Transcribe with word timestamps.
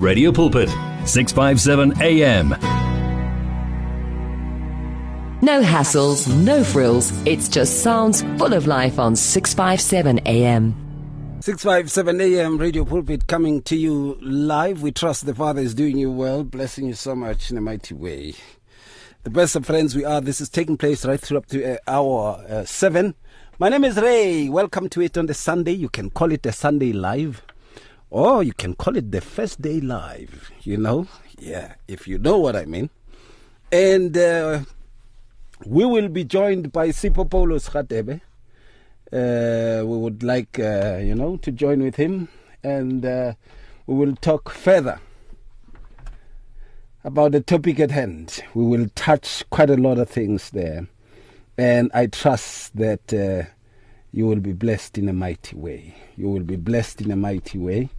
Radio 0.00 0.32
Pulpit, 0.32 0.70
657 1.04 2.00
AM. 2.00 2.48
No 5.42 5.60
hassles, 5.62 6.26
no 6.42 6.64
frills. 6.64 7.12
It's 7.26 7.50
just 7.50 7.82
sounds 7.82 8.22
full 8.38 8.54
of 8.54 8.66
life 8.66 8.98
on 8.98 9.14
657 9.14 10.20
AM. 10.20 10.74
657 11.42 12.18
AM 12.18 12.56
Radio 12.56 12.86
Pulpit 12.86 13.26
coming 13.26 13.60
to 13.60 13.76
you 13.76 14.16
live. 14.22 14.80
We 14.80 14.90
trust 14.90 15.26
the 15.26 15.34
Father 15.34 15.60
is 15.60 15.74
doing 15.74 15.98
you 15.98 16.10
well, 16.10 16.44
blessing 16.44 16.86
you 16.86 16.94
so 16.94 17.14
much 17.14 17.50
in 17.50 17.58
a 17.58 17.60
mighty 17.60 17.92
way. 17.92 18.36
The 19.24 19.30
best 19.30 19.54
of 19.54 19.66
friends 19.66 19.94
we 19.94 20.06
are. 20.06 20.22
This 20.22 20.40
is 20.40 20.48
taking 20.48 20.78
place 20.78 21.04
right 21.04 21.20
through 21.20 21.36
up 21.36 21.46
to 21.48 21.74
uh, 21.74 21.76
hour 21.86 22.42
uh, 22.48 22.64
7. 22.64 23.14
My 23.58 23.68
name 23.68 23.84
is 23.84 23.98
Ray. 23.98 24.48
Welcome 24.48 24.88
to 24.88 25.02
it 25.02 25.18
on 25.18 25.26
the 25.26 25.34
Sunday. 25.34 25.72
You 25.72 25.90
can 25.90 26.08
call 26.08 26.32
it 26.32 26.46
a 26.46 26.52
Sunday 26.52 26.94
live 26.94 27.42
or 28.10 28.42
you 28.42 28.52
can 28.52 28.74
call 28.74 28.96
it 28.96 29.10
the 29.10 29.20
first 29.20 29.62
day 29.62 29.80
live, 29.80 30.50
you 30.62 30.76
know? 30.76 31.06
Yeah, 31.38 31.74
if 31.88 32.06
you 32.06 32.18
know 32.18 32.38
what 32.38 32.56
I 32.56 32.64
mean. 32.64 32.90
And 33.72 34.16
uh, 34.16 34.60
we 35.64 35.84
will 35.84 36.08
be 36.08 36.24
joined 36.24 36.72
by 36.72 36.88
Sipho 36.88 37.28
Paulos 37.28 37.70
Khatebe. 37.70 38.20
Uh, 39.12 39.84
we 39.86 39.96
would 39.96 40.22
like, 40.22 40.58
uh, 40.58 40.98
you 40.98 41.14
know, 41.14 41.36
to 41.38 41.50
join 41.50 41.82
with 41.82 41.96
him 41.96 42.28
and 42.62 43.04
uh, 43.04 43.32
we 43.86 43.94
will 43.94 44.16
talk 44.16 44.50
further 44.50 45.00
about 47.02 47.32
the 47.32 47.40
topic 47.40 47.80
at 47.80 47.90
hand. 47.90 48.42
We 48.54 48.64
will 48.64 48.88
touch 48.94 49.44
quite 49.50 49.70
a 49.70 49.76
lot 49.76 49.98
of 49.98 50.08
things 50.10 50.50
there. 50.50 50.86
And 51.56 51.90
I 51.94 52.06
trust 52.06 52.76
that 52.76 53.12
uh, 53.12 53.50
you 54.12 54.26
will 54.26 54.40
be 54.40 54.52
blessed 54.52 54.98
in 54.98 55.08
a 55.08 55.12
mighty 55.12 55.56
way. 55.56 55.94
You 56.16 56.28
will 56.28 56.42
be 56.42 56.56
blessed 56.56 57.00
in 57.00 57.10
a 57.10 57.16
mighty 57.16 57.58
way. 57.58 57.90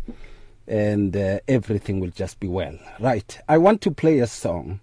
And 0.68 1.16
uh, 1.16 1.40
everything 1.48 2.00
will 2.00 2.12
just 2.12 2.40
be 2.40 2.48
well. 2.48 2.78
Right. 3.00 3.40
I 3.48 3.58
want 3.58 3.82
to 3.82 3.92
play 3.92 4.20
a 4.20 4.28
song 4.28 4.80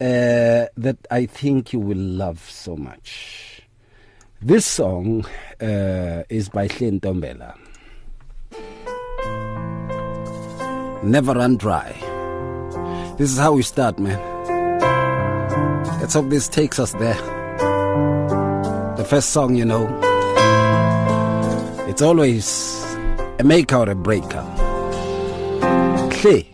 uh, 0.00 0.66
that 0.76 0.98
I 1.10 1.26
think 1.26 1.72
you 1.72 1.80
will 1.80 1.98
love 1.98 2.40
so 2.48 2.76
much. 2.76 3.62
This 4.40 4.64
song 4.64 5.26
uh, 5.60 6.22
is 6.28 6.48
by 6.48 6.68
Hlen 6.68 7.00
Tombela. 7.00 7.54
Never 11.02 11.34
Run 11.34 11.56
Dry. 11.56 11.92
This 13.18 13.30
is 13.30 13.38
how 13.38 13.52
we 13.52 13.62
start, 13.62 13.98
man. 13.98 14.18
Let's 16.00 16.14
hope 16.14 16.30
this 16.30 16.48
takes 16.48 16.78
us 16.78 16.92
there. 16.94 17.20
The 18.96 19.04
first 19.04 19.30
song, 19.30 19.56
you 19.56 19.64
know, 19.66 19.86
it's 21.90 22.02
always 22.02 22.84
a 23.40 23.44
make 23.44 23.72
or 23.72 23.90
a 23.90 23.96
breaker. 23.96 24.44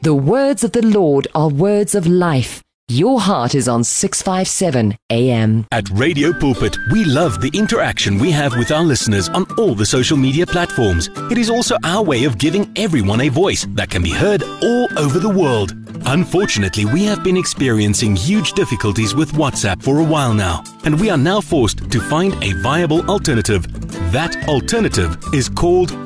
The 0.02 0.14
words 0.14 0.64
of 0.64 0.72
the 0.72 0.86
Lord 0.86 1.28
are 1.34 1.48
words 1.48 1.94
of 1.94 2.06
life. 2.06 2.62
Your 2.88 3.20
heart 3.20 3.54
is 3.56 3.66
on 3.66 3.82
657 3.82 4.96
AM. 5.10 5.66
At 5.72 5.90
Radio 5.90 6.32
Pulpit, 6.32 6.78
we 6.92 7.04
love 7.04 7.40
the 7.40 7.50
interaction 7.52 8.16
we 8.16 8.30
have 8.30 8.56
with 8.56 8.70
our 8.70 8.84
listeners 8.84 9.28
on 9.28 9.44
all 9.58 9.74
the 9.74 9.84
social 9.84 10.16
media 10.16 10.46
platforms. 10.46 11.10
It 11.30 11.36
is 11.36 11.50
also 11.50 11.76
our 11.82 12.02
way 12.04 12.24
of 12.24 12.38
giving 12.38 12.72
everyone 12.76 13.20
a 13.22 13.28
voice 13.28 13.66
that 13.70 13.90
can 13.90 14.04
be 14.04 14.12
heard 14.12 14.44
all 14.62 14.88
over 14.96 15.18
the 15.18 15.28
world. 15.28 15.74
Unfortunately, 16.06 16.84
we 16.84 17.02
have 17.02 17.24
been 17.24 17.36
experiencing 17.36 18.14
huge 18.14 18.52
difficulties 18.52 19.16
with 19.16 19.32
WhatsApp 19.32 19.82
for 19.82 19.98
a 19.98 20.04
while 20.04 20.32
now, 20.32 20.62
and 20.84 21.00
we 21.00 21.10
are 21.10 21.18
now 21.18 21.40
forced 21.40 21.90
to 21.90 22.00
find 22.00 22.32
a 22.44 22.52
viable 22.62 23.04
alternative. 23.10 23.66
That 24.12 24.48
alternative 24.48 25.18
is 25.34 25.48
called 25.48 26.05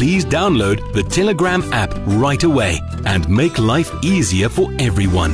Please 0.00 0.24
download 0.24 0.80
the 0.94 1.02
Telegram 1.02 1.62
app 1.74 1.92
right 2.16 2.42
away 2.42 2.80
and 3.04 3.28
make 3.28 3.58
life 3.58 3.92
easier 4.02 4.48
for 4.48 4.70
everyone. 4.78 5.32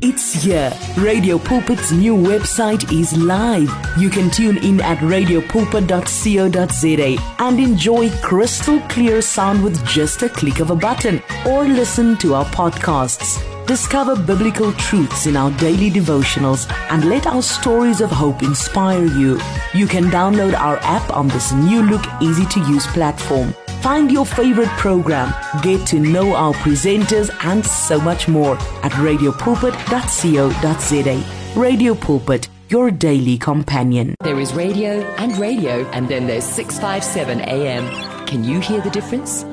It's 0.00 0.32
here. 0.32 0.72
Radio 0.96 1.38
Pulpit's 1.38 1.92
new 1.92 2.16
website 2.16 2.90
is 2.90 3.14
live. 3.18 3.70
You 3.98 4.08
can 4.08 4.30
tune 4.30 4.56
in 4.64 4.80
at 4.80 4.96
radiopulpit.co.za 5.00 7.34
and 7.38 7.60
enjoy 7.60 8.08
crystal 8.22 8.80
clear 8.88 9.20
sound 9.20 9.62
with 9.62 9.86
just 9.86 10.22
a 10.22 10.30
click 10.30 10.60
of 10.60 10.70
a 10.70 10.74
button 10.74 11.22
or 11.46 11.64
listen 11.64 12.16
to 12.16 12.32
our 12.32 12.46
podcasts. 12.46 13.44
Discover 13.68 14.16
biblical 14.22 14.72
truths 14.72 15.26
in 15.26 15.36
our 15.36 15.50
daily 15.58 15.90
devotionals 15.90 16.66
and 16.90 17.04
let 17.04 17.26
our 17.26 17.42
stories 17.42 18.00
of 18.00 18.10
hope 18.10 18.42
inspire 18.42 19.04
you. 19.04 19.38
You 19.74 19.86
can 19.86 20.04
download 20.04 20.54
our 20.54 20.78
app 20.78 21.14
on 21.14 21.28
this 21.28 21.52
new 21.52 21.82
look, 21.82 22.02
easy 22.22 22.46
to 22.46 22.60
use 22.60 22.86
platform. 22.86 23.52
Find 23.82 24.10
your 24.10 24.24
favorite 24.24 24.70
program, 24.78 25.34
get 25.62 25.86
to 25.88 26.00
know 26.00 26.34
our 26.34 26.54
presenters, 26.54 27.28
and 27.44 27.62
so 27.62 28.00
much 28.00 28.26
more 28.26 28.54
at 28.82 28.92
radiopulpit.co.za. 28.92 31.60
Radio 31.60 31.94
Pulpit, 31.94 32.48
your 32.70 32.90
daily 32.90 33.36
companion. 33.36 34.14
There 34.24 34.40
is 34.40 34.54
radio 34.54 35.02
and 35.18 35.36
radio, 35.36 35.84
and 35.90 36.08
then 36.08 36.26
there's 36.26 36.44
657 36.44 37.42
AM. 37.42 38.26
Can 38.26 38.44
you 38.44 38.60
hear 38.60 38.80
the 38.80 38.88
difference? 38.88 39.44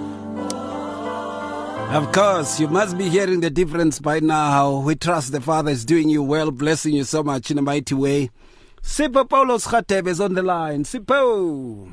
Of 1.96 2.12
course, 2.12 2.60
you 2.60 2.68
must 2.68 2.98
be 2.98 3.08
hearing 3.08 3.40
the 3.40 3.50
difference 3.50 4.00
by 4.00 4.20
now. 4.20 4.80
We 4.80 4.96
trust 4.96 5.32
the 5.32 5.40
Father 5.40 5.72
is 5.72 5.86
doing 5.86 6.10
you 6.10 6.22
well, 6.24 6.52
blessing 6.52 6.94
you 6.94 7.06
so 7.06 7.24
much 7.24 7.52
in 7.52 7.58
a 7.58 7.62
mighty 7.62 7.96
way. 7.96 8.32
Sipho 8.84 9.24
Paulos 9.24 9.66
Khatebe 9.66 10.10
is 10.10 10.20
on 10.20 10.34
the 10.34 10.44
line. 10.44 10.84
Sipho. 10.84 11.90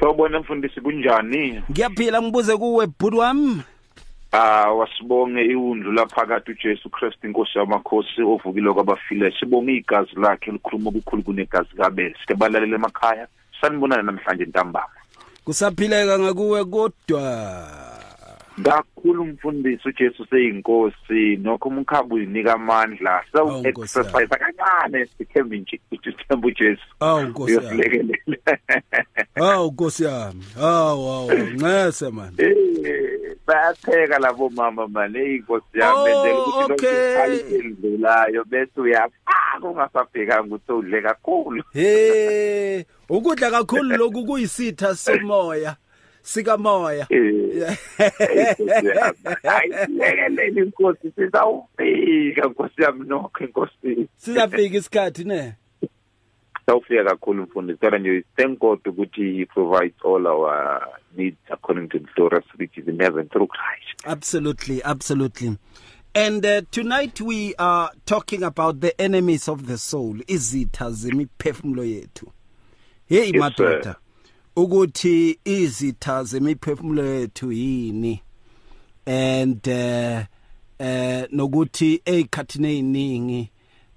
Sawubona 0.00 0.40
mfundisi 0.40 0.80
kunjani? 0.80 1.62
Ngiyaphila 1.70 2.22
ngibuze 2.22 2.56
kuwe 2.56 2.86
bhuti 2.86 3.16
wami. 3.16 3.62
Ah 4.32 4.72
wasibonge 4.72 5.44
iwundlu 5.44 5.92
laphakathi 5.92 6.50
uJesu 6.50 6.90
Kristu 6.90 7.26
inkosi 7.26 7.58
yamakhosi 7.58 8.22
ovukile 8.22 8.72
kwabafileyo. 8.72 9.32
Sibonge 9.40 9.72
igazi 9.72 10.10
lakhe 10.16 10.50
likhuluma 10.50 10.90
okukhulu 10.90 11.22
kunegazi 11.22 11.76
kabele. 11.76 12.14
Sike 12.20 12.34
balalela 12.34 12.74
emakhaya. 12.74 13.28
Sanibonana 13.60 14.02
namhlanje 14.02 14.44
ntambama. 14.44 14.86
Kusaphileka 15.44 16.18
ngakuwe 16.18 16.64
kodwa. 16.64 17.85
Kakhulu 18.64 19.22
umfundisi 19.22 19.88
uJesu 19.88 20.26
seyinkosi 20.30 21.36
nokho 21.36 21.68
umkhabu 21.68 22.14
uyinika 22.14 22.52
amandla 22.54 23.22
so 23.32 23.62
exercise 23.64 24.26
kancane 24.26 25.06
sithembe 25.18 25.58
nje 25.58 25.80
sithembe 25.90 26.46
uJesu 26.48 26.82
Awu 27.00 27.22
Nkosi 27.22 27.52
yami. 27.54 28.16
Awu 29.34 29.70
Nkosi 29.72 30.04
yami. 30.04 30.44
Awu 30.62 31.08
awu 31.10 31.32
ncese 31.32 32.10
man. 32.10 32.36
Bayapheka 33.46 34.18
labo 34.18 34.48
mama 34.50 34.88
manje 34.88 35.18
eyinkosi 35.18 35.78
yami 35.78 35.96
Oh, 35.98 36.04
benzela 36.04 36.38
ukuthi 36.38 36.86
lokudlulayo 37.52 38.44
bese 38.44 38.80
uyafaka 38.80 39.68
ungasabhekanga 39.68 40.42
ukuthi 40.54 40.72
udle 40.72 41.02
kakhulu 41.02 41.62
Hey, 41.72 42.84
ukudla 43.08 43.50
kakhulu 43.50 43.96
lokhu 43.96 44.24
kuyisitha 44.26 44.94
somoya. 44.94 45.76
Sika 46.26 46.56
moya. 46.56 47.06
Eh, 47.10 47.18
eyinkosi 48.18 48.86
yami. 48.86 49.36
ayisilekelele 49.42 50.62
inkosi 50.62 51.10
sizawufika 51.16 52.46
nkosi 52.48 52.82
yami 52.82 53.06
nokho 53.08 53.44
inkosi 53.44 54.08
Sizafika 54.16 54.76
isikhathi 54.78 55.24
ne. 55.24 55.52
sawufika 56.66 57.04
kakhulu 57.04 57.42
mfundisi 57.42 57.78
kodwa 57.78 57.98
nje 57.98 58.24
thank 58.36 58.58
god 58.58 58.88
ukuthi 58.88 59.32
he 59.38 59.44
provides 59.46 59.94
all 60.04 60.26
our 60.26 60.82
needs 61.16 61.36
according 61.50 61.88
to 61.88 61.98
the 61.98 62.06
glorious 62.16 62.44
riches 62.58 62.88
in 62.88 62.98
heaven 62.98 63.28
through 63.28 63.48
christ 63.48 64.06
Absolutely, 64.06 64.82
absolutely. 64.84 65.56
And 66.14 66.44
uh, 66.46 66.62
tonight 66.70 67.20
we 67.20 67.54
are 67.58 67.90
talking 68.06 68.42
about 68.42 68.80
the 68.80 69.00
enemies 69.00 69.48
of 69.48 69.66
the 69.66 69.78
soul, 69.78 70.16
izitha 70.26 70.90
zemiphefumulo 70.90 71.84
yethu. 71.84 72.26
Hey 73.08 73.30
Yes, 73.32 73.34
madoda. 73.36 73.96
Ukuthi 74.56 75.38
izitha 75.44 76.24
zemiphefumulo 76.24 77.04
yethu 77.04 77.52
yini? 77.52 78.22
And 79.06 79.68
uh, 79.68 80.24
uh 80.80 81.26
nokuthi 81.30 82.02
ezikhathini 82.04 82.78
eziningi 82.78 83.50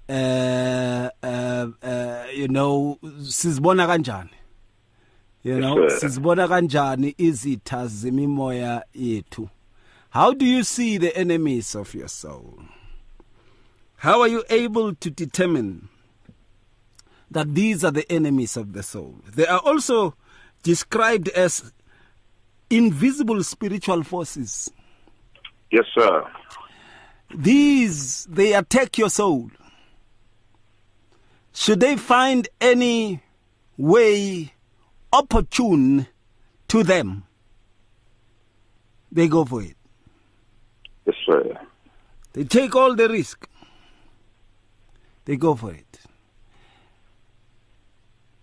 uh, 0.08 1.08
uh, 1.22 1.66
uh 1.82 2.24
you 2.34 2.48
know 2.48 2.98
sizibona 3.22 3.86
kanjani? 3.86 4.30
You 5.42 5.60
know 5.60 5.88
sizibona 5.88 6.48
kanjani 6.48 7.14
izitha 7.18 7.86
zemimoya 7.86 8.82
yethu? 8.94 9.48
How 10.10 10.34
do 10.34 10.44
you 10.44 10.62
see 10.62 10.98
the 10.98 11.16
enemies 11.16 11.74
of 11.74 11.94
your 11.94 12.08
soul? 12.08 12.62
How 13.96 14.20
are 14.20 14.28
you 14.28 14.44
able 14.50 14.94
to 14.94 15.10
determine 15.10 15.88
that 17.30 17.54
these 17.54 17.84
are 17.84 17.90
the 17.90 18.10
enemies 18.12 18.56
of 18.56 18.72
the 18.72 18.82
soul? 18.82 19.16
They 19.34 19.46
are 19.46 19.60
also 19.60 20.14
described 20.62 21.28
as 21.30 21.72
invisible 22.68 23.42
spiritual 23.42 24.02
forces. 24.02 24.70
Yes, 25.70 25.84
sir. 25.94 26.24
these 27.34 28.26
they 28.26 28.54
attack 28.54 28.98
your 28.98 29.10
soul. 29.10 29.50
Should 31.52 31.80
they 31.80 31.96
find 31.96 32.48
any 32.60 33.22
way 33.76 34.52
opportune 35.12 36.06
to 36.68 36.82
them 36.82 37.24
they 39.12 39.26
go 39.28 39.44
for 39.44 39.62
it. 39.62 39.76
Yes, 41.06 41.16
sir. 41.26 41.58
they 42.32 42.44
take 42.44 42.76
all 42.76 42.94
the 42.94 43.08
risk. 43.08 43.48
They 45.24 45.36
go 45.36 45.54
for 45.54 45.72
it. 45.72 46.00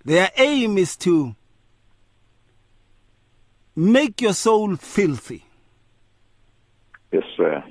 Their 0.03 0.29
aim 0.37 0.77
is 0.77 0.95
to 0.97 1.35
make 3.77 4.21
your 4.21 4.33
soul 4.33 4.75
filthy 4.75 5.45
Yes, 7.11 7.23
sir. 7.37 7.63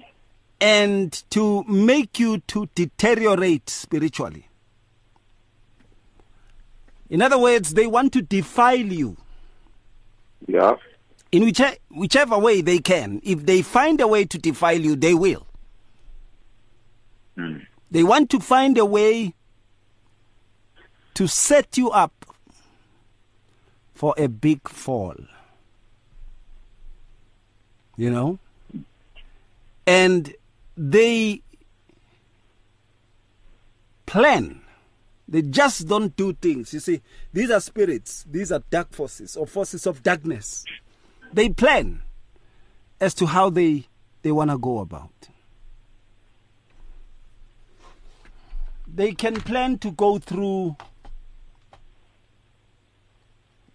and 0.60 1.12
to 1.30 1.64
make 1.64 2.20
you 2.20 2.38
to 2.46 2.66
deteriorate 2.76 3.68
spiritually. 3.68 4.46
In 7.10 7.20
other 7.22 7.38
words, 7.38 7.74
they 7.74 7.86
want 7.88 8.12
to 8.14 8.22
defile 8.22 8.78
you 8.78 9.16
Yeah. 10.46 10.76
in 11.32 11.44
which, 11.44 11.60
whichever 11.90 12.38
way 12.38 12.60
they 12.60 12.78
can. 12.78 13.20
If 13.24 13.44
they 13.44 13.62
find 13.62 14.00
a 14.00 14.06
way 14.06 14.24
to 14.26 14.38
defile 14.38 14.80
you, 14.80 14.94
they 14.96 15.12
will. 15.14 15.46
Hmm. 17.36 17.58
They 17.90 18.02
want 18.04 18.30
to 18.30 18.40
find 18.40 18.78
a 18.78 18.84
way 18.84 19.34
to 21.14 21.26
set 21.26 21.76
you 21.76 21.90
up 21.90 22.12
for 23.94 24.14
a 24.16 24.28
big 24.28 24.68
fall. 24.68 25.16
You 27.96 28.10
know? 28.10 28.38
And 29.86 30.34
they 30.76 31.42
plan. 34.04 34.60
They 35.28 35.42
just 35.42 35.88
don't 35.88 36.14
do 36.16 36.32
things. 36.34 36.72
You 36.72 36.80
see, 36.80 37.02
these 37.32 37.50
are 37.50 37.60
spirits, 37.60 38.24
these 38.30 38.52
are 38.52 38.62
dark 38.70 38.92
forces 38.92 39.36
or 39.36 39.46
forces 39.46 39.86
of 39.86 40.02
darkness. 40.02 40.64
They 41.32 41.48
plan 41.48 42.02
as 43.00 43.14
to 43.14 43.26
how 43.26 43.50
they 43.50 43.86
they 44.22 44.32
want 44.32 44.50
to 44.50 44.58
go 44.58 44.78
about. 44.78 45.10
They 48.92 49.12
can 49.12 49.36
plan 49.36 49.78
to 49.78 49.90
go 49.90 50.18
through 50.18 50.76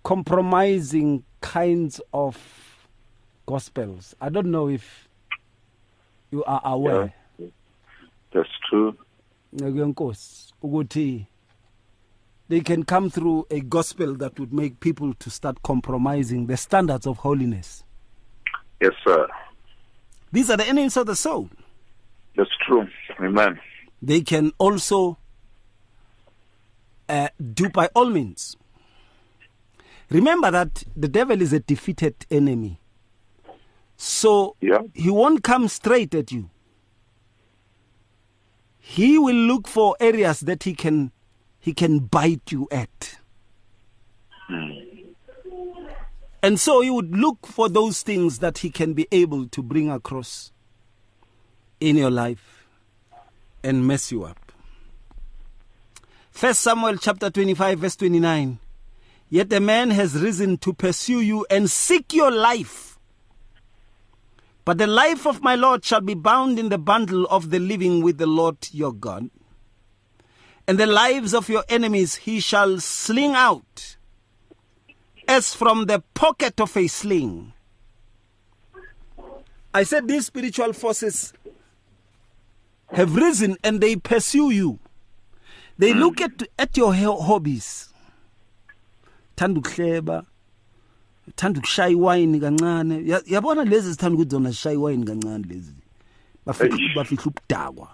compromising 0.04 1.24
kinds 1.42 2.02
of 2.14 2.71
gospels. 3.51 4.15
I 4.21 4.30
don't 4.30 4.50
know 4.50 4.69
if 4.69 5.09
you 6.31 6.42
are 6.45 6.62
aware. 6.63 7.13
That's 8.33 8.48
true. 8.69 8.95
They 9.51 9.65
can 12.62 12.83
come 12.86 13.09
through 13.09 13.48
a 13.51 13.59
gospel 13.59 14.15
that 14.15 14.39
would 14.39 14.53
make 14.53 14.80
people 14.80 15.13
to 15.15 15.30
start 15.30 15.62
compromising 15.63 16.48
the 16.48 16.56
standards 16.56 17.06
of 17.06 17.18
holiness. 17.18 17.83
Yes, 18.80 18.94
sir. 19.06 19.27
These 20.31 20.50
are 20.50 20.56
the 20.57 20.65
enemies 20.68 20.95
of 20.95 21.07
the 21.07 21.15
soul. 21.18 21.50
That's 22.38 22.50
true. 22.65 22.88
Amen. 23.19 23.59
They 24.01 24.21
can 24.21 24.53
also 24.59 25.18
uh, 27.09 27.27
do 27.53 27.68
by 27.69 27.89
all 27.94 28.09
means. 28.09 28.56
Remember 30.09 30.51
that 30.51 30.86
the 30.95 31.09
devil 31.09 31.42
is 31.42 31.51
a 31.51 31.59
defeated 31.59 32.15
enemy. 32.31 32.81
So 34.03 34.56
Yeah. 34.59 34.81
he 34.95 35.12
won't 35.12 35.44
come 35.44 35.68
straight 35.68 36.15
at 36.15 36.31
you. 36.31 36.50
He 38.80 39.19
will 39.19 39.36
look 39.36 39.68
for 39.68 39.95
areas 40.00 40.39
that 40.39 40.63
he 40.63 40.74
can 40.74 41.12
he 41.59 41.71
can 41.75 42.00
bite 42.00 42.51
you 42.51 42.68
at. 42.71 43.19
Hmm. 44.48 44.71
And 46.42 46.59
so 46.59 46.81
he 46.81 46.89
would 46.89 47.15
look 47.15 47.45
for 47.45 47.69
those 47.69 48.01
things 48.01 48.39
that 48.39 48.57
he 48.57 48.71
can 48.71 48.95
be 48.95 49.07
able 49.12 49.48
to 49.50 49.62
bring 49.62 49.92
across 49.92 50.51
in 51.80 51.95
your 51.95 52.09
life 52.09 52.65
and 53.63 53.86
mess 53.86 54.12
you 54.12 54.24
up. 54.24 54.51
First 56.31 56.62
Samuel 56.62 56.98
chapter 56.98 57.30
25 57.30 57.77
verse 57.77 57.95
29. 57.98 58.57
Yet 59.30 59.53
a 59.53 59.59
man 59.59 59.92
has 59.92 60.15
risen 60.15 60.57
to 60.57 60.74
pursue 60.74 61.21
you 61.21 61.45
and 61.51 61.69
seek 61.69 62.15
your 62.15 62.31
life. 62.31 62.91
But 64.63 64.78
the 64.78 64.88
life 64.88 65.25
of 65.25 65.42
my 65.42 65.56
Lord 65.56 65.84
shall 65.84 66.02
be 66.02 66.13
bound 66.13 66.60
in 66.60 66.69
the 66.69 66.78
bundle 66.78 67.25
of 67.25 67.50
the 67.50 67.60
living 67.60 68.04
with 68.04 68.18
the 68.18 68.28
Lord 68.28 68.58
your 68.72 68.94
God. 68.94 69.30
And 70.68 70.80
the 70.80 70.86
lives 70.86 71.34
of 71.34 71.50
your 71.50 71.63
enemies 71.68 72.16
he 72.16 72.40
shall 72.40 72.80
sling 72.80 73.34
out 73.34 73.98
as 75.28 75.54
from 75.54 75.86
the 75.86 76.04
pocket 76.13 76.62
of 76.62 76.75
a 76.78 76.88
sling. 76.88 77.54
I 79.74 79.84
said 79.84 80.08
these 80.08 80.28
spiritual 80.28 80.74
forces 80.74 81.34
have 82.92 83.16
risen 83.16 83.58
and 83.63 83.81
they 83.81 83.96
pursue 83.96 84.52
you. 84.52 84.80
They 85.78 85.94
look 85.94 86.22
at, 86.22 86.44
at 86.60 86.78
your 86.78 86.94
hobbies. 86.94 87.92
Thanda 89.36 90.24
ukuhleba, 91.31 91.36
thanda 91.36 91.60
ukushaya 91.60 91.89
iwayini 91.89 92.39
kancane. 92.39 93.04
Ya- 93.06 93.22
Yabona 93.25 93.63
lezi 93.63 93.92
zithanda 93.92 94.16
ukuthi 94.16 94.30
zona 94.31 94.50
zishaya 94.50 94.75
iwayini 94.75 95.06
kancane 95.06 95.45
lezi. 95.50 95.74
Bafihla 96.45 97.28
ukudakwa. 97.30 97.88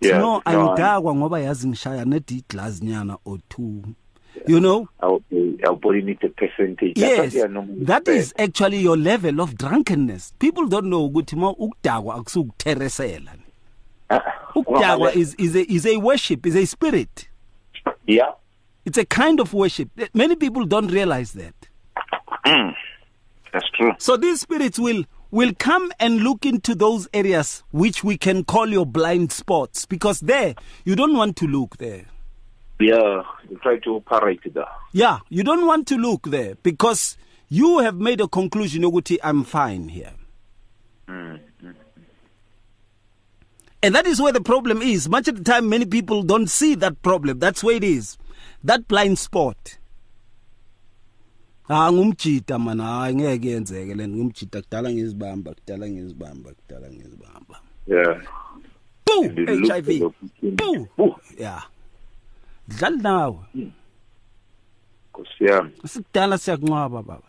Yeah. 0.00 0.20
no, 0.20 0.42
angidakwa 0.44 1.14
ngoba 1.14 1.40
yazi 1.40 1.68
ngishaya 1.68 2.04
iglass 2.38 2.82
nyana 2.82 3.16
or 3.24 3.38
two. 3.48 3.82
You 4.46 4.58
know? 4.60 4.88
our, 5.00 5.20
our 5.66 5.76
body 5.76 6.02
needs 6.02 6.22
a 6.24 6.28
percentage. 6.28 6.98
Yes, 6.98 7.32
that 7.86 8.08
is 8.08 8.34
actually 8.38 8.78
your 8.78 8.96
level 8.96 9.40
of 9.40 9.56
drunkenness. 9.56 10.32
People 10.38 10.66
don't 10.66 10.86
know 10.88 11.08
ukuthi 11.08 11.36
ma 11.36 11.50
ukudakwa 11.52 12.14
akusukutheresela. 12.16 13.30
Uh, 14.10 14.18
Ukudakwa 14.56 15.14
is 15.16 15.34
is 15.38 15.54
a 15.56 15.72
is 15.72 15.86
a 15.86 15.96
worship, 15.96 16.46
is 16.46 16.56
a 16.56 16.66
spirit. 16.66 17.28
Yeah. 18.06 18.32
It's 18.84 18.98
a 18.98 19.04
kind 19.06 19.40
of 19.40 19.54
worship. 19.54 19.88
Many 20.12 20.36
people 20.36 20.64
don't 20.66 20.90
realize 20.90 21.32
that. 21.32 21.54
Mm. 22.44 22.74
That's 23.52 23.70
true. 23.70 23.92
So 23.98 24.16
these 24.16 24.40
spirits 24.40 24.78
will 24.78 25.04
will 25.30 25.52
come 25.58 25.92
and 25.98 26.20
look 26.20 26.46
into 26.46 26.74
those 26.74 27.08
areas 27.12 27.62
which 27.72 28.04
we 28.04 28.16
can 28.16 28.44
call 28.44 28.68
your 28.68 28.86
blind 28.86 29.32
spots 29.32 29.84
because 29.84 30.20
there 30.20 30.54
you 30.84 30.94
don't 30.94 31.16
want 31.16 31.36
to 31.36 31.46
look 31.46 31.78
there. 31.78 32.06
Yeah. 32.80 33.22
You 33.48 33.58
try 33.62 33.78
to 33.78 33.96
operate 33.96 34.40
there. 34.52 34.64
Yeah, 34.92 35.20
you 35.28 35.42
don't 35.42 35.66
want 35.66 35.86
to 35.88 35.96
look 35.96 36.30
there 36.30 36.56
because 36.62 37.16
you 37.48 37.78
have 37.80 37.96
made 37.96 38.20
a 38.20 38.28
conclusion 38.28 38.82
ukuthi 38.82 39.18
I'm 39.22 39.44
fine 39.44 39.88
here. 39.88 40.12
Mm-hmm. 41.08 41.70
And 43.82 43.94
that 43.94 44.06
is 44.06 44.20
where 44.20 44.32
the 44.32 44.40
problem 44.40 44.80
is. 44.80 45.08
Much 45.10 45.28
of 45.28 45.36
the 45.36 45.44
time, 45.44 45.68
many 45.68 45.84
people 45.84 46.22
don't 46.22 46.48
see 46.48 46.74
that 46.76 47.02
problem. 47.02 47.38
That's 47.38 47.62
where 47.62 47.76
it 47.76 47.84
is. 47.84 48.16
That 48.62 48.88
blind 48.88 49.18
spot. 49.18 49.76
Ah 51.68 51.92
ngumjita 51.92 52.58
mana 52.58 52.84
hayi 52.84 53.14
ngeke 53.14 53.48
yenzeke 53.48 53.94
ngumjita 54.08 54.62
kudala 54.62 54.92
ngizibamba 54.92 55.54
kudala 55.54 55.88
ngizibamba 55.88 56.50
kudala 56.52 56.90
ngizibamba. 56.90 57.60
Yeah. 57.86 58.20
Boo 59.06 59.24
And 59.24 59.38
you 59.38 59.56
look 59.56 59.72
HIV. 59.72 59.98
for. 59.98 60.12
Boo. 60.42 60.88
Boo. 60.96 61.16
Yeah. 61.38 61.62
Dlali 62.68 62.96
nawe. 63.02 63.38
Nkosi 65.10 65.44
yami. 65.44 65.70
Sikudala 65.86 66.38
siyakunqaba 66.38 67.02
baba. 67.02 67.28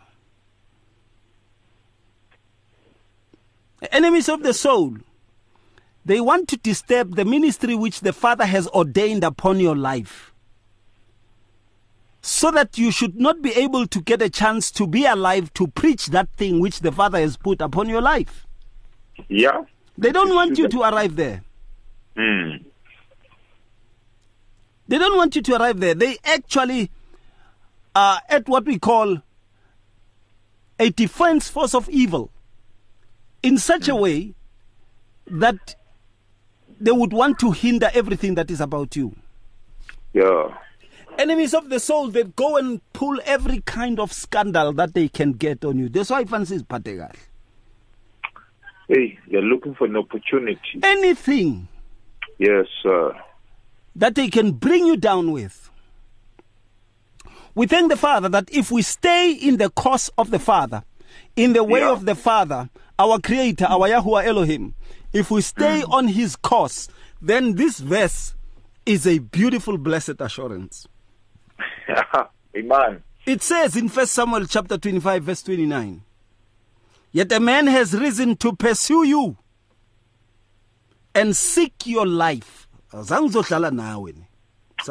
Enemies 3.92 4.28
of 4.28 4.42
the 4.42 4.52
soul. 4.54 4.96
They 6.04 6.20
want 6.20 6.48
to 6.48 6.56
disturb 6.56 7.16
the 7.16 7.24
ministry 7.24 7.74
which 7.74 8.00
the 8.00 8.12
Father 8.12 8.46
has 8.46 8.68
ordained 8.68 9.24
upon 9.24 9.60
your 9.60 9.76
life. 9.76 10.32
So 12.26 12.50
that 12.50 12.76
you 12.76 12.90
should 12.90 13.14
not 13.14 13.40
be 13.40 13.52
able 13.52 13.86
to 13.86 14.00
get 14.02 14.20
a 14.20 14.28
chance 14.28 14.72
to 14.72 14.88
be 14.88 15.06
alive 15.06 15.54
to 15.54 15.68
preach 15.68 16.06
that 16.08 16.28
thing 16.30 16.58
which 16.58 16.80
the 16.80 16.90
Father 16.90 17.20
has 17.20 17.36
put 17.36 17.60
upon 17.60 17.88
your 17.88 18.00
life. 18.02 18.48
Yeah. 19.28 19.62
They 19.96 20.10
don't 20.10 20.34
want 20.34 20.58
you 20.58 20.66
to 20.66 20.80
arrive 20.80 21.14
there. 21.14 21.44
Mm. 22.16 22.64
They 24.88 24.98
don't 24.98 25.16
want 25.16 25.36
you 25.36 25.42
to 25.42 25.54
arrive 25.54 25.78
there. 25.78 25.94
They 25.94 26.16
actually 26.24 26.90
are 27.94 28.20
at 28.28 28.48
what 28.48 28.64
we 28.64 28.80
call 28.80 29.22
a 30.80 30.90
defense 30.90 31.48
force 31.48 31.76
of 31.76 31.88
evil 31.88 32.32
in 33.44 33.56
such 33.56 33.86
a 33.86 33.94
way 33.94 34.34
that 35.28 35.76
they 36.80 36.90
would 36.90 37.12
want 37.12 37.38
to 37.38 37.52
hinder 37.52 37.88
everything 37.94 38.34
that 38.34 38.50
is 38.50 38.60
about 38.60 38.96
you. 38.96 39.14
Yeah. 40.12 40.56
Enemies 41.18 41.54
of 41.54 41.70
the 41.70 41.80
soul 41.80 42.08
that 42.08 42.36
go 42.36 42.56
and 42.56 42.80
pull 42.92 43.18
every 43.24 43.60
kind 43.62 43.98
of 43.98 44.12
scandal 44.12 44.72
that 44.74 44.94
they 44.94 45.08
can 45.08 45.32
get 45.32 45.64
on 45.64 45.78
you. 45.78 45.88
That's 45.88 46.10
why 46.10 46.24
fancy 46.24 46.56
is 46.56 46.62
kahle. 46.62 47.10
Hey, 48.88 49.18
you're 49.26 49.42
looking 49.42 49.74
for 49.74 49.86
an 49.86 49.96
opportunity. 49.96 50.60
Anything 50.82 51.68
Yes, 52.38 52.66
sir. 52.82 53.14
that 53.96 54.14
they 54.14 54.28
can 54.28 54.52
bring 54.52 54.86
you 54.86 54.96
down 54.96 55.32
with. 55.32 55.70
We 57.54 57.66
thank 57.66 57.90
the 57.90 57.96
Father 57.96 58.28
that 58.28 58.48
if 58.52 58.70
we 58.70 58.82
stay 58.82 59.32
in 59.32 59.56
the 59.56 59.70
course 59.70 60.10
of 60.18 60.30
the 60.30 60.38
Father, 60.38 60.84
in 61.34 61.54
the 61.54 61.64
way 61.64 61.80
Yeah. 61.80 61.92
of 61.92 62.04
the 62.04 62.14
Father, 62.14 62.68
our 62.98 63.18
Creator, 63.18 63.64
our 63.64 63.88
Yahuwah 63.88 64.24
Elohim, 64.26 64.74
if 65.12 65.30
we 65.30 65.40
stay 65.40 65.80
mm. 65.80 65.90
on 65.90 66.08
His 66.08 66.36
course, 66.36 66.88
then 67.22 67.54
this 67.54 67.78
verse 67.80 68.34
is 68.84 69.06
a 69.06 69.18
beautiful, 69.18 69.78
blessed 69.78 70.20
assurance. 70.20 70.86
Amen. 72.56 73.02
It 73.26 73.42
says 73.42 73.76
in 73.76 73.88
1 73.88 74.06
Samuel 74.06 74.46
chapter 74.46 74.78
25, 74.78 75.22
verse 75.24 75.42
29, 75.42 76.02
Yet 77.12 77.32
a 77.32 77.40
man 77.40 77.66
has 77.66 77.94
risen 77.94 78.36
to 78.36 78.54
pursue 78.54 79.04
you 79.04 79.36
and 81.14 81.34
seek 81.34 81.86
your 81.86 82.06
life. 82.06 82.68
Azange 82.92 83.30
uzohlala 83.30 83.70
nawe. 83.72 84.12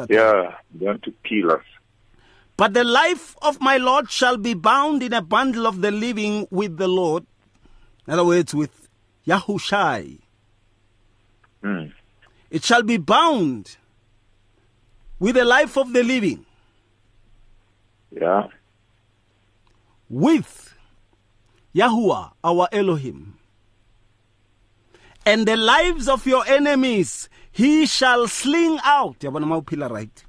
Yeah, 0.08 0.56
they 0.74 0.86
want 0.86 1.02
to 1.04 1.12
kill 1.24 1.52
us. 1.52 1.62
But 2.56 2.72
the 2.74 2.84
life 2.84 3.36
of 3.42 3.60
my 3.60 3.76
Lord 3.76 4.10
shall 4.10 4.36
be 4.36 4.54
bound 4.54 5.02
in 5.02 5.12
a 5.12 5.20
bundle 5.22 5.66
of 5.66 5.82
the 5.82 5.90
living 5.90 6.46
with 6.50 6.78
the 6.78 6.88
Lord. 6.88 7.26
In 8.06 8.14
other 8.14 8.24
words, 8.24 8.54
with 8.54 8.88
Yahushai. 9.26 10.18
Mm. 11.62 11.92
It 12.50 12.64
shall 12.64 12.82
be 12.82 12.96
bound 12.96 13.76
with 15.18 15.34
the 15.34 15.44
life 15.44 15.76
of 15.76 15.92
the 15.92 16.02
living, 16.02 16.45
Yeah. 18.10 18.48
with 20.08 20.74
Yahuwah, 21.74 22.32
our 22.44 22.68
Elohim. 22.72 23.34
And 25.26 25.46
the 25.46 25.56
lives 25.56 26.08
of 26.08 26.24
your 26.26 26.46
enemies 26.46 27.28
he 27.52 27.86
shall 27.86 28.28
sling 28.28 28.78
out. 28.84 29.18
Yabona 29.20 29.44
mawuphila 29.44 29.90
right. 29.90 30.24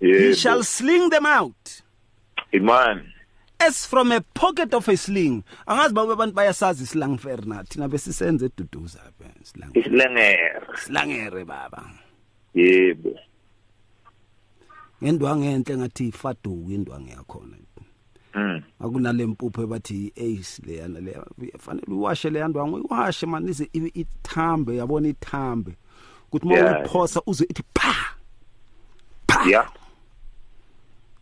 He 0.00 0.34
shall 0.34 0.62
sling 0.64 1.08
them 1.10 1.24
out. 1.26 1.82
Amen. 2.54 3.12
as 3.58 3.86
from 3.86 4.12
a 4.12 4.20
pocket 4.34 4.74
of 4.74 4.86
a 4.88 4.96
sling 4.96 5.42
angazi 5.66 5.94
babe 5.94 6.10
abantu 6.12 6.34
bayasazi 6.34 6.82
islang 6.84 7.18
fair 7.18 7.40
na 7.46 7.62
thina 7.62 7.88
besisenze 7.88 8.44
eduduza 8.50 9.00
phe 9.18 9.30
slang 9.44 9.72
Islengere. 9.72 10.60
slangere 10.76 11.46
baba 11.46 11.82
Yebo. 12.54 13.16
Ngendwange 15.02 15.46
enhle 15.52 15.76
ngathi 15.76 16.08
ifaduku 16.08 16.70
indwange 16.72 17.10
yakhona 17.10 17.56
Mm. 18.34 18.62
akunale 18.80 19.26
mpupho 19.26 19.62
ebathi 19.62 20.12
ace 20.16 20.62
leyana 20.66 21.00
leya 21.00 21.24
fanele 21.58 21.86
uwashe 21.94 22.30
leya 22.30 22.48
ndwange 22.48 22.74
uyiwashe 22.76 23.26
man 23.26 23.48
ize 23.48 23.68
ibe 23.72 23.90
ithambe 23.94 24.76
yabona 24.76 25.08
ithambe 25.08 25.76
ukuthi 26.28 26.46
uma 26.46 26.54
Yeah. 26.56 26.80
uyiphosa 26.80 27.22
uze 27.26 27.44
ithi 27.44 27.62
pha 27.74 27.94
pha 29.28 29.48
Yeah. 29.50 29.72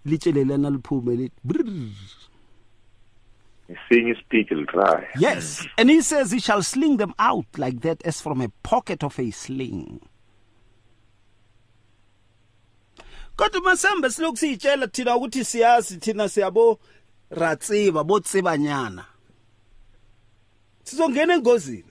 litshele 0.04 0.44
lana 0.44 0.70
liphume 0.70 1.16
lithi 1.16 1.34
brrr. 1.44 1.90
Seeing 3.88 4.08
his 4.08 4.18
speech 4.18 4.50
will 4.50 4.66
cry. 4.66 5.06
Yes. 5.18 5.66
And 5.78 5.88
he 5.90 6.02
says 6.02 6.30
he 6.32 6.38
shall 6.40 6.62
sling 6.62 6.96
them 6.98 7.14
out 7.18 7.46
like 7.56 7.80
that 7.80 8.06
as 8.06 8.20
from 8.20 8.40
a 8.42 8.48
pocket 8.62 9.02
of 9.02 9.18
a 9.18 9.30
sling. 9.30 10.00
Kodwa 13.36 13.60
masambe 13.60 14.10
silokhu 14.10 14.36
siyitshela 14.36 14.86
thina 14.86 15.16
ukuthi 15.16 15.44
siyazi 15.44 15.96
thina 15.96 16.28
siyabo 16.28 16.78
ratsiba 17.30 18.04
botsibanyana. 18.04 19.04
Sizongena 20.84 21.34
engozini. 21.34 21.84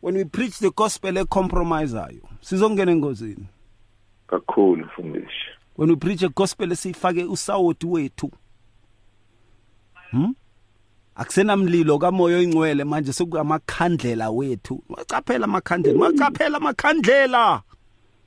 When 0.00 0.14
we 0.14 0.24
preach 0.24 0.58
the 0.58 0.70
gospel 0.70 1.16
ecompromiseayo, 1.16 2.28
sizongena 2.40 2.92
engozini. 2.92 3.46
Kakhulu 4.28 4.86
mfundisi. 4.86 5.60
when 5.80 5.88
we 5.88 5.96
preach 5.96 6.22
a 6.22 6.28
gospel 6.28 6.72
esifake 6.72 7.24
usawoti 7.24 7.86
wethu 7.86 8.30
hm 10.10 10.34
akusenamlilo 11.14 11.98
kamoya 11.98 12.36
oyingcwele 12.36 12.84
manje 12.84 13.12
sekuyamakhandlela 13.12 14.30
wethu 14.30 14.82
wacaphela 14.88 15.44
amakhandlela 15.44 15.98
wacaphela 15.98 16.56
amakhandlela 16.56 17.62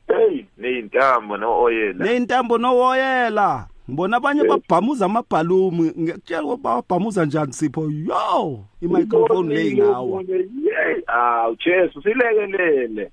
Hey, 0.07 0.45
neyintambo 0.57 1.37
nooyela. 1.37 2.05
neyintambo 2.05 2.57
nowoyela 2.57 3.67
ngibona 3.89 4.17
abanye 4.17 4.43
babhamuza 4.43 5.05
amabhalumi 5.05 5.91
ngiyakutshela 5.99 6.43
ukuba 6.43 6.75
babhamuza 6.75 7.25
njani 7.25 7.53
sipho 7.53 7.89
yo 7.91 8.65
imicrophone 8.81 9.55
le 9.55 9.73
ngawa 9.75 10.23
Yey, 10.23 11.03
uJesu 11.51 12.01
silekelele. 12.03 13.11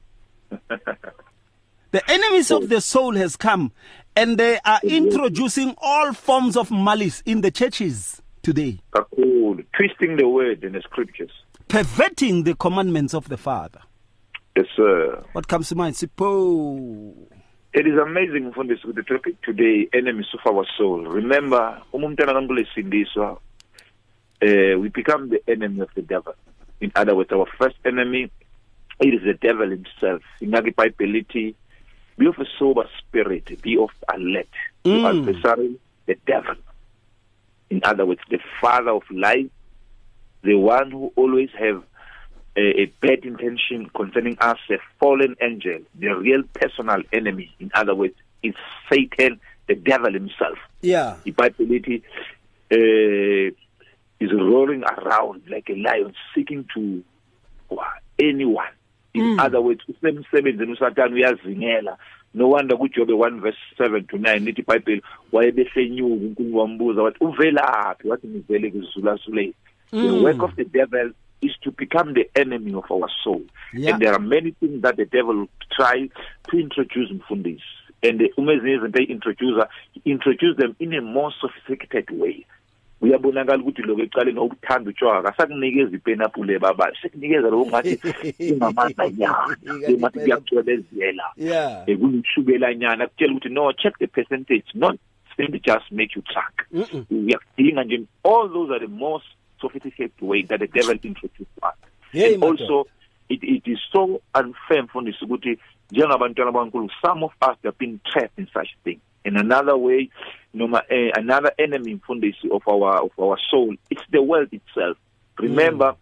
the 1.93 2.03
enemies 2.13 2.51
of 2.51 2.69
the 2.69 2.81
soul 2.81 3.17
has 3.17 3.37
come 3.37 3.71
and 4.17 4.39
they 4.39 4.59
are 4.65 4.81
mm-hmm. 4.85 4.97
introducing 4.97 5.75
all 5.81 6.13
forms 6.13 6.57
of 6.57 6.71
malice 6.71 7.23
in 7.27 7.41
the 7.41 7.51
churches 7.51 8.23
today 8.43 8.79
Kakhulu 8.93 9.65
twisting 9.77 10.17
the 10.17 10.29
word 10.29 10.65
in 10.65 10.73
the 10.73 10.83
scriptures. 10.83 11.31
perverting 11.69 12.45
the 12.45 12.55
commandments 12.55 13.15
of 13.15 13.29
the 13.29 13.37
Father. 13.37 13.81
Yes, 14.57 14.67
sir. 14.77 15.23
What 15.33 15.47
comes 15.49 15.69
to 15.69 15.75
mind? 15.77 15.95
Sipho. 15.95 17.15
It 17.73 17.87
is 17.87 17.97
amazing 17.99 18.51
mfundisi 18.51 18.85
with 18.85 18.97
the 18.97 19.03
topic 19.05 19.41
today 19.43 19.89
enemies 19.93 20.27
of 20.35 20.41
our 20.53 20.67
soul. 20.77 21.05
Remember, 21.07 21.81
uma 21.93 22.07
umntwana 22.07 22.33
kaNkulunkulu 22.33 22.61
esindiswa 22.61 23.41
eh 24.41 24.75
we 24.75 24.89
become 24.89 25.29
the 25.29 25.41
enemy 25.47 25.81
of 25.81 25.89
the 25.95 26.03
devil. 26.03 26.35
In 26.81 26.91
other 26.97 27.15
words, 27.15 27.31
our 27.33 27.47
first 27.59 27.77
enemy 27.85 28.31
it 29.01 29.15
is 29.15 29.23
the 29.23 29.35
devil 29.35 29.71
himself. 29.71 30.23
Be 30.41 32.27
of 32.27 32.39
a 32.39 32.45
sober 32.59 32.89
spirit, 32.99 33.63
be 33.63 33.79
of 33.79 33.91
alert. 34.09 34.49
The 34.83 34.91
Mm. 34.91 35.07
adversary, 35.07 35.77
the 36.07 36.17
devil. 36.27 36.57
In 37.71 37.81
other 37.85 38.05
words, 38.05 38.21
the 38.29 38.41
father 38.61 38.91
of 38.91 39.05
lies, 39.11 39.49
the 40.43 40.55
one 40.55 40.91
who 40.91 41.13
always 41.17 41.51
have 41.59 41.83
a, 42.57 42.83
a 42.83 42.87
bad 43.01 43.25
intention 43.25 43.91
concerning 43.95 44.37
us, 44.41 44.59
a 44.71 44.79
fallen 44.99 45.37
angel, 45.41 45.79
the 45.99 46.09
real 46.09 46.43
personal 46.55 47.03
enemy. 47.13 47.55
In 47.61 47.71
other 47.75 47.95
words, 47.95 48.15
is 48.43 48.55
Satan, 48.91 49.41
the 49.69 49.75
devil 49.75 50.13
himself. 50.13 50.59
Yeah. 50.83 51.17
iBhayibheli 51.27 52.03
uh, 52.73 53.55
is 54.21 54.31
rolling 54.33 54.83
around 54.85 55.43
like 55.49 55.69
a 55.71 55.77
lion 55.77 56.15
seeking 56.35 56.67
to 56.75 57.03
wa- 57.69 57.85
anyone. 58.19 58.73
In 59.15 59.41
other 59.41 59.61
words, 59.61 59.81
usemsebenzini 59.89 60.73
uSathane 60.73 61.15
uyazingela. 61.15 61.97
No 62.35 62.49
wonder 62.49 62.77
kuJobe 62.77 63.13
1 63.13 63.41
verse 63.41 63.59
7 63.79 64.07
to 64.07 64.17
9 64.19 64.39
lithi 64.45 64.63
iBhayibheli 64.63 65.03
wayebehlenyuka 65.33 66.15
uNkulunkulu 66.15 66.59
wambuza 66.59 67.03
wathi 67.03 67.25
uvelaphi 67.25 68.09
wathi 68.09 68.27
ngivele 68.29 68.71
kuzulasuleni. 68.71 69.55
The 69.91 69.97
work 70.25 70.43
of 70.43 70.55
the 70.57 70.65
devil 70.65 71.11
is 71.43 71.53
to 71.63 71.71
become 71.71 72.15
the 72.15 72.29
enemy 72.37 72.75
of 72.75 72.85
our 72.91 73.09
soul. 73.25 73.43
Yeah. 73.73 73.93
And 73.95 74.03
there 74.03 74.13
are 74.13 74.19
many 74.19 74.53
things 74.53 74.83
that 74.83 74.97
the 74.97 75.07
devil 75.07 75.47
try 75.77 76.09
to 76.51 76.59
introduce 76.59 77.11
mfundisi. 77.11 77.63
And 78.03 78.23
uma 78.37 78.53
ezinye 78.53 78.75
izinto 78.75 78.99
eyi-introducer, 78.99 79.69
introduce 80.05 80.57
them 80.57 80.75
in 80.79 80.95
a 80.95 81.01
more 81.03 81.33
sophisticated 81.41 82.11
way. 82.11 82.47
uyabonakala 83.01 83.63
ukuthi 83.63 83.83
lokho 83.83 84.03
ekuqaleni 84.03 84.39
okuthanda 84.39 84.91
utshwala 84.91 85.23
kasakunikeza 85.23 85.97
ipenapule 85.97 86.59
babayo 86.59 86.95
sekunikeza 87.03 87.51
lokho 87.51 87.67
ngathi 87.67 88.01
ungamazanyana 88.53 89.57
ngathi 89.99 90.19
kuyacwebezela 90.21 91.25
Yeah. 91.37 91.85
kuyishubelanyana 91.85 93.07
kutshela 93.07 93.33
ukuthi 93.33 93.49
no 93.49 93.73
check 93.73 93.99
the 93.99 94.07
percentage 94.07 94.65
not 94.75 94.97
simply 95.37 95.61
just 95.61 95.91
make 95.93 96.13
you 96.17 96.23
track 96.23 96.67
uyakudinga 97.11 97.85
nje 97.85 98.03
all 98.25 98.53
those 98.53 98.73
are 98.75 98.87
the 98.87 98.93
most 98.93 99.27
sophisticated 99.61 100.21
way 100.21 100.43
that 100.43 100.61
the 100.61 100.67
devil 100.67 100.93
introduced 101.03 101.51
us. 101.63 101.75
Hey, 102.13 102.35
and 102.35 102.43
also 102.45 102.87
it, 103.29 103.43
it 103.43 103.63
is 103.67 103.79
so 103.93 104.21
unfair 104.35 104.83
mfundisi 104.83 105.25
ukuthi 105.25 105.59
njengabantwana 105.91 106.53
bankulu 106.53 106.91
some 107.03 107.25
of 107.25 107.33
us 107.43 107.57
have 107.63 107.79
been 107.79 108.01
trapped 108.05 108.39
in 108.39 108.47
such 108.55 108.71
thing. 108.85 109.01
In 109.25 109.37
another 109.37 109.77
way 109.77 110.11
noma 110.55 110.83
eh, 110.89 111.13
another 111.15 111.53
enemy 111.59 111.95
mfundisi 111.95 112.49
of 112.51 112.69
our 112.69 113.03
of 113.03 113.19
our 113.19 113.39
soul 113.51 113.77
it's 113.91 114.11
the 114.11 114.23
world 114.23 114.53
itself. 114.53 114.97
Remember 115.37 115.95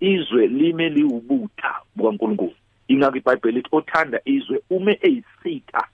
izwe 0.00 0.46
lime 0.46 0.88
liwubutha 0.88 1.74
bukaNkulunkulu 1.96 2.54
ingakho 2.88 3.16
iBhayibheli 3.16 3.56
lithi 3.56 3.68
othanda 3.72 4.20
izwe 4.24 4.60
ume 4.70 4.98
eyisitha 5.02 5.88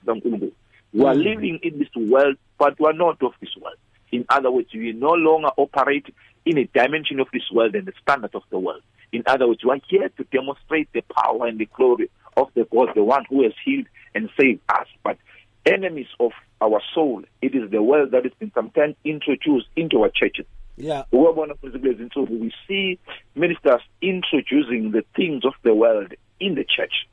We 0.92 1.06
are 1.06 1.14
living 1.14 1.60
in 1.62 1.78
this 1.78 1.88
world, 1.94 2.36
but 2.58 2.78
we 2.80 2.86
are 2.86 2.92
not 2.92 3.22
of 3.22 3.32
this 3.40 3.56
world. 3.56 3.78
In 4.12 4.24
other 4.28 4.50
words, 4.50 4.68
we 4.74 4.92
no 4.92 5.12
longer 5.12 5.50
operate 5.56 6.06
in 6.44 6.58
a 6.58 6.64
dimension 6.64 7.20
of 7.20 7.28
this 7.32 7.50
world 7.52 7.74
and 7.74 7.86
the 7.86 7.92
standard 8.02 8.34
of 8.34 8.42
the 8.50 8.58
world. 8.58 8.82
In 9.12 9.22
other 9.26 9.46
words, 9.48 9.64
we 9.64 9.70
are 9.70 9.80
here 9.88 10.08
to 10.08 10.24
demonstrate 10.24 10.88
the 10.92 11.02
power 11.02 11.46
and 11.46 11.58
the 11.58 11.66
glory 11.66 12.10
of 12.36 12.48
the 12.54 12.64
God, 12.64 12.88
the 12.94 13.04
one 13.04 13.24
who 13.28 13.42
has 13.42 13.52
healed 13.64 13.86
and 14.14 14.28
saved 14.40 14.60
us. 14.68 14.86
But 15.02 15.18
enemies 15.66 16.06
of 16.18 16.32
our 16.60 16.80
soul, 16.94 17.22
it 17.42 17.54
is 17.54 17.70
the 17.70 17.82
world 17.82 18.10
that 18.12 18.24
has 18.24 18.32
been 18.38 18.52
sometimes 18.54 18.94
introduced 19.04 19.66
into 19.76 20.02
our 20.02 20.10
churches. 20.10 20.46
Yeah. 20.76 21.04
ukubona 21.12 21.54
kulezi 21.54 22.02
insuku 22.02 22.40
we 22.40 22.52
see 22.68 22.98
ministers 23.36 23.82
introducing 24.00 24.92
the 24.92 25.02
things 25.14 25.44
of 25.44 25.52
the 25.62 25.74
world 25.74 26.14
in 26.38 26.54
the 26.54 26.64
church 26.64 27.06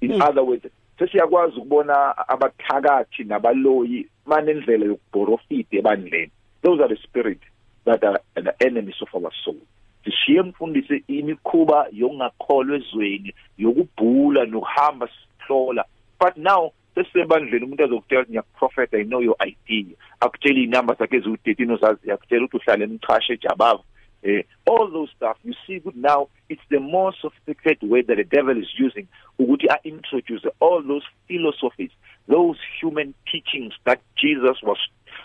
in 0.00 0.10
Hmm. 0.12 0.22
other 0.22 0.44
words 0.44 0.66
sesiyakwazi 0.98 1.56
ukubona 1.56 2.14
abathakathi 2.28 3.24
nabaloyi 3.24 4.06
banendlela 4.26 4.86
yokubhorofita 4.86 5.76
ebandleni 5.76 6.30
those 6.62 6.80
are 6.80 6.88
the 6.88 6.96
spirit 7.02 7.40
that 7.84 8.04
are 8.04 8.20
the 8.34 8.54
enemies 8.60 8.94
of 9.00 9.08
our 9.14 9.32
soul. 9.44 9.56
Sishiye 10.04 10.42
mfundisi 10.42 11.04
imikhuba 11.08 11.86
yokungakholwa 11.92 12.76
ezweni 12.76 13.34
yokubhula 13.58 14.44
nokuhamba 14.44 15.08
sihlola. 15.08 15.84
But 16.20 16.36
now 16.36 16.72
sesebandleni 16.94 17.64
umuntu 17.64 17.84
azokutshela 17.84 18.20
ukuthi 18.20 18.30
ngiyakuprofeta 18.30 18.98
i 18.98 19.04
know 19.04 19.20
your 19.20 19.36
idea. 19.40 19.96
Akutshela 20.20 20.58
iy'namba 20.58 20.94
zakhe 20.94 21.16
eziwu-thirteen 21.16 21.70
ozaziyo 21.70 22.14
akutshela 22.14 22.44
ukuthi 22.44 22.56
uhlale 22.56 22.84
emchashe 22.84 23.32
ejabava 23.32 23.82
eh, 24.22 24.44
all 24.66 24.90
those 24.90 25.10
stuff 25.16 25.36
you 25.44 25.54
see 25.66 25.78
good 25.78 25.96
now 25.96 26.28
it's 26.48 26.62
the 26.70 26.80
more 26.80 27.12
sophisticated 27.20 27.88
way 27.88 28.02
that 28.02 28.16
the 28.16 28.24
devil 28.24 28.56
is 28.56 28.68
using 28.78 29.06
ukuthi 29.38 29.68
a-introduce 29.70 30.44
all 30.60 30.82
those 30.82 31.04
philosophies 31.28 31.90
those 32.28 32.58
human 32.80 33.14
teachings 33.30 33.72
that 33.84 34.00
jesus 34.16 34.62
was 34.62 34.78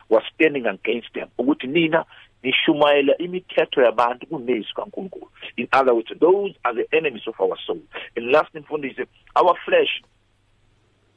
was 0.09 0.23
standing 0.35 0.67
against 0.67 1.13
them. 1.13 1.27
Ukuthi 1.37 1.67
nina 1.67 2.05
nishumayela 2.43 3.17
imithetho 3.17 3.81
yabantu 3.81 4.27
kunezwi 4.27 4.73
kankulunkulu. 4.75 5.29
In 5.57 5.67
other 5.71 5.93
words 5.93 6.19
those 6.19 6.55
are 6.63 6.73
the 6.75 6.97
enemies 6.97 7.27
of 7.27 7.39
our 7.39 7.57
soul. 7.67 7.81
And 8.15 8.31
last 8.31 8.53
mfundisi 8.55 9.05
our 9.35 9.55
flesh 9.65 10.03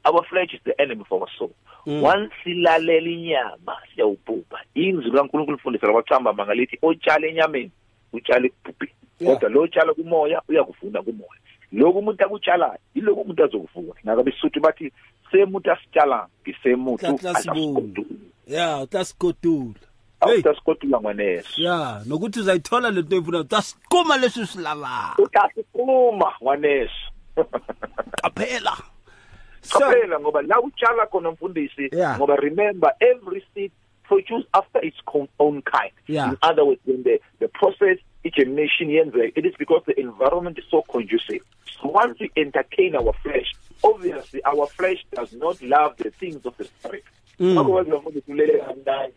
our 0.05 0.23
flesh 0.29 0.53
is 0.53 0.61
the 0.63 0.81
enemy 0.81 1.01
of 1.01 1.21
our 1.21 1.27
soul. 1.37 1.53
Mm. 1.85 2.01
once 2.01 2.33
silalela 2.43 3.09
inyama 3.09 3.77
siyawubhubha. 3.95 4.59
Inzwi 4.75 5.11
kankulunkulu 5.11 5.57
mfundisi 5.57 5.85
labathamba 5.85 6.33
mangalithi 6.33 6.79
otshala 6.81 7.27
enyameni 7.27 7.71
utshala 8.13 8.45
ekubhubheni 8.45 8.97
Yeah. 9.19 9.33
kodwa 9.33 9.49
lo 9.49 9.67
tshala 9.67 9.93
kumoya 9.93 10.41
uyakuvuna 10.47 11.01
kumoya. 11.01 11.41
Lokhu 11.71 11.99
umuntu 11.99 12.23
akutshalayo 12.25 12.77
yilokhu 12.95 13.21
umuntu 13.21 13.43
azokuvuna 13.43 13.93
ngaka 14.05 14.23
besuthu 14.23 14.59
bathi 14.61 14.91
semuntu 15.31 15.71
asitshala 15.71 16.27
ngisemuntu. 16.47 18.05
Yeah, 18.47 18.81
utasigodula. 18.83 19.73
Hey, 20.23 20.31
awutasikotula 20.33 20.99
ngwaneso 21.01 21.61
yeah, 21.61 22.01
nokuthi 22.07 22.39
uzayithola 22.39 22.91
lento 22.91 23.15
efuna 23.15 23.39
utasiquma 23.39 24.17
leswi 24.17 24.45
silavayo. 24.45 25.13
utasiquma 25.17 26.33
ngwaneso 26.41 27.11
Qaphela. 28.23 28.77
Qaphela 29.69 30.19
ngoba 30.19 30.41
la 30.41 30.61
utshala 30.61 31.05
khona 31.05 31.31
mfundisi 31.31 31.89
ngoba 32.17 32.35
remember 32.35 32.91
every 32.99 33.43
seed 33.53 33.71
produce 34.03 34.45
after 34.53 34.79
its 34.85 34.97
own 35.39 35.61
kind 35.61 35.91
Yeah. 36.07 36.29
in 36.31 36.37
other 36.41 36.63
words 36.65 36.81
when 36.85 37.03
the 37.03 37.19
the 37.39 37.47
process 37.49 37.97
yenzeka 38.35 39.39
it 39.39 39.45
is 39.45 39.55
because 39.57 39.83
the 39.85 39.99
environment 39.99 40.57
is 40.57 40.65
so 40.71 40.81
conducive. 40.81 41.41
So 41.81 41.89
once 41.89 42.19
we 42.19 42.31
entertain 42.35 42.95
our 42.95 43.13
flesh 43.23 43.53
obviously 43.83 44.43
our 44.43 44.67
flesh 44.67 45.05
does 45.13 45.33
not 45.33 45.61
love 45.61 45.97
the 45.97 46.11
things 46.11 46.45
of 46.45 46.55
the 46.57 46.65
spirit. 46.65 47.03
Mm. 47.39 47.57
otherwise 47.57 47.91
mfundisi 47.91 48.31
ulele 48.31 48.57
kamnandi 48.57 49.13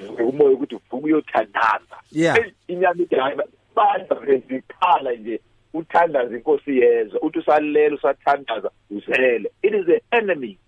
uvuke 0.00 0.22
umoya 0.22 0.50
ukuthi 0.50 0.74
uvuke 0.74 1.04
uyothandaza 1.04 1.96
Yeah. 2.12 2.36
Inyama 2.68 3.02
ithi 3.02 3.14
hayi 3.14 3.36
banda 3.76 4.14
vele 4.14 4.42
ikhala 4.48 5.12
nje 5.12 5.40
uthandaza 5.74 6.36
inkosi 6.36 6.78
yezwa 6.78 7.20
uthi 7.22 7.38
usalela 7.38 7.94
usathandaza 7.94 8.70
uzele. 8.90 9.50
It 9.62 9.74
is 9.74 9.86
the 9.86 10.02
enemy 10.10 10.58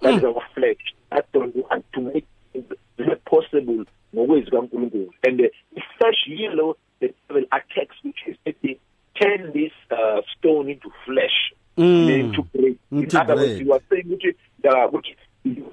that 0.00 0.14
is 0.14 0.24
our 0.24 0.42
flesh. 0.54 0.94
That 1.10 1.32
don't 1.32 1.56
want 1.56 1.84
to 1.92 2.00
make 2.00 2.26
it 2.54 3.24
possible 3.24 3.84
ngokwezi 4.16 4.50
kaNkulunkulu. 4.50 5.10
And 5.26 5.38
the 5.38 5.50
flesh 5.98 6.26
yellow 6.26 6.76
the 7.00 7.14
devil 7.28 7.44
attacks 7.52 7.96
which 8.04 8.20
is 8.26 8.36
it 8.44 8.80
turn 9.20 9.52
this 9.52 9.72
uh, 9.90 10.20
stone 10.36 10.68
into 10.70 10.90
flesh. 11.04 11.52
Mm. 11.78 12.08
into 12.08 12.42
bread. 12.42 12.78
In 12.90 13.02
Into 13.02 13.20
other 13.20 13.36
words 13.36 13.60
you 13.60 13.72
are 13.72 13.80
saying 13.90 14.04
ukuthi 14.06 14.34
uh, 14.64 14.88
ukuthi 14.88 15.16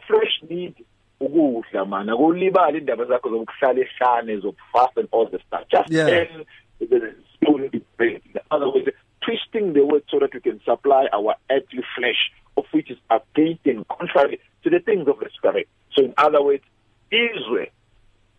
flesh 0.07 0.43
need 0.49 0.75
ukudla 1.21 1.87
man. 1.87 2.09
Akulibali 2.09 2.77
indaba 2.77 3.05
zakho 3.05 3.29
zokuhlala 3.29 3.79
ehlane 3.79 4.37
zokufast 4.41 4.97
and 4.97 5.07
all 5.11 5.29
the 5.29 5.39
stuff. 5.47 5.63
Just 5.71 5.89
Yeah. 5.91 6.07
turn 6.09 6.45
the 6.79 7.15
stone 7.37 7.63
into 7.63 7.81
bread. 7.97 8.21
In 8.33 8.41
other 8.51 8.69
words 8.69 8.89
twisting 9.21 9.71
the 9.73 9.85
word 9.85 10.03
so 10.11 10.19
that 10.19 10.33
we 10.33 10.41
can 10.41 10.59
supply 10.65 11.07
our 11.13 11.35
earthly 11.49 11.83
flesh 11.95 12.31
of 12.57 12.65
which 12.71 12.91
is 12.91 12.97
against 13.09 13.65
and 13.65 13.87
contrary 13.87 14.39
to 14.63 14.69
the 14.69 14.79
things 14.79 15.07
of 15.07 15.19
the 15.19 15.29
spirit. 15.37 15.67
So 15.95 16.03
in 16.03 16.13
other 16.17 16.43
words 16.43 16.63
Israel 17.11 17.67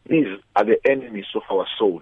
these 0.08 0.28
are 0.54 0.64
the 0.66 0.78
enemies 0.90 1.26
of 1.34 1.42
our 1.50 1.66
soul 1.78 2.00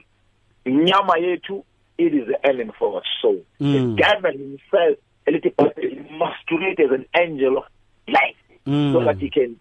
inyama 0.64 1.16
yethu 1.18 1.64
it 1.98 2.14
is 2.14 2.26
the 2.26 2.46
enemy 2.46 2.72
for 2.78 2.94
our 2.96 3.02
soul 3.20 3.40
Mm. 3.60 3.72
the 3.96 4.02
devil 4.02 4.32
himself 4.32 4.98
a 5.26 5.30
little 5.30 5.50
bit 5.74 6.10
masquerade 6.10 6.80
as 6.80 6.90
an 6.90 7.04
angel 7.20 7.58
of 7.58 7.64
light 8.08 8.36
Mm. 8.66 8.92
so 8.92 9.04
that 9.04 9.18
he 9.18 9.28
can 9.30 9.56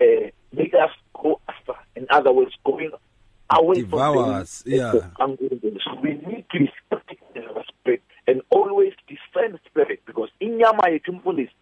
uh, 0.00 0.30
make 0.52 0.74
us 0.74 0.90
go 1.14 1.40
after 1.48 1.74
in 1.96 2.06
other 2.10 2.32
words 2.32 2.54
going 2.64 2.90
away 3.58 3.74
Devour 3.82 4.14
from 4.14 4.34
us, 4.42 4.62
yeah. 4.66 4.92
so 4.92 5.94
we 6.02 6.10
need 6.26 6.44
to 6.52 6.58
be 6.58 6.70
in 7.34 7.42
our 7.48 7.64
spirit 7.68 8.02
and 8.26 8.42
always 8.50 8.92
defend 9.08 9.58
spirit 9.66 10.00
because 10.06 10.30
inyama 10.40 10.88
yethu 10.88 11.12
mfundisi 11.12 11.52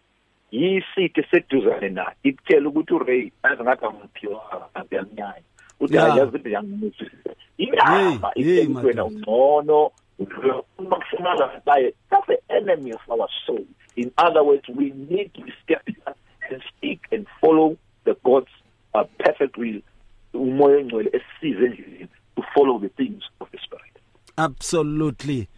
yisithi 0.51 1.23
seduzane 1.31 1.89
nayo 1.89 2.11
ikutshela 2.23 2.69
ukuthi 2.69 2.93
uray 2.93 3.31
azingathi 3.43 3.85
angiphiwa 3.85 4.69
angiyanyanya 4.73 5.33
uthi 5.35 5.48
Yeah. 5.89 6.03
ayazi 6.15 6.29
ukuthi 6.37 6.51
yangimusisa 6.51 7.11
inyama 7.57 8.31
Hey, 8.35 8.43
hey, 8.43 8.63
ikutshela 8.63 9.03
wena 9.03 9.03
madoda. 9.03 9.03
ungcono 9.03 9.91
kufunakala 10.77 11.61
baye 11.65 11.93
that's 12.09 12.27
the 12.27 12.39
enemy 12.49 12.91
of 12.93 13.01
our 13.09 13.29
soul 13.45 13.65
in 13.95 14.11
other 14.17 14.43
words 14.43 14.63
we 14.69 14.85
need 15.09 15.33
to 15.33 15.41
be 15.41 15.53
skeptical 15.63 16.13
and 16.51 16.61
speak 16.77 16.99
and 17.11 17.25
follow 17.41 17.75
the 18.05 18.15
God's 18.23 18.51
uh, 18.93 19.03
perfect 19.17 19.57
will 19.57 19.81
umoya 20.33 20.79
engcwele 20.79 21.09
esisize 21.13 21.65
endleleni 21.65 22.07
to 22.35 22.43
follow 22.53 22.79
the 22.79 22.89
things 22.89 23.23
of 23.39 23.47
the 23.51 23.57
spirit 23.57 23.85
Absolutely. 24.37 25.49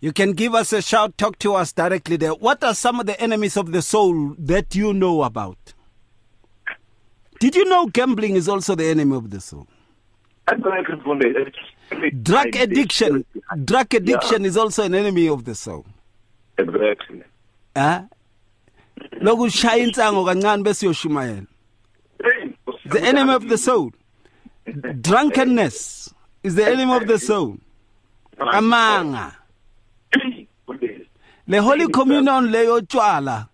You 0.00 0.12
can 0.12 0.32
give 0.32 0.54
us 0.54 0.72
a 0.72 0.82
shout, 0.82 1.16
talk 1.16 1.38
to 1.38 1.54
us 1.54 1.72
directly 1.72 2.16
there. 2.16 2.32
What 2.34 2.62
are 2.64 2.74
some 2.74 3.00
of 3.00 3.06
the 3.06 3.18
enemies 3.20 3.56
of 3.56 3.72
the 3.72 3.80
soul 3.80 4.34
that 4.38 4.74
you 4.74 4.92
know 4.92 5.22
about? 5.22 5.56
Did 7.42 7.56
you 7.56 7.64
know 7.64 7.86
gambling 7.86 8.36
is 8.36 8.48
also 8.48 8.76
the 8.76 8.84
enemy 8.84 9.16
of 9.16 9.28
the 9.28 9.40
soul? 9.40 9.66
Drug 12.22 12.54
addiction, 12.54 13.24
drug 13.64 13.92
addiction 13.94 14.44
is 14.44 14.56
also 14.56 14.84
an 14.84 14.94
enemy 14.94 15.26
of 15.28 15.44
the 15.44 15.56
soul. 15.56 15.84
exactly 16.56 17.24
Huh? 17.76 18.02
Lokushaya 19.14 19.82
insango 19.84 20.24
kancane 20.24 20.62
bese 20.62 20.86
uyoshumayela. 20.86 21.46
The 22.86 23.02
enemy 23.02 23.32
of 23.32 23.48
the 23.48 23.58
soul. 23.58 23.90
Drunkenness 25.00 26.14
is 26.44 26.54
the 26.54 26.64
enemy 26.64 26.94
of 26.94 27.08
the 27.08 27.18
soul. 27.18 27.58
Amanga. 28.38 29.34
The 31.48 31.60
Holy 31.60 31.88
Communion 31.88 32.52
leyo 32.52 32.82
tshwala 32.82 33.48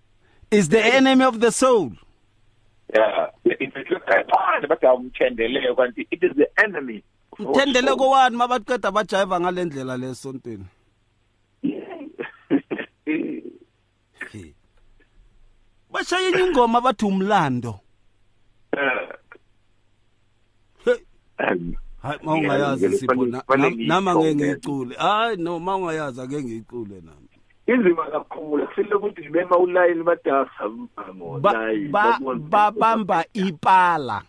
is 0.51 0.69
the 0.69 0.85
enemy 0.85 1.25
of 1.25 1.41
the 1.41 1.51
soul. 1.51 1.93
yeah 2.95 3.29
but 4.69 4.83
awumthendeleko 4.83 5.75
kanti 5.77 6.07
it 6.11 6.23
is 6.23 6.37
the 6.37 6.49
enemy 6.65 7.03
Mthendele 7.39 7.95
kowani 7.97 8.37
mabaqeda 8.37 8.91
bajayiva 8.91 9.41
ngalendlela 9.41 9.97
lesontweni. 9.97 10.67
Bashaya 15.93 16.29
enye 16.29 16.43
ingoma 16.47 16.81
bathi 16.81 17.05
umlando. 17.05 17.81
Um, 21.39 21.75
Hayi 22.03 22.19
mawungayazi 22.23 22.99
sipho 22.99 23.27
nama 23.87 24.15
ngeke 24.17 24.35
ngicule. 24.35 24.95
Hayi 24.97 25.37
no 25.37 25.59
mawungayazi 25.59 26.21
ake 26.21 26.43
ngicule 26.43 27.01
nami. 27.01 27.28
Inzima 27.69 28.07
kakhulu 28.11 28.67
kufanele 28.67 28.95
ukuthi 28.95 29.29
bema 29.29 29.57
ulayini 29.57 30.03
badasa 30.03 30.69
Ba- 31.41 31.53
ba- 31.91 32.19
babamba 32.51 33.25
ipala. 33.33 34.23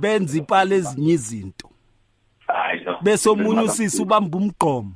Benza 0.00 0.38
ipala 0.38 0.74
ezinye 0.74 1.12
izinto. 1.12 1.70
Bese 3.02 3.28
omunye 3.28 3.60
usisi 3.62 4.02
ubamba 4.02 4.38
umgqomo. 4.38 4.94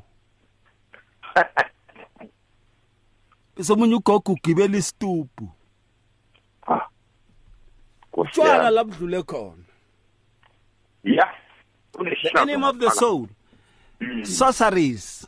Bese 3.56 3.72
omunye 3.72 3.94
ugogo 3.94 4.32
ugibela 4.32 4.76
isitubu. 4.78 5.48
Tshwala 8.30 8.70
labudlule 8.70 9.22
khona 9.22 9.64
yeah 11.04 11.30
the 11.98 12.40
enemy 12.40 12.64
of 12.64 12.78
the 12.78 12.90
soul 12.90 13.28
sorceries 14.24 15.26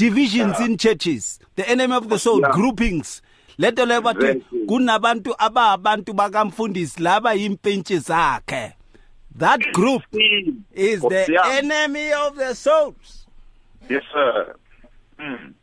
divisions 0.00 0.60
in 0.60 0.76
churches 0.76 1.38
the 1.56 1.68
enemy 1.70 1.94
of 1.94 2.08
the 2.08 2.18
soul 2.18 2.40
Yeah. 2.40 2.52
groupings 2.54 3.22
leto 3.58 3.84
leyo 3.86 4.02
bathi 4.02 4.26
Exactly. 4.26 4.66
kunabantu 4.66 5.34
ababantu 5.38 6.12
bakamfundisi 6.12 7.02
laba 7.02 7.34
yimpentshi 7.34 7.98
zakhe 7.98 8.72
that 9.38 9.60
group 9.72 10.02
Mm. 10.12 10.62
is 10.74 11.00
the 11.00 11.08
Nkosi 11.08 11.32
yami. 11.34 11.58
enemy 11.58 12.12
of 12.12 12.36
the 12.36 12.54
souls 12.54 13.26
yes 13.90 14.02
sir 14.12 14.54
mm. 15.18 15.54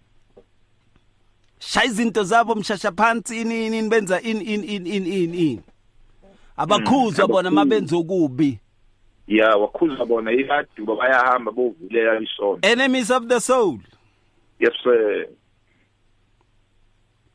shaya 1.60 1.86
izinto 1.86 2.24
zabo 2.24 2.56
mshasha 2.56 2.92
phansi 2.92 3.42
ini 3.42 3.68
ini 3.68 3.78
ini, 3.78 3.90
benza 3.90 4.22
in 4.22 4.42
in 4.42 4.64
in 4.64 4.88
in 4.88 5.08
in 5.08 5.34
in 5.36 5.62
abakhuzwa 6.58 7.26
Mm, 7.26 7.32
bona 7.32 7.50
abakhuzwa. 7.50 7.52
mabenza 7.52 7.96
okubi 7.98 8.60
ya 9.28 9.56
wakhuza 9.58 10.06
bona 10.06 10.32
iyaduba 10.32 10.96
bayahamba 10.96 11.52
bovulela 11.52 12.20
isonto 12.22 12.68
enemies 12.68 13.12
of 13.12 13.28
the 13.28 13.40
soul 13.40 13.80
yes 14.60 14.74
sir. 14.84 15.28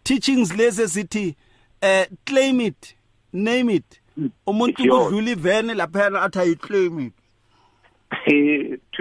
Teachings 0.05 0.53
lezi 0.53 0.89
sithi 0.89 1.37
eh 1.81 2.07
claim 2.25 2.61
it 2.61 2.97
name 3.33 3.71
it. 3.71 4.01
Umuntu 4.47 4.71
It's 4.71 4.85
yours. 4.85 5.05
kudlula 5.13 5.31
ivene 5.31 5.75
lapha 5.75 6.23
athi 6.23 6.39
ayi 6.39 6.57
claim 6.57 7.01
it. 7.01 7.13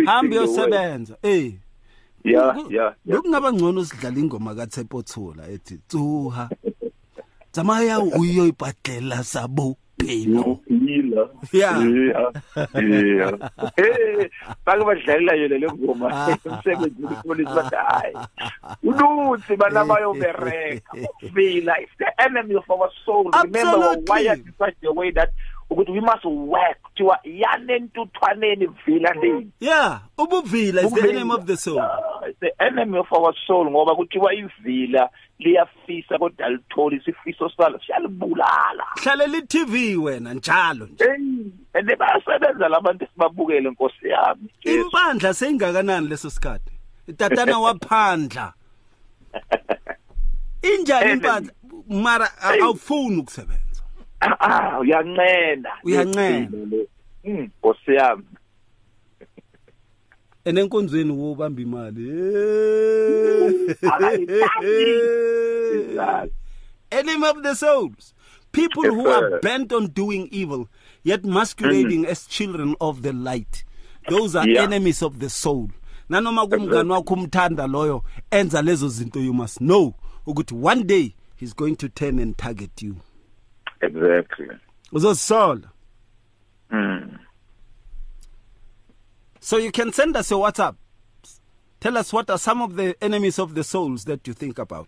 Hambe 0.06 0.36
yosebenza 0.36 1.18
eh 1.24 1.54
yeah 2.24 2.58
yeah 2.70 2.96
bekungaba 3.06 3.54
ngcono 3.54 3.86
sidlala 3.86 4.20
ingoma 4.20 4.56
kaTshepo 4.56 5.02
Thula 5.02 5.48
ethi 5.50 5.78
tsuha 5.88 6.50
zamaya 7.52 8.00
uyoyibhadlela 8.00 9.24
sabo. 9.24 9.78
Phelo 10.02 10.60
Yila. 10.70 11.30
Yeah. 11.54 11.80
Yeah. 11.80 12.30
Yeah. 12.76 13.34
Eh, 13.78 14.30
bake 14.66 14.84
badlalela 14.84 15.34
yona 15.36 15.58
le 15.58 15.68
ngoma 15.68 16.08
emsebenzini 16.46 17.08
ipolice 17.14 17.54
bathi 17.54 17.76
hayi. 17.76 18.14
Uluthi 18.84 19.56
bana 19.58 19.86
bayobereka. 19.86 20.98
Vila 21.34 21.74
is 21.82 21.90
the 22.00 22.10
enemy 22.22 22.56
of 22.56 22.70
our 22.70 22.90
soul. 23.06 23.30
Remember 23.32 23.60
Absolutely. 23.60 24.04
why 24.08 24.28
are 24.28 24.34
in 24.34 24.54
such 24.58 24.76
a 24.84 24.94
way 24.94 25.12
that 25.12 25.32
ukuthi 25.72 25.92
we 25.92 26.02
must 26.02 26.26
work 26.26 26.82
kuthiwa 26.82 27.20
yanentuthwaneni 27.24 28.68
vila 28.86 29.14
le. 29.14 29.48
yeah 29.60 30.02
ubuvila 30.18 30.82
is 30.82 30.94
the 30.94 31.10
enemy 31.10 31.34
of 31.34 31.46
the 31.46 31.58
soul. 31.58 31.76
Yeah, 31.76 32.30
it's 32.30 32.40
the 32.40 32.52
enemy 32.60 32.98
of 32.98 33.12
our 33.12 33.34
soul 33.48 33.72
ngoba 33.72 33.96
kuthiwa 33.96 34.34
ivila 34.34 35.10
liyafisa 35.40 36.18
kodwa 36.18 36.46
alitholi 36.46 36.98
isifiso 36.98 37.50
salo 37.50 37.80
siyalibulala. 37.86 38.86
hlale 39.04 39.28
li 39.28 39.42
TV 39.42 39.98
wena 39.98 40.34
njalo 40.34 40.86
nje. 40.86 41.06
Ende 41.74 41.96
bayasebenza 41.96 42.70
labantu 42.70 43.08
sibabukele 43.14 43.70
Nkosi 43.70 44.08
yami. 44.08 44.50
Impandla 44.62 45.34
seyingakanani 45.34 46.08
leso 46.08 46.30
sikhathi? 46.30 46.72
Itatana 47.08 47.60
waphandla. 47.60 48.54
Injani 50.78 51.12
impandla? 51.12 51.54
Mara 51.90 52.30
awufuni 52.42 53.18
ukusebenza. 53.18 53.71
Ah, 54.22 54.38
ah, 54.40 54.80
uyancena. 54.80 55.70
Uyancena. 55.84 56.50
Mm, 57.24 57.50
Nkosi 57.62 57.92
yami. 57.96 58.24
enenkonzweni 60.46 61.12
wobamba 61.12 61.62
imali. 61.62 62.12
Enemy 66.92 67.28
of 67.28 67.42
the 67.44 67.56
souls. 67.56 68.14
People 68.52 68.84
who 68.84 69.08
are 69.08 69.40
bent 69.40 69.72
on 69.72 69.88
doing 69.88 70.28
evil 70.32 70.68
yet 71.04 71.24
masquerading 71.24 72.06
as 72.06 72.28
children 72.28 72.76
of 72.82 73.02
the 73.02 73.14
light. 73.14 73.64
Those 74.10 74.36
are 74.36 74.48
Yeah. 74.48 74.64
enemies 74.64 75.02
of 75.02 75.20
the 75.20 75.30
soul. 75.30 75.70
Nanoma 76.10 76.48
kumngani 76.48 76.92
wakho 76.92 77.14
umthanda 77.14 77.68
loyo 77.68 78.04
enza 78.32 78.62
lezo 78.62 78.88
zinto 78.90 79.20
you 79.24 79.34
must 79.34 79.60
know 79.60 79.94
ukuthi 80.28 80.54
one 80.54 80.84
day 80.84 81.16
he's 81.38 81.54
going 81.56 81.76
to 81.76 81.88
turn 81.90 82.20
and 82.20 82.36
target 82.38 82.82
you 82.82 82.96
Exactly. 83.82 84.48
uzozisola 84.92 85.62
Mm. 86.72 87.18
so 89.40 89.58
you 89.60 89.72
can 89.72 89.92
send 89.92 90.16
us 90.18 90.32
your 90.32 90.40
whatsapp 90.42 90.76
tell 91.80 91.98
us 91.98 92.14
what 92.14 92.30
are 92.30 92.40
some 92.40 92.62
of 92.64 92.76
the 92.76 92.96
enemies 93.02 93.40
of 93.40 93.54
the 93.56 93.64
souls 93.64 94.06
that 94.06 94.28
you 94.28 94.34
think 94.34 94.60
about 94.60 94.88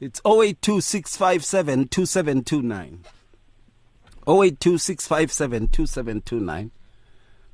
it's 0.00 0.20
0826572729 0.20 2.98
0826572729 4.26 6.68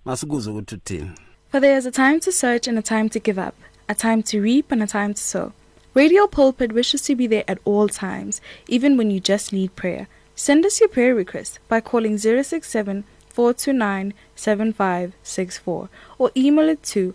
masikuze 0.04 0.50
ukuthi 0.50 1.10
For 1.50 1.60
there 1.60 1.76
is 1.78 1.86
a 1.86 1.90
time 1.90 2.20
to 2.20 2.32
search 2.32 2.66
and 2.68 2.78
a 2.78 2.82
time 2.82 3.08
to 3.10 3.20
give 3.20 3.38
up, 3.38 3.54
a 3.88 3.94
time 3.94 4.22
to 4.22 4.40
reap 4.40 4.72
and 4.72 4.82
a 4.82 4.86
time 4.86 5.12
to 5.12 5.20
sow. 5.20 5.52
Radio 5.94 6.26
Pulpit 6.26 6.72
wishes 6.72 7.02
to 7.02 7.14
be 7.14 7.26
there 7.26 7.44
at 7.46 7.58
all 7.66 7.88
times, 7.88 8.40
even 8.68 8.96
when 8.96 9.10
you 9.10 9.20
just 9.20 9.52
need 9.52 9.76
prayer. 9.76 10.06
Send 10.34 10.64
us 10.64 10.80
your 10.80 10.88
prayer 10.88 11.14
request 11.14 11.58
by 11.68 11.80
calling 11.80 12.16
067 12.16 13.04
429 13.28 14.14
7564 14.34 15.88
or 16.18 16.30
email 16.36 16.68
it 16.68 16.82
to 16.82 17.14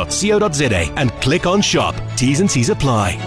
and 0.97 1.11
click 1.21 1.45
on 1.45 1.61
shop. 1.61 1.93
T's 2.15 2.39
and 2.39 2.49
C's 2.49 2.69
apply. 2.69 3.19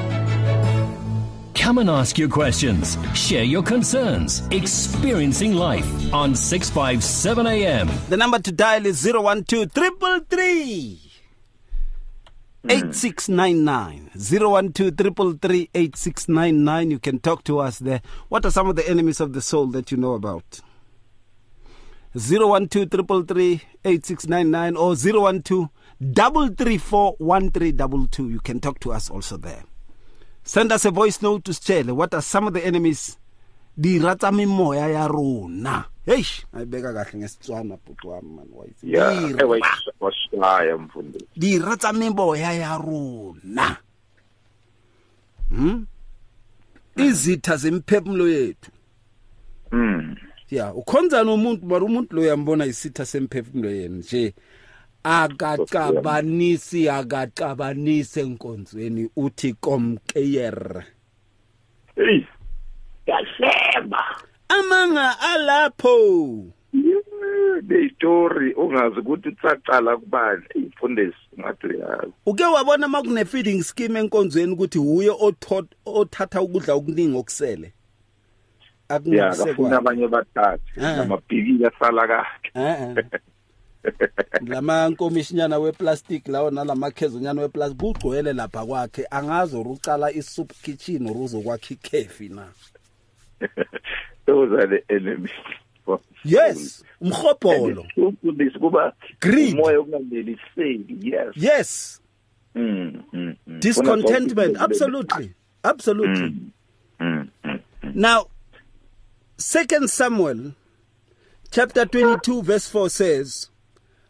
Come 1.54 1.78
and 1.78 1.88
ask 1.88 2.18
your 2.18 2.28
questions. 2.28 2.98
Share 3.14 3.44
your 3.44 3.62
concerns. 3.62 4.46
Experiencing 4.50 5.54
life 5.54 6.12
on 6.12 6.34
657 6.34 7.46
AM. 7.46 7.88
the 8.10 8.18
number 8.18 8.38
to 8.38 8.52
dial 8.52 8.84
is 8.84 9.02
012 9.02 9.46
333 9.46 11.00
hmm. 12.62 12.70
8699 12.70 14.10
012 14.74 16.90
you 16.90 16.98
can 16.98 17.18
talk 17.18 17.44
to 17.44 17.60
us 17.60 17.78
there 17.78 18.02
what 18.28 18.44
are 18.44 18.50
some 18.50 18.68
of 18.68 18.76
the 18.76 18.86
enemies 18.86 19.20
of 19.20 19.32
the 19.32 19.40
soul 19.40 19.68
that 19.68 19.90
you 19.90 19.96
know 19.96 20.12
about 20.12 20.60
012 22.12 22.68
333 22.68 23.62
8699 23.84 24.76
or 24.76 24.94
012 24.96 25.70
334 26.00 27.16
1322 27.18 28.30
you 28.30 28.40
can 28.40 28.60
talk 28.60 28.78
to 28.80 28.92
us 28.92 29.10
also 29.10 29.36
there. 29.36 29.62
Send 30.42 30.72
us 30.72 30.84
a 30.84 30.90
voice 30.90 31.22
note 31.22 31.44
to 31.44 31.52
Stelle 31.54 31.92
what 31.94 32.12
are 32.14 32.22
some 32.22 32.46
of 32.46 32.52
the 32.54 32.64
enemies? 32.64 33.18
Di 33.78 33.98
rata 33.98 34.30
mimoya 34.32 34.88
ya 34.92 35.06
rona. 35.08 35.84
Eish 36.06 36.44
ayibeka 36.52 36.92
kahle 36.92 37.18
ngesitswana 37.18 37.76
bhuti 37.86 38.06
wami 38.06 38.34
man. 38.36 38.46
Wayithi 38.52 38.92
Yeah, 38.92 39.28
Di 39.32 39.42
ewe 39.42 39.58
ra- 39.60 39.78
wasishaya 40.00 40.76
mfundisi. 40.78 41.26
di 41.36 41.58
rata 41.58 41.92
mimoya 41.92 42.52
ya 42.52 42.78
rona. 42.78 43.76
Hmm? 45.48 45.86
Izitha 46.96 47.56
zemphefumulo 47.56 48.28
yethu. 48.28 48.70
Mm. 49.72 50.16
ya 50.50 50.74
ukhonza 50.74 51.24
nomuntu 51.24 51.66
mara 51.66 51.84
umuntu 51.84 52.16
lo 52.16 52.22
uyambona 52.22 52.66
isitha 52.66 53.06
semphefumulo 53.06 53.70
yena 53.70 53.96
nje. 53.96 54.34
Akacabanisi 55.04 56.88
akacabanise 56.88 58.20
enkonzweni 58.20 59.10
uthi 59.16 59.52
komkeyer 59.54 60.84
Hey. 61.96 62.26
Yahleba. 63.06 64.04
amanga 64.48 65.20
alapho 65.20 66.44
story 67.96 68.54
ungazi 68.54 68.98
ukuthi 69.00 69.28
utsaqala 69.28 69.96
kubani. 69.96 70.42
Imfundisi 70.54 71.16
ngathi 71.40 71.66
uyazi. 71.66 72.12
uke 72.26 72.44
wabona 72.44 72.88
makune 72.88 73.24
feeding 73.24 73.62
scheme 73.62 74.00
enkonzweni 74.00 74.52
ukuthi 74.52 74.78
uye 74.78 75.10
otho- 75.10 75.66
othatha 75.86 76.42
ukudla 76.42 76.74
okuningi 76.74 77.16
okusele 77.16 77.72
Yeah, 78.90 78.96
akunakuse 79.00 79.44
kafuna 79.44 79.68
kwa 79.68 79.78
abanye 79.78 80.08
bathathe. 80.08 80.62
Ah. 80.80 80.96
Namabhikile 80.96 81.66
asala 81.68 82.06
kakhe. 82.06 82.50
eh 83.84 83.92
lama 84.46 84.88
nkomishinyana 84.88 85.58
weplastic 85.58 86.28
lawo 86.28 86.50
nalamakhezunyana 86.50 87.42
weplastic 87.42 87.78
kugcwele 87.80 88.32
lapha 88.32 88.66
kwakhe 88.66 89.06
angazi 89.10 89.56
urucala 89.56 90.12
isoup 90.12 90.52
kitchen 90.62 91.06
uruzo 91.10 91.40
kwakhe 91.40 91.74
ikhefi 91.74 92.28
na 92.28 92.48
Those 94.26 94.52
are 94.54 94.66
the 94.66 94.94
enemies. 94.94 95.30
of 95.86 96.00
yes 96.24 96.82
and 97.00 97.12
umhobholo 97.12 97.82
the 97.82 97.88
truthfulness 97.94 98.52
kuba 98.58 98.92
Greed. 99.20 99.54
umoya 99.54 99.78
okunganeliseki 99.78 100.96
yes 101.02 101.34
yes 101.36 102.00
Mm, 102.56 103.02
mm, 103.12 103.34
mm. 103.46 103.60
discontentment 103.60 104.52
Kona- 104.56 104.64
absolutely 104.64 105.30
absolutely 105.62 106.32
Mm, 107.00 107.28
mm, 107.44 107.58
mm. 107.82 107.92
Now, 107.94 108.26
Second 109.36 109.88
Samuel 109.90 110.52
chapter 111.50 111.84
22 111.84 112.42
verse 112.42 112.68
4 112.68 112.88
says, 112.90 113.50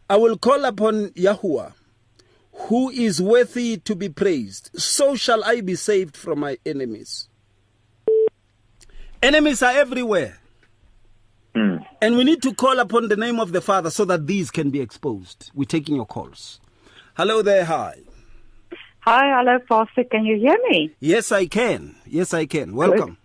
I 0.09 0.17
will 0.17 0.37
call 0.37 0.65
upon 0.65 1.09
Yahuwah, 1.09 1.73
who 2.53 2.89
is 2.91 3.21
worthy 3.21 3.77
to 3.77 3.95
be 3.95 4.09
praised. 4.09 4.69
So 4.79 5.15
shall 5.15 5.43
I 5.43 5.61
be 5.61 5.75
saved 5.75 6.15
from 6.15 6.39
my 6.39 6.57
enemies. 6.65 7.27
Enemies 9.23 9.63
are 9.63 9.71
everywhere. 9.71 10.37
Mm. 11.55 11.83
And 12.01 12.17
we 12.17 12.23
need 12.23 12.43
to 12.43 12.53
call 12.53 12.79
upon 12.79 13.07
the 13.07 13.15
name 13.15 13.39
of 13.39 13.51
the 13.51 13.61
Father 13.61 13.89
so 13.89 14.05
that 14.05 14.27
these 14.27 14.51
can 14.51 14.69
be 14.69 14.81
exposed. 14.81 15.51
We're 15.55 15.65
taking 15.65 15.95
your 15.95 16.05
calls. 16.05 16.59
Hello 17.17 17.41
there, 17.41 17.65
hi. 17.65 17.95
Hi, 18.99 19.37
hello, 19.37 19.59
Pastor. 19.67 20.03
Can 20.03 20.25
you 20.25 20.37
hear 20.37 20.57
me? 20.69 20.93
Yes, 20.99 21.31
I 21.31 21.45
can. 21.47 21.95
Yes, 22.05 22.33
I 22.33 22.45
can. 22.45 22.75
Welcome. 22.75 23.17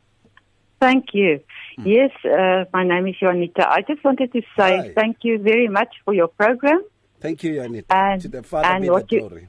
Thank 0.81 1.07
you. 1.13 1.41
Yes, 1.85 2.11
uh, 2.25 2.65
my 2.73 2.85
name 2.85 3.07
is 3.07 3.17
Juanita. 3.21 3.69
I 3.69 3.83
just 3.83 4.03
wanted 4.05 4.33
to 4.33 4.41
say 4.57 4.77
Hi. 4.79 4.93
thank 4.95 5.19
you 5.23 5.39
very 5.39 5.69
much 5.69 5.95
for 6.05 6.15
your 6.15 6.29
program, 6.29 6.83
Thank 7.21 7.43
you, 7.45 7.53
Yanit. 7.61 7.85
And- 7.91 8.21
to 8.23 8.29
the 8.29 8.43
Father 8.43 8.67
and 8.69 8.83
be 8.83 8.87
the 8.89 8.93
what 8.93 9.13
you- 9.13 9.21
glory. 9.21 9.49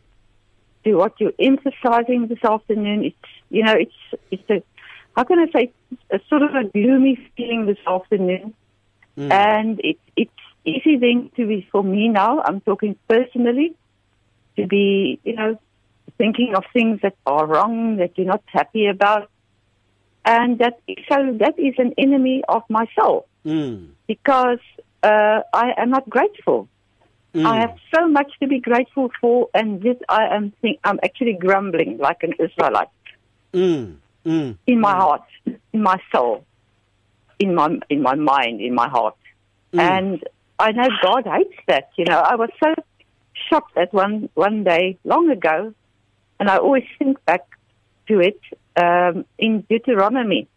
to 0.83 0.95
what 0.95 1.13
you're 1.19 1.33
emphasizing 1.39 2.27
this 2.27 2.43
afternoon. 2.43 3.05
It's, 3.05 3.15
you 3.49 3.63
know, 3.63 3.73
it's, 3.73 3.95
it's 4.29 4.49
a, 4.49 4.61
how 5.15 5.23
can 5.23 5.39
I 5.39 5.47
say, 5.51 5.71
a 6.09 6.19
sort 6.29 6.41
of 6.43 6.53
a 6.53 6.63
gloomy 6.65 7.15
feeling 7.37 7.65
this 7.65 7.77
afternoon. 7.87 8.53
And 9.17 9.79
it, 9.83 9.97
it's 10.15 10.31
easy 10.65 10.97
then 10.97 11.31
to 11.37 11.47
be, 11.47 11.67
for 11.71 11.83
me 11.83 12.07
now, 12.09 12.41
I'm 12.43 12.61
talking 12.61 12.95
personally, 13.07 13.73
to 14.57 14.67
be, 14.67 15.19
you 15.23 15.35
know, 15.35 15.59
thinking 16.17 16.55
of 16.55 16.63
things 16.73 16.99
that 17.03 17.15
are 17.25 17.45
wrong, 17.45 17.97
that 17.97 18.17
you're 18.17 18.27
not 18.27 18.43
happy 18.47 18.87
about. 18.87 19.29
And 20.25 20.59
that, 20.59 20.79
so 21.09 21.35
that 21.39 21.57
is 21.57 21.73
an 21.77 21.93
enemy 21.97 22.43
of 22.47 22.63
my 22.69 22.85
soul 22.99 23.27
Mm. 23.43 23.89
because 24.05 24.59
uh, 25.01 25.39
I 25.51 25.73
am 25.77 25.89
not 25.89 26.07
grateful. 26.07 26.67
Mm. 27.33 27.45
I 27.47 27.61
have 27.61 27.75
so 27.95 28.07
much 28.07 28.31
to 28.39 28.47
be 28.47 28.59
grateful 28.59 29.09
for, 29.19 29.49
and 29.55 29.81
this 29.81 29.97
I 30.07 30.27
am 30.35 30.51
think 30.61 30.79
I'm 30.83 30.99
actually 31.03 31.33
grumbling 31.33 31.97
like 31.97 32.21
an 32.21 32.33
Israelite 32.39 32.89
Mm. 33.51 33.95
Mm. 34.25 34.57
in 34.67 34.79
my 34.79 34.91
heart, 34.93 35.23
in 35.73 35.81
my 35.81 35.97
soul, 36.13 36.45
in 37.39 37.55
my 37.55 37.69
in 37.89 38.03
my 38.03 38.13
mind, 38.13 38.61
in 38.61 38.75
my 38.75 38.87
heart, 38.87 39.15
and 39.73 40.23
I 40.59 40.71
know 40.71 40.87
God 41.01 41.25
hates 41.25 41.57
that. 41.67 41.89
You 41.97 42.05
know, 42.05 42.19
I 42.19 42.35
was 42.35 42.49
so 42.63 42.75
shocked 43.49 43.75
at 43.75 43.91
one 43.91 44.29
one 44.35 44.63
day 44.63 44.99
long 45.03 45.31
ago, 45.31 45.73
and 46.39 46.47
I 46.47 46.57
always 46.57 46.83
think 46.99 47.23
back 47.25 47.41
to 48.07 48.19
it 48.19 48.39
um, 48.75 49.25
in 49.37 49.61
Deuteronomy. 49.69 50.47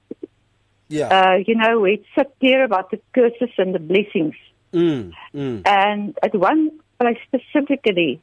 Yeah. 0.88 1.08
Uh, 1.08 1.36
you 1.46 1.54
know, 1.56 1.80
where 1.80 1.92
it 1.92 2.04
said 2.14 2.30
there 2.40 2.64
about 2.64 2.90
the 2.90 3.00
curses 3.14 3.50
and 3.58 3.74
the 3.74 3.78
blessings. 3.78 4.34
Mm, 4.72 5.12
mm, 5.34 5.62
And 5.66 6.18
at 6.22 6.34
one 6.34 6.70
place 6.98 7.18
specifically, 7.26 8.20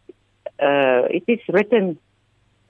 uh, 0.59 1.07
it 1.09 1.23
is 1.27 1.39
written, 1.47 1.97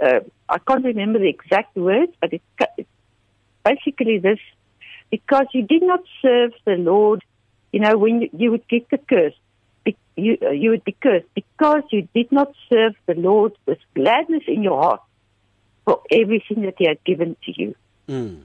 uh, 0.01 0.21
I 0.47 0.59
can't 0.59 0.85
remember 0.85 1.19
the 1.19 1.29
exact 1.29 1.75
words, 1.75 2.13
but 2.21 2.33
it, 2.33 2.41
it's 2.77 2.89
basically 3.63 4.19
this 4.19 4.39
because 5.09 5.47
you 5.53 5.63
did 5.63 5.83
not 5.83 6.01
serve 6.21 6.53
the 6.65 6.75
Lord, 6.75 7.23
you 7.71 7.79
know, 7.79 7.97
when 7.97 8.21
you, 8.21 8.29
you 8.33 8.51
would 8.51 8.67
get 8.67 8.89
the 8.89 8.97
curse, 8.97 9.33
be, 9.83 9.97
you, 10.15 10.37
uh, 10.41 10.51
you 10.51 10.69
would 10.69 10.85
be 10.85 10.95
cursed 11.01 11.27
because 11.35 11.83
you 11.91 12.07
did 12.13 12.31
not 12.31 12.53
serve 12.69 12.93
the 13.07 13.15
Lord 13.15 13.53
with 13.65 13.79
gladness 13.93 14.43
in 14.47 14.63
your 14.63 14.81
heart 14.81 15.01
for 15.85 16.01
everything 16.11 16.63
that 16.63 16.75
He 16.77 16.87
had 16.87 17.03
given 17.03 17.35
to 17.45 17.51
you. 17.61 17.75
mm. 18.07 18.43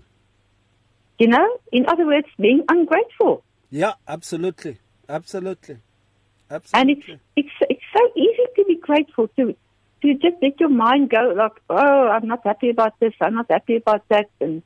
You 1.19 1.29
know, 1.29 1.49
in 1.73 1.87
other 1.89 2.07
words, 2.07 2.27
being 2.39 2.63
ungrateful. 2.69 3.43
Yeah, 3.71 3.95
absolutely. 4.07 4.79
Absolutely. 5.09 5.79
absolutely. 6.51 6.81
And 6.81 6.91
it's 6.91 7.23
it's 7.37 7.57
it's 7.71 7.83
so 7.97 8.03
easy 8.15 8.47
to 8.57 8.65
be 8.65 8.77
grateful 8.77 9.29
to 9.37 9.55
to 10.03 10.15
just 10.15 10.37
let 10.43 10.61
your 10.61 10.69
mind 10.69 11.09
go 11.11 11.33
like, 11.37 11.53
oh, 11.71 12.09
I'm 12.09 12.27
not 12.29 12.41
happy 12.45 12.69
about 12.71 12.99
this, 13.01 13.15
I'm 13.21 13.35
not 13.35 13.47
happy 13.51 13.77
about 13.77 14.07
that, 14.09 14.29
and 14.41 14.63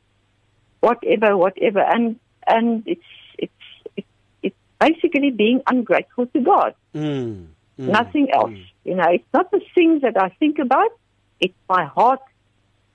whatever, 0.80 1.36
whatever, 1.36 1.80
and 1.80 2.18
and 2.46 2.82
it's 2.86 3.02
it's 3.38 3.52
it's, 3.96 4.08
it's 4.42 4.56
basically 4.80 5.30
being 5.30 5.62
ungrateful 5.68 6.26
to 6.26 6.40
God, 6.40 6.74
Mm, 6.94 7.46
mm, 7.78 7.86
nothing 7.98 8.28
else. 8.32 8.58
You 8.84 8.96
know, 8.96 9.08
it's 9.08 9.32
not 9.32 9.50
the 9.52 9.60
things 9.74 10.02
that 10.02 10.16
I 10.20 10.30
think 10.40 10.58
about. 10.58 10.90
It's 11.38 11.54
my 11.68 11.84
heart 11.84 12.20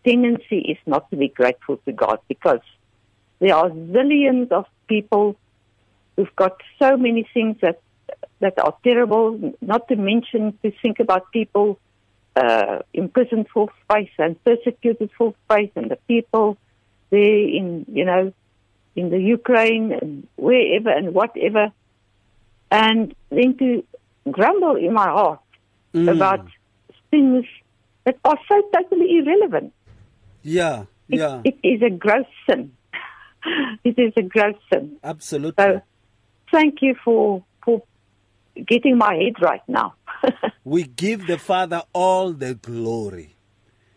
tendency 0.07 0.59
is 0.59 0.77
not 0.85 1.09
to 1.09 1.15
be 1.17 1.29
grateful 1.29 1.77
to 1.85 1.91
God 1.91 2.19
because 2.27 2.61
there 3.39 3.55
are 3.55 3.69
zillions 3.69 4.51
of 4.51 4.65
people 4.87 5.35
who've 6.15 6.35
got 6.35 6.55
so 6.79 6.97
many 6.97 7.27
things 7.33 7.57
that 7.61 7.79
that 8.39 8.57
are 8.59 8.75
terrible. 8.83 9.53
Not 9.61 9.87
to 9.89 9.95
mention 9.95 10.57
to 10.63 10.71
think 10.81 10.99
about 10.99 11.31
people 11.31 11.79
uh, 12.35 12.79
imprisoned 12.93 13.47
for 13.53 13.69
faith 13.91 14.11
and 14.17 14.41
persecuted 14.43 15.09
for 15.17 15.33
faith, 15.49 15.71
and 15.75 15.89
the 15.89 15.99
people 16.07 16.57
there 17.09 17.47
in 17.59 17.85
you 17.91 18.05
know 18.05 18.33
in 18.95 19.09
the 19.09 19.19
Ukraine 19.19 19.91
and 19.91 20.27
wherever 20.35 20.89
and 20.89 21.13
whatever, 21.13 21.71
and 22.71 23.13
then 23.29 23.57
to 23.57 23.83
grumble 24.31 24.75
in 24.75 24.93
my 24.93 25.09
heart 25.19 25.39
Mm. 25.95 26.11
about 26.11 26.45
things 27.09 27.45
that 28.03 28.17
are 28.25 28.37
so 28.49 28.61
totally 28.75 29.17
irrelevant. 29.17 29.71
Yeah, 30.47 30.85
It, 31.09 31.19
yeah, 31.19 31.41
it 31.43 31.57
is 31.63 31.81
a 31.81 31.89
gross 31.89 32.27
sin. 32.49 32.71
it 33.83 33.97
is 33.97 34.13
a 34.15 34.21
gross 34.21 34.55
sin. 34.71 34.97
absolutely. 35.03 35.63
So 35.63 35.81
thank 36.51 36.83
you 36.83 36.95
for 37.03 37.43
for 37.63 37.81
getting 38.67 38.97
my 38.97 39.15
head 39.15 39.41
right 39.41 39.65
now. 39.67 39.95
we 40.63 40.83
give 40.83 41.25
the 41.25 41.39
Father 41.39 41.81
all 41.93 42.31
the 42.31 42.53
glory. 42.53 43.35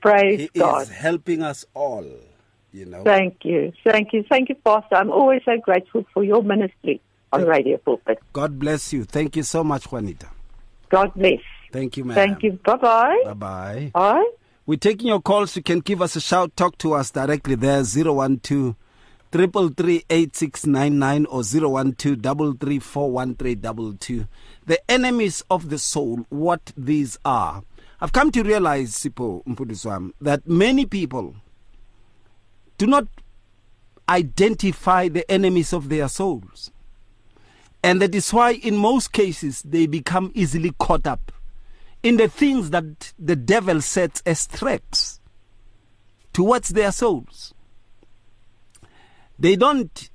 Praise 0.01 0.39
God. 0.39 0.51
He 0.55 0.61
God. 0.61 0.83
is 0.83 0.89
helping 0.89 1.43
us 1.43 1.67
all, 1.75 2.07
you 2.73 2.87
know. 2.87 3.05
Thank 3.05 3.45
you. 3.45 3.73
Thank 3.85 4.15
you. 4.15 4.25
Thank 4.31 4.49
you, 4.49 4.55
Pastor. 4.65 4.97
I'm 4.97 5.11
always 5.11 5.43
so 5.45 5.59
grateful 5.59 6.07
for 6.15 6.25
your 6.25 6.43
ministry 6.43 7.03
on 7.31 7.45
Radio 7.45 7.77
Pulpit. 7.77 8.19
God 8.33 8.59
bless 8.59 8.93
you. 8.95 9.05
Thank 9.05 9.37
you 9.37 9.43
so 9.43 9.63
much, 9.63 9.93
Juanita. 9.93 10.29
God 10.89 11.13
bless. 11.15 11.41
Thank 11.73 11.99
you, 11.99 12.05
ma'am. 12.05 12.15
Thank 12.15 12.43
you. 12.43 12.53
Bye-bye. 12.65 13.21
Bye-bye. 13.27 13.91
Bye. 13.93 14.31
We're 14.69 14.77
taking 14.77 15.09
your 15.09 15.23
calls. 15.23 15.57
You 15.57 15.63
can 15.63 15.81
give 15.81 16.03
us 16.03 16.15
a 16.15 16.21
shout. 16.21 16.55
Talk 16.55 16.77
to 16.77 16.93
us 16.93 17.11
directly 17.11 17.55
there. 17.55 17.83
012 17.83 18.77
333 19.33 21.25
or 21.27 21.43
012 21.43 24.29
The 24.67 24.91
enemies 24.91 25.43
of 25.51 25.71
the 25.71 25.79
soul, 25.79 26.27
what 26.29 26.73
these 26.77 27.19
are. 27.25 27.63
I've 27.99 28.13
come 28.13 28.31
to 28.33 28.43
realize, 28.43 28.91
Sipho 28.91 29.43
Mpuduswam, 29.47 30.13
that 30.21 30.47
many 30.47 30.85
people 30.85 31.37
do 32.77 32.87
not 32.87 33.09
identify 34.07 35.09
the 35.09 35.31
enemies 35.31 35.73
of 35.73 35.89
their 35.89 36.09
souls. 36.09 36.71
And 37.83 38.03
that 38.03 38.15
is 38.15 38.35
why, 38.35 38.53
in 38.53 38.77
most 38.77 39.13
cases, 39.13 39.63
they 39.63 39.87
become 39.87 40.31
easily 40.35 40.75
caught 40.79 41.07
up 41.07 41.33
in 42.09 42.17
the 42.17 42.27
things 42.27 42.71
that 42.71 43.13
the 43.19 43.37
devil 43.37 43.83
sets 43.83 44.23
as 44.25 44.47
traps 44.47 45.21
towards 46.33 46.71
their 46.71 46.91
souls. 46.91 47.53
They 49.39 49.57
don't 49.57 50.09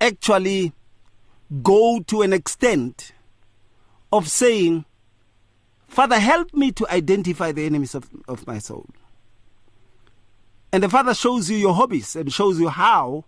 actually 0.00 0.72
go 1.62 2.00
to 2.00 2.22
an 2.22 2.32
extent 2.32 3.12
of 4.10 4.26
saying, 4.30 4.86
Father, 5.86 6.18
help 6.18 6.54
me 6.54 6.72
to 6.72 6.90
identify 6.90 7.52
the 7.52 7.66
enemies 7.66 7.94
of, 7.94 8.08
of 8.26 8.46
my 8.46 8.58
soul. 8.58 8.88
And 10.72 10.82
the 10.82 10.88
Father 10.88 11.12
shows 11.12 11.50
you 11.50 11.58
your 11.58 11.74
hobbies 11.74 12.16
and 12.16 12.32
shows 12.32 12.58
you 12.58 12.70
how 12.70 13.26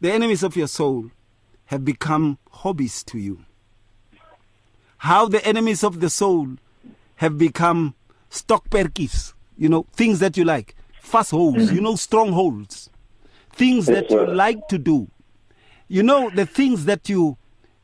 the 0.00 0.10
enemies 0.10 0.42
of 0.42 0.56
your 0.56 0.68
soul 0.68 1.10
have 1.66 1.84
become 1.84 2.38
hobbies 2.50 3.04
to 3.04 3.18
you. 3.18 3.44
How 4.96 5.28
the 5.28 5.46
enemies 5.46 5.84
of 5.84 6.00
the 6.00 6.08
soul 6.08 6.56
have 7.20 7.36
become 7.36 7.94
stock 8.30 8.70
perkies, 8.70 9.34
you 9.58 9.68
know, 9.68 9.84
things 9.92 10.20
that 10.20 10.38
you 10.38 10.44
like, 10.44 10.74
fast 11.02 11.32
holes, 11.32 11.56
mm-hmm. 11.56 11.74
you 11.74 11.80
know, 11.82 11.94
strongholds, 11.94 12.88
things 13.52 13.84
that 13.84 14.10
you 14.10 14.26
like 14.26 14.68
to 14.68 14.78
do. 14.78 15.06
You 15.86 16.02
know, 16.02 16.30
the 16.30 16.46
things 16.46 16.86
that 16.86 17.10
you 17.10 17.36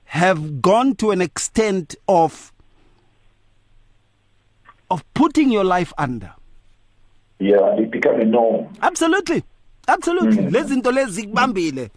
have 0.05 0.63
gone 0.63 0.95
to 0.97 1.11
an 1.11 1.21
extent 1.21 1.95
of 2.09 2.51
of 4.91 5.05
putting 5.13 5.51
your 5.51 5.65
life 5.65 5.93
under. 5.99 6.33
Yeah, 7.39 7.77
it 7.77 7.91
become 7.91 8.19
a 8.19 8.25
norm. 8.25 8.73
Absolutely. 8.81 9.45
Absolutely. 9.87 10.45
Mm. 10.45 10.51
Lezi 10.51 10.69
zinto 10.69 10.91
lezi 10.93 11.11
zikubambile. 11.11 11.91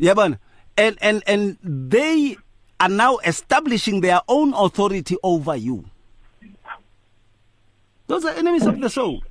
Yabona. 0.00 0.38
and 0.78 0.96
and 1.02 1.22
and 1.26 1.58
they 1.62 2.38
are 2.80 2.88
now 2.88 3.18
establishing 3.18 4.00
their 4.00 4.22
own 4.28 4.54
authority 4.54 5.16
over 5.22 5.56
you. 5.56 5.84
Those 8.06 8.24
are 8.24 8.32
enemies 8.34 8.66
of 8.66 8.80
the 8.80 8.88
soul. 8.90 9.22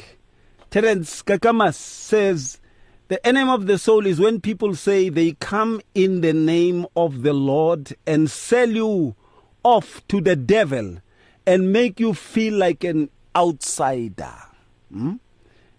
Terence 0.70 1.22
Kakamas 1.22 1.74
says, 1.74 2.60
the 3.08 3.26
enemy 3.26 3.50
of 3.50 3.66
the 3.66 3.76
soul 3.76 4.06
is 4.06 4.18
when 4.18 4.40
people 4.40 4.74
say 4.74 5.10
they 5.10 5.32
come 5.32 5.82
in 5.94 6.22
the 6.22 6.32
name 6.32 6.86
of 6.96 7.22
the 7.22 7.34
Lord 7.34 7.94
and 8.06 8.30
sell 8.30 8.70
you 8.70 9.14
off 9.62 10.00
to 10.08 10.20
the 10.22 10.34
devil 10.34 10.98
and 11.46 11.72
make 11.72 12.00
you 12.00 12.14
feel 12.14 12.54
like 12.54 12.84
an 12.84 13.10
outsider. 13.36 14.32
Hmm? 14.90 15.16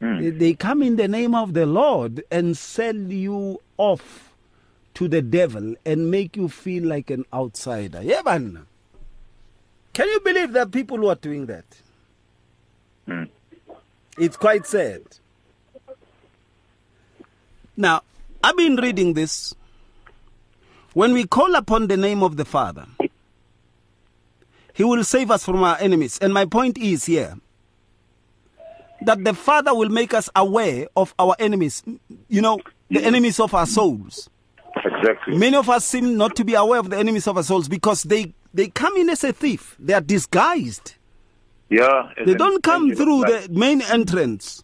They- 0.04 0.30
They 0.32 0.54
come 0.54 0.84
in 0.84 0.98
the 0.98 1.08
name 1.08 1.34
of 1.34 1.54
the 1.54 1.66
Lord 1.66 2.24
and 2.30 2.58
sell 2.58 2.96
you 2.96 3.62
off 3.78 4.34
to 4.96 5.08
the 5.08 5.22
devil 5.22 5.76
and 5.86 6.12
make 6.12 6.36
you 6.36 6.50
feel 6.50 6.84
like 6.86 7.10
an 7.10 7.26
outsider. 7.34 8.02
Yeah, 8.04 8.22
man. 8.24 8.66
Can 9.94 10.08
you 10.10 10.20
believe 10.20 10.52
that 10.54 10.72
people 10.72 10.98
who 10.98 11.08
are 11.08 11.16
doing 11.16 11.46
that? 11.48 11.66
Mm. 13.08 13.30
It's 14.18 14.38
quite 14.38 14.66
sad. 14.68 15.02
Now, 17.78 18.02
I've 18.44 18.58
been 18.58 18.76
reading 18.76 19.14
this. 19.14 19.56
When 20.94 21.14
we 21.14 21.26
call 21.26 21.56
upon 21.56 21.88
the 21.88 21.98
name 21.98 22.22
of 22.22 22.38
the 22.38 22.46
Father, 22.46 22.86
He 24.76 24.84
will 24.84 25.04
save 25.04 25.32
us 25.32 25.46
from 25.46 25.64
our 25.64 25.78
enemies. 25.80 26.18
And 26.20 26.34
my 26.34 26.46
point 26.46 26.78
is 26.78 27.06
here 27.06 27.38
that 29.06 29.24
the 29.24 29.34
Father 29.34 29.74
will 29.76 29.90
make 29.90 30.14
us 30.14 30.30
aware 30.36 30.88
of 30.96 31.14
our 31.20 31.36
enemies, 31.40 31.84
you 32.28 32.42
know, 32.42 32.60
the 32.90 33.04
enemies 33.04 33.40
of 33.40 33.54
our 33.54 33.66
souls. 33.66 34.30
exactly 34.76 35.38
Many 35.38 35.58
of 35.58 35.70
us 35.70 35.86
seem 35.86 36.18
not 36.18 36.36
to 36.36 36.44
be 36.44 36.54
aware 36.56 36.80
of 36.80 36.90
the 36.90 36.98
enemies 36.98 37.28
of 37.28 37.38
our 37.38 37.44
souls 37.44 37.68
because 37.68 38.04
they, 38.04 38.34
they 38.54 38.68
come 38.68 38.96
in 38.98 39.10
as 39.10 39.24
a 39.24 39.34
thief. 39.34 39.76
They 39.80 39.94
are 39.94 40.02
disguised. 40.02 40.96
yeah 41.70 42.10
They 42.26 42.34
don't 42.36 42.62
come 42.64 42.96
through 42.96 43.22
the 43.22 43.48
main 43.52 43.82
entrance. 43.82 44.64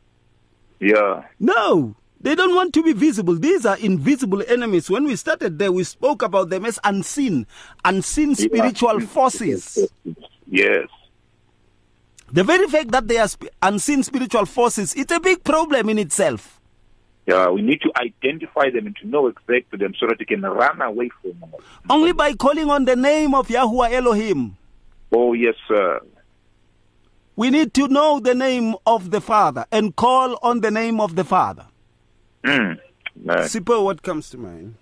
yeah 0.79 1.23
No, 1.39 1.95
they 2.21 2.35
don't 2.35 2.53
want 2.55 2.73
to 2.73 2.83
be 2.83 2.93
visible. 2.93 3.35
These 3.35 3.65
are 3.65 3.77
invisible 3.77 4.43
enemies. 4.47 4.89
When 4.89 5.05
we 5.05 5.15
started 5.15 5.57
there, 5.57 5.71
we 5.71 5.83
spoke 5.85 6.21
about 6.21 6.49
them 6.49 6.65
as 6.65 6.77
unseen, 6.83 7.47
unseen 7.85 8.35
spiritual 8.35 8.99
forces. 9.01 9.89
yes 10.47 10.87
The 12.31 12.43
very 12.43 12.67
fact 12.67 12.91
that 12.91 13.07
they 13.07 13.17
are 13.17 13.27
sp- 13.27 13.49
unseen 13.61 14.03
spiritual 14.03 14.45
forces, 14.45 14.93
it's 14.95 15.11
a 15.11 15.19
big 15.19 15.43
problem 15.43 15.89
in 15.89 15.97
itself. 15.99 16.55
yeah 17.27 17.47
we 17.55 17.61
need 17.61 17.79
to 17.81 17.91
identify 18.07 18.65
them 18.75 18.87
and 18.87 18.95
to 19.01 19.05
know 19.07 19.27
exactly 19.27 19.77
them 19.77 19.93
so 19.99 20.07
that 20.07 20.17
we 20.19 20.25
can 20.25 20.41
run 20.41 20.81
away 20.81 21.09
from 21.21 21.33
them 21.41 21.51
Only 21.89 22.13
by 22.13 22.33
calling 22.33 22.69
on 22.75 22.85
the 22.85 22.95
name 22.95 23.35
of 23.35 23.47
Yahuwah 23.49 23.91
Elohim. 23.91 24.57
oh 25.11 25.33
yes 25.33 25.55
sir 25.67 25.99
We 27.35 27.49
need 27.51 27.73
to 27.79 27.87
know 27.87 28.19
the 28.19 28.35
name 28.35 28.75
of 28.85 29.11
the 29.11 29.21
Father 29.21 29.65
and 29.71 29.95
call 29.95 30.37
on 30.41 30.61
the 30.61 30.71
name 30.71 30.99
of 30.99 31.15
the 31.15 31.23
Father. 31.23 31.65
mm. 32.43 32.77
man. 33.27 33.37
Sipho, 33.53 33.83
what 33.83 34.01
comes 34.01 34.29
to 34.31 34.37
mind? 34.37 34.75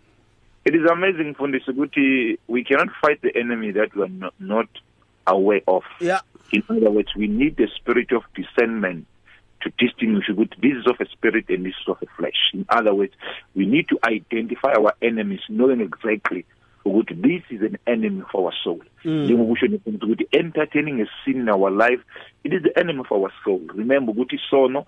It 0.66 0.74
is 0.76 0.86
amazing, 0.92 1.36
Fundisi, 1.36 1.70
ukuthi 1.74 2.38
we 2.48 2.64
cannot 2.64 2.90
fight 3.02 3.22
the 3.22 3.34
enemy 3.44 3.72
that 3.72 3.96
we 3.96 4.02
are 4.04 4.16
not, 4.24 4.34
not 4.40 4.70
aware 5.28 5.62
of. 5.68 5.84
Yeah. 6.02 6.22
In 6.52 6.64
other 6.70 6.92
words, 6.92 7.10
we 7.16 7.28
need 7.28 7.58
the 7.58 7.68
spirit 7.76 8.12
of 8.12 8.24
discernment 8.36 9.06
to 9.62 9.70
distinguish 9.78 10.28
ukuthi 10.30 10.62
this 10.62 10.78
is 10.78 10.88
of 10.88 11.00
a 11.00 11.06
spirit 11.10 11.46
and 11.50 11.66
this 11.66 11.74
is 11.82 11.88
of 11.88 11.98
a 12.02 12.06
flesh. 12.18 12.52
In 12.54 12.66
other 12.70 12.94
words, 12.94 13.14
we 13.56 13.66
need 13.66 13.88
to 13.90 14.00
identify 14.06 14.74
our 14.74 14.94
enemies, 15.02 15.42
knowing 15.50 15.82
exactly 15.82 16.46
ukuthi 16.86 17.22
this 17.22 17.44
is 17.50 17.62
an 17.62 17.78
enemy 17.88 18.24
for 18.32 18.46
our 18.46 18.54
soul. 18.64 18.82
Njengokusho 19.06 19.68
nefundisi 19.68 20.06
ukuthi 20.06 20.28
entertaining 20.34 21.02
a 21.02 21.06
sin 21.26 21.42
in 21.42 21.50
our 21.50 21.70
life, 21.70 22.02
it 22.44 22.54
is 22.54 22.64
the 22.64 22.80
enemy 22.80 23.00
of 23.00 23.12
our 23.12 23.32
soul. 23.44 23.62
Remember 23.74 24.14
ukuthi 24.14 24.40
sono, 24.50 24.86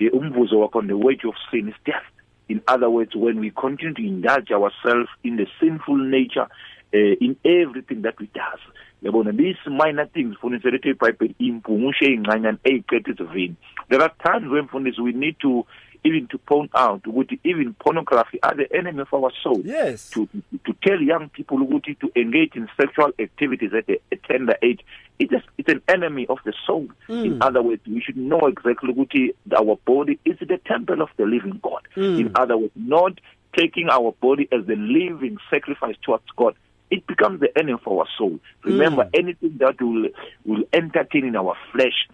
eh, 0.00 0.10
umvuzo 0.12 0.60
wakho, 0.60 0.86
the 0.86 0.96
wage 0.96 1.24
of 1.24 1.34
sin 1.50 1.68
is 1.68 1.74
death. 1.84 2.04
In 2.48 2.60
other 2.66 2.90
words, 2.90 3.14
when 3.14 3.38
we 3.38 3.50
continue 3.50 3.94
to 3.94 4.02
indulge 4.02 4.50
ourselves 4.50 5.08
in 5.22 5.36
the 5.36 5.46
sinful 5.60 5.96
nature, 5.96 6.48
uh, 6.92 7.14
in 7.20 7.36
everything 7.44 8.02
that 8.02 8.18
we 8.18 8.26
does, 8.34 8.58
yabona 9.02 9.32
these 9.32 9.70
minor 9.70 10.12
things 10.12 10.32
mfundisi 10.32 10.70
lethu 10.70 10.88
ibhayibheli 10.88 11.34
impungishe 11.38 12.04
ey'ncanyana 12.04 12.58
ey'qeda 12.64 13.12
isivini 13.12 13.54
there 13.88 14.02
are 14.02 14.14
times 14.24 14.52
when 14.52 14.64
mfundisi 14.64 15.00
we 15.00 15.12
need 15.12 15.38
to 15.38 15.66
even 16.04 16.26
to 16.28 16.38
point 16.38 16.70
out 16.74 17.02
ukuthi 17.02 17.38
even 17.44 17.74
pornography 17.74 18.38
are 18.42 18.54
the 18.54 18.76
enemy 18.76 19.02
of 19.02 19.12
our 19.12 19.30
soul. 19.42 19.60
Yes. 19.64 20.10
to 20.10 20.28
to 20.64 20.72
tell 20.82 21.00
young 21.00 21.28
people 21.28 21.58
ukuthi 21.58 21.98
to 22.00 22.10
engage 22.16 22.56
in 22.56 22.68
sexual 22.80 23.12
activities 23.18 23.72
at 23.74 23.88
a, 23.88 24.00
a 24.12 24.16
tender 24.16 24.56
age 24.62 24.80
it 25.18 25.32
is 25.32 25.42
it's 25.58 25.68
an 25.68 25.82
enemy 25.88 26.26
of 26.28 26.38
the 26.44 26.52
soul. 26.66 26.88
Hmm. 27.06 27.24
In 27.24 27.42
other 27.42 27.62
words 27.62 27.82
we 27.86 28.00
should 28.00 28.16
know 28.16 28.46
exactly 28.46 28.92
ukuthi 28.92 29.34
our 29.56 29.76
body 29.84 30.18
is 30.24 30.38
the 30.38 30.58
temple 30.58 31.02
of 31.02 31.10
the 31.16 31.26
living 31.26 31.60
god. 31.62 31.86
Hmm. 31.94 32.20
In 32.20 32.32
other 32.34 32.56
words 32.56 32.72
not 32.76 33.20
taking 33.56 33.88
our 33.90 34.12
body 34.20 34.48
as 34.52 34.64
the 34.66 34.76
living 34.76 35.36
sacrifice 35.50 35.96
towards 36.02 36.24
god 36.36 36.54
it 36.90 37.06
becomes 37.06 37.40
the 37.40 37.56
enemy 37.58 37.78
for 37.84 38.00
our 38.00 38.08
soul. 38.18 38.38
Remember 38.64 39.04
hmm. 39.04 39.10
anything 39.14 39.58
that 39.58 39.80
will 39.80 40.08
will 40.44 40.64
entertain 40.72 41.24
in 41.24 41.36
our 41.36 41.56
flesh 41.72 42.08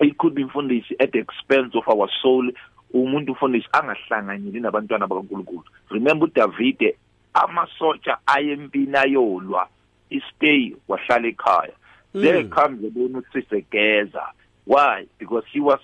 it 0.00 0.18
could 0.18 0.34
be 0.34 0.44
mfundisi 0.44 0.96
at 1.00 1.12
the 1.12 1.18
expense 1.18 1.74
of 1.74 1.88
our 1.88 2.08
soul. 2.22 2.52
Umuntu 2.94 3.32
mfundisi 3.32 3.68
angahlanganyeli 3.72 4.60
nabantwana 4.60 5.06
bakaNkulunkulu. 5.06 5.64
Remember 5.90 6.28
uDavide 6.28 6.96
amasotsha 7.34 8.18
ayempini 8.26 8.96
ayolwa 8.96 9.68
istay 10.10 10.76
wahlala 10.88 11.28
ekhaya. 11.28 11.72
Hmm. 12.12 12.22
There 12.22 12.44
comes 12.44 12.84
yabona 12.84 13.18
usisegeza 13.18 14.32
why? 14.66 15.06
Because 15.18 15.44
he 15.52 15.60
was 15.60 15.80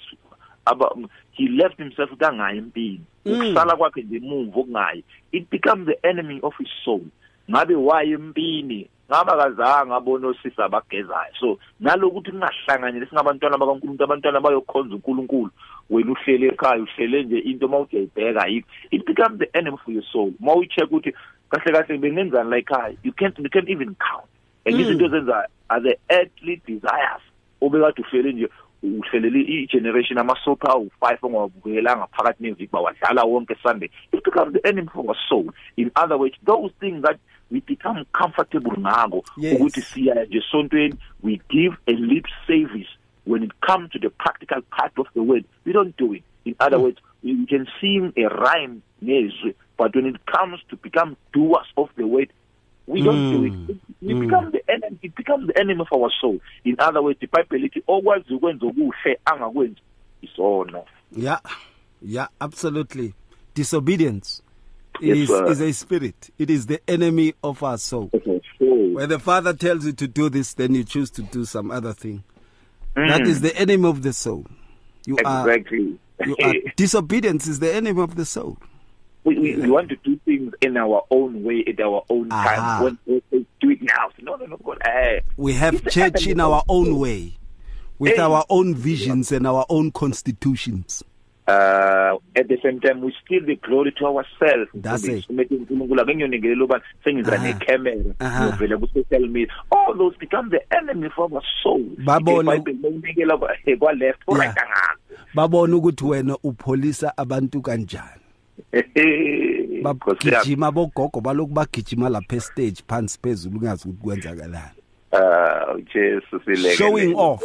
aba 0.67 0.91
he 1.33 1.49
left 1.49 1.79
himself 1.79 2.11
kangayi 2.19 2.59
empini 2.59 3.01
hmm. 3.25 3.33
ukusala 3.33 3.77
kwakhe 3.77 4.03
nje 4.03 4.17
emuva 4.17 4.61
okungayi 4.61 5.05
it 5.33 5.51
becomes 5.51 5.87
the 5.87 6.09
enemy 6.09 6.41
of 6.43 6.55
his 6.59 6.69
soul 6.85 7.03
ngabe 7.51 7.75
waye 7.75 8.13
empini 8.13 8.89
ngaba 9.11 9.37
kazange 9.37 9.95
abona 9.95 10.29
osisi 10.29 10.63
abagezayo. 10.63 11.33
So 11.41 11.59
nalokuthi 11.81 12.31
kungahlanganyeli 12.31 13.07
singabantwana 13.07 13.59
bakaNkulunkulu 13.59 14.05
abantwana 14.05 14.41
bayokhonza 14.41 14.95
uNkulunkulu 14.95 15.51
wena 15.91 16.13
uhlele 16.13 16.47
ekhaya 16.47 16.83
uhlele 16.83 17.23
nje 17.23 17.39
into 17.39 17.69
mawujayibheka 17.69 18.43
ayikho 18.43 18.69
it 18.91 19.07
becomes 19.07 19.39
the 19.39 19.49
enemy 19.59 19.79
for 19.85 19.93
your 19.93 20.05
soul. 20.13 20.33
Mawucheck 20.41 20.93
ukuthi 20.93 21.15
kahle 21.51 21.73
kahle 21.73 21.99
bengenzani 21.99 22.51
la 22.51 22.57
ekhaya 22.59 22.97
you 23.03 23.13
can't 23.13 23.39
you 23.39 23.51
can't 23.51 23.69
even 23.69 23.97
count. 23.97 24.29
And 24.67 24.77
Mm. 24.77 24.81
izinto 24.81 25.07
ezenza 25.07 25.47
are 25.71 25.81
the 25.81 25.97
earthly 26.11 26.61
desires 26.67 27.23
obekade 27.61 28.03
uhlele 28.03 28.33
nje 28.33 28.49
uhlelele 28.83 29.41
i-generation 29.41 30.19
ama-soap 30.19 30.65
awu-five 30.65 31.19
ongawabukelanga 31.23 32.07
phakathi 32.07 32.43
neviki 32.43 32.73
bawadlala 32.73 33.25
wonke 33.25 33.57
sunday. 33.63 33.89
It 34.13 34.23
becomes 34.25 34.53
the 34.53 34.69
enemy 34.69 34.89
for 34.93 35.05
our 35.09 35.17
soul. 35.29 35.51
In 35.77 35.91
other 35.97 36.19
words 36.19 36.37
those 36.45 36.73
things 36.81 37.03
that 37.03 37.19
we 37.51 37.61
become 37.61 38.05
comfortable 38.13 38.73
ngako 38.79 39.25
Yes. 39.37 39.61
ukuthi 39.61 39.83
siya 39.83 40.25
nje 40.25 40.39
esontweni 40.39 40.95
we 41.23 41.41
give 41.49 41.77
a 41.87 41.93
lip 41.93 42.27
service. 42.47 42.89
When 43.27 43.43
it 43.43 43.53
comes 43.61 43.91
to 43.91 43.99
the 43.99 44.11
practical 44.11 44.63
part 44.63 44.99
of 44.99 45.07
the 45.15 45.23
word 45.23 45.45
we 45.65 45.73
don't 45.73 45.97
do 45.97 46.15
it. 46.15 46.23
In 46.45 46.55
other 46.61 46.79
mm. 46.79 46.83
words 46.83 46.99
we 47.23 47.35
we 47.35 47.47
can 47.47 47.67
sing 47.81 48.13
a 48.17 48.29
rhyme 48.29 48.83
nezwi 49.03 49.55
but 49.77 49.95
when 49.95 50.07
it 50.07 50.27
comes 50.27 50.61
to 50.71 50.77
become 50.77 51.17
doers 51.33 51.67
of 51.77 51.89
the 51.97 52.07
word 52.07 52.33
we 52.87 53.03
don't 53.03 53.31
do 53.31 53.45
it. 53.45 53.53
Mm. 53.53 53.79
We 54.03 54.15
mm. 54.15 54.21
become 54.21 54.51
the 54.51 54.63
enemy 54.69 54.99
it 55.03 55.15
becomes 55.15 55.47
the 55.47 55.59
enemy 55.61 55.81
of 55.81 55.89
our 55.93 56.11
soul. 56.21 56.41
In 56.65 56.77
other 56.79 57.03
words 57.03 57.21
iBhayibheli 57.21 57.63
lithi 57.63 57.83
okwazi 57.87 58.35
ukwenza 58.35 58.67
okuhle 58.67 59.19
angakwenzi. 59.25 59.81
Isono 60.23 60.85
Yeah, 61.17 61.41
yeah, 62.03 62.29
absolutely. 62.41 63.15
Disobedience 63.55 64.43
Yes, 65.01 65.31
is 65.31 65.31
is 65.31 65.61
a 65.61 65.73
spirit. 65.73 66.31
It 66.39 66.51
is 66.51 66.67
the 66.67 66.81
enemy 66.91 67.35
of 67.45 67.63
our 67.63 67.79
soul. 67.79 68.11
When 68.59 69.09
the 69.09 69.19
father 69.21 69.53
tells 69.55 69.87
you 69.87 69.93
to 69.93 70.09
do 70.09 70.29
this, 70.29 70.55
then 70.55 70.75
you 70.75 70.83
choose 70.85 71.11
to 71.13 71.23
do 71.23 71.45
some 71.45 71.71
other 71.71 71.93
thing. 71.93 72.25
That 72.97 73.21
is 73.23 73.41
the 73.41 73.55
enemy 73.57 73.89
of 73.89 74.03
the 74.03 74.13
soul. 74.13 74.45
You 75.07 75.17
exactly 75.19 75.99
are. 76.21 76.27
You 76.27 76.37
are. 76.43 76.53
Disobedience 76.77 77.47
is 77.47 77.61
the 77.61 77.73
enemy 77.73 78.03
of 78.03 78.17
the 78.17 78.25
soul. 78.25 78.59
we, 79.25 79.39
we, 79.39 79.57
we 79.57 79.71
want 79.71 79.89
to 79.91 79.97
do 80.03 80.19
things 80.25 80.53
in 80.63 80.77
our 80.77 81.03
own 81.11 81.45
way 81.45 81.63
at 81.69 81.79
our 81.81 82.03
own 82.11 82.29
Ah. 82.33 82.45
time 82.45 82.85
when 82.85 82.99
we 83.31 83.47
do 83.61 83.71
it 83.71 83.83
now 83.83 84.09
no 84.21 84.35
no 84.37 84.47
no 84.47 84.57
God 84.57 84.79
eh 84.85 85.21
We 85.37 85.53
have 85.55 85.75
It's 85.75 85.95
church 85.95 86.27
in 86.27 86.41
our 86.41 86.63
own 86.69 86.99
way, 86.99 87.37
with 87.99 88.17
Hey. 88.17 88.23
our 88.23 88.45
own 88.51 88.75
visions 88.75 89.31
and 89.33 89.47
our 89.47 89.65
own 89.69 89.91
constitutions. 89.93 91.05
Uh 91.49 92.19
at 92.35 92.47
the 92.49 92.59
same 92.63 92.79
time 92.81 93.01
we 93.05 93.15
still 93.25 93.41
the 93.47 93.57
glory 93.57 93.93
to 93.93 94.07
ourselves. 94.07 94.71
That's 94.75 95.05
it. 95.09 95.31
umethi 95.31 95.55
uNkulunkulu 95.55 96.01
akengiyonikela 96.01 96.65
uba 96.65 96.81
sengiza 97.05 97.33
Aha. 97.33 97.47
necamera 97.49 98.15
Aha. 98.19 98.47
ngivele 98.49 98.77
ku 98.77 98.87
social 98.95 99.29
media. 99.29 99.55
All 99.71 99.95
those 99.99 100.17
become 100.19 100.51
the 100.51 100.61
enemy 100.77 101.09
for 101.11 101.29
our 101.33 101.43
soul. 101.63 101.81
Babone- 102.05 102.43
iBhayibheli 102.57 102.97
unikela 102.97 103.37
kwa 103.37 103.57
eh, 103.67 103.79
kwa 103.79 103.93
left 103.93 104.21
or 104.27 104.39
right 104.39 104.53
ngalo 104.53 105.19
babona 105.35 105.77
ukuthi 105.77 106.05
wena 106.05 106.37
upholisa 106.43 107.17
abantu 107.17 107.63
kanjani. 107.63 108.23
Bagijima 109.83 110.73
bogogo 110.73 111.21
baloku 111.21 111.53
bagijima 111.53 112.09
lapha 112.09 112.37
estage 112.37 112.83
phansi 112.89 113.19
phezulu 113.23 113.57
ungazi 113.59 113.89
ukuthi 113.89 114.03
kwenzakalani. 114.05 114.75
Uh 115.13 115.81
Jesus 115.95 116.45
sileke. 116.45 116.77
Showing 116.77 117.15
off 117.17 117.43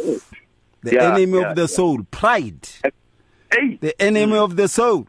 the 0.84 0.94
Yeah, 0.94 1.16
enemy 1.16 1.38
yeah, 1.38 1.48
of 1.50 1.54
the 1.54 1.60
yeah. 1.62 1.68
soul 1.70 2.02
pride. 2.10 2.68
Hey. 3.54 3.78
The 3.80 4.02
enemy 4.02 4.36
of 4.38 4.56
the 4.56 4.68
soul. 4.68 5.06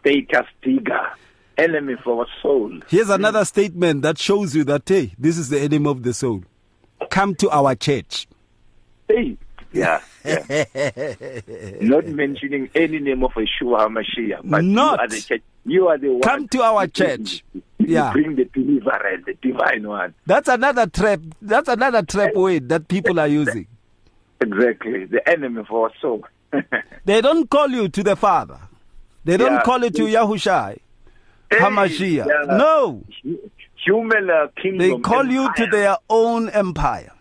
Status 0.00 0.46
digger 0.62 1.10
enemy 1.60 1.94
for 2.02 2.20
our 2.20 2.26
soul. 2.42 2.72
Here's 2.88 3.10
another 3.10 3.44
statement 3.44 4.02
that 4.02 4.18
shows 4.18 4.56
you 4.56 4.64
that 4.64 4.88
hey 4.88 5.12
this 5.18 5.38
is 5.38 5.48
the 5.48 5.60
enemy 5.60 5.88
of 5.90 6.02
the 6.02 6.14
soul. 6.14 6.42
Come 7.10 7.34
to 7.36 7.50
our 7.50 7.74
church. 7.74 8.26
Hey. 9.08 9.36
Yeah, 9.72 10.00
yeah. 10.24 10.64
not 11.80 12.04
mentioning 12.06 12.68
any 12.74 12.98
name 12.98 13.22
of 13.22 13.30
Yeshua 13.32 13.86
HaMashiach 13.86 14.40
but 14.42 14.64
Not. 14.64 14.98
you 14.98 15.04
are 15.04 15.08
the 15.08 15.20
church. 15.20 15.42
You 15.64 15.88
are 15.88 15.98
the 15.98 16.08
one 16.08 16.22
come 16.22 16.48
to 16.48 16.62
our 16.62 16.86
church. 16.88 17.44
yeah. 17.78 18.12
Bring 18.12 18.34
the 18.34 18.46
deliverer, 18.46 19.18
the 19.24 19.34
divine 19.34 19.86
one. 19.86 20.14
That's 20.26 20.48
another 20.48 20.88
trap. 20.88 21.20
That's 21.40 21.68
another 21.68 22.02
trap 22.02 22.34
way 22.34 22.58
that 22.58 22.88
people 22.88 23.20
are 23.20 23.28
using. 23.28 23.68
Exactly. 24.40 25.04
The 25.04 25.28
enemy 25.28 25.62
for 25.68 25.88
our 25.88 25.92
soul 26.00 26.24
they 27.04 27.20
don't 27.20 27.48
call 27.50 27.68
you 27.70 27.88
to 27.88 28.02
the 28.02 28.16
father 28.16 28.58
they 29.24 29.36
don't 29.36 29.52
Yeah. 29.54 29.62
call 29.62 29.82
you 29.84 29.90
to 29.90 30.02
Yahushai 30.02 30.78
Hamashiach 31.50 32.26
yeah. 32.26 32.56
no 32.56 33.02
human 33.84 34.30
uh, 34.30 34.48
kingdom 34.60 34.78
they 34.78 34.98
call 35.00 35.26
you 35.26 35.48
to 35.56 35.66
their 35.66 35.96
own 36.08 36.48
empire 36.50 37.12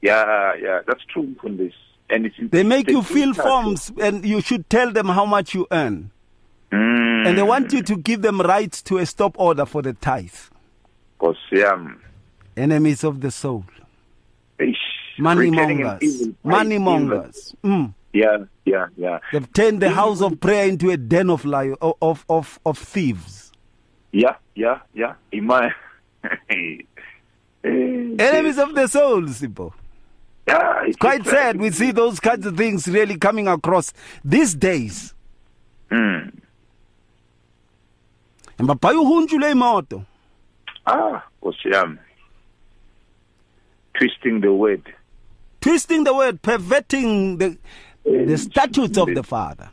yeah 0.00 0.54
yeah 0.60 0.80
that's 0.86 1.04
true 1.12 1.34
from 1.40 1.56
this 1.56 1.72
and 2.10 2.26
it's 2.26 2.36
They 2.50 2.62
make 2.62 2.88
you 2.88 3.02
fill 3.02 3.32
forms 3.32 3.90
and 3.98 4.24
you 4.26 4.40
should 4.42 4.68
tell 4.68 4.92
them 4.92 5.06
how 5.06 5.24
much 5.24 5.54
you 5.54 5.66
earn. 5.72 6.10
mm, 6.70 7.26
And 7.26 7.38
they 7.38 7.42
want 7.42 7.72
you 7.72 7.82
to 7.82 7.96
give 7.96 8.20
them 8.20 8.38
rights 8.42 8.82
to 8.82 8.98
a 8.98 9.06
stop 9.06 9.34
order 9.40 9.64
for 9.64 9.80
the 9.80 9.94
tithe. 9.94 10.34
because 11.18 11.38
yeah 11.50 11.94
Enemies 12.54 13.02
of 13.02 13.22
the 13.22 13.30
soul. 13.30 13.64
Eish, 14.60 14.76
Money 15.18 15.50
mongers. 15.50 16.28
Money 16.44 16.76
mongers. 16.78 17.54
Mm. 17.64 17.94
Yeah 18.12 18.44
yeah 18.64 18.86
yeah 18.96 19.18
They've 19.32 19.52
turned 19.52 19.80
the 19.80 19.90
house 19.90 20.20
of 20.20 20.40
prayer 20.40 20.68
into 20.68 20.90
a 20.90 20.96
den 20.96 21.30
of 21.30 21.44
li- 21.44 21.74
of, 21.80 22.24
of, 22.28 22.60
of, 22.64 22.78
thieves. 22.78 23.52
Yeah, 24.12 24.36
yeah, 24.54 24.80
yeah. 24.92 25.14
Ima. 25.32 25.74
Enemies 27.64 28.58
of 28.58 28.74
the 28.74 28.86
soul, 28.86 29.22
Sipho. 29.22 29.72
Yeah, 30.46 30.84
it's 30.86 30.96
Quite 30.96 31.26
sad. 31.26 31.58
We 31.58 31.70
see 31.70 31.92
those 31.92 32.20
kinds 32.20 32.44
of 32.44 32.56
things 32.56 32.86
really 32.88 33.16
coming 33.16 33.48
across 33.48 33.92
these 34.24 34.54
days. 34.54 35.14
Mm. 35.90 36.32
Imoto. 38.58 40.04
Ah, 40.86 41.24
Nkosi 41.42 41.70
yami. 41.72 41.98
Twisting 43.94 44.40
the 44.40 44.52
word. 44.52 44.82
Twisting 45.60 46.04
the 46.04 46.14
word, 46.14 46.42
perverting 46.42 47.38
the 47.38 47.56
Eh, 48.06 48.24
the 48.24 48.38
statutes 48.38 48.98
of 48.98 49.14
the 49.14 49.22
Father. 49.22 49.70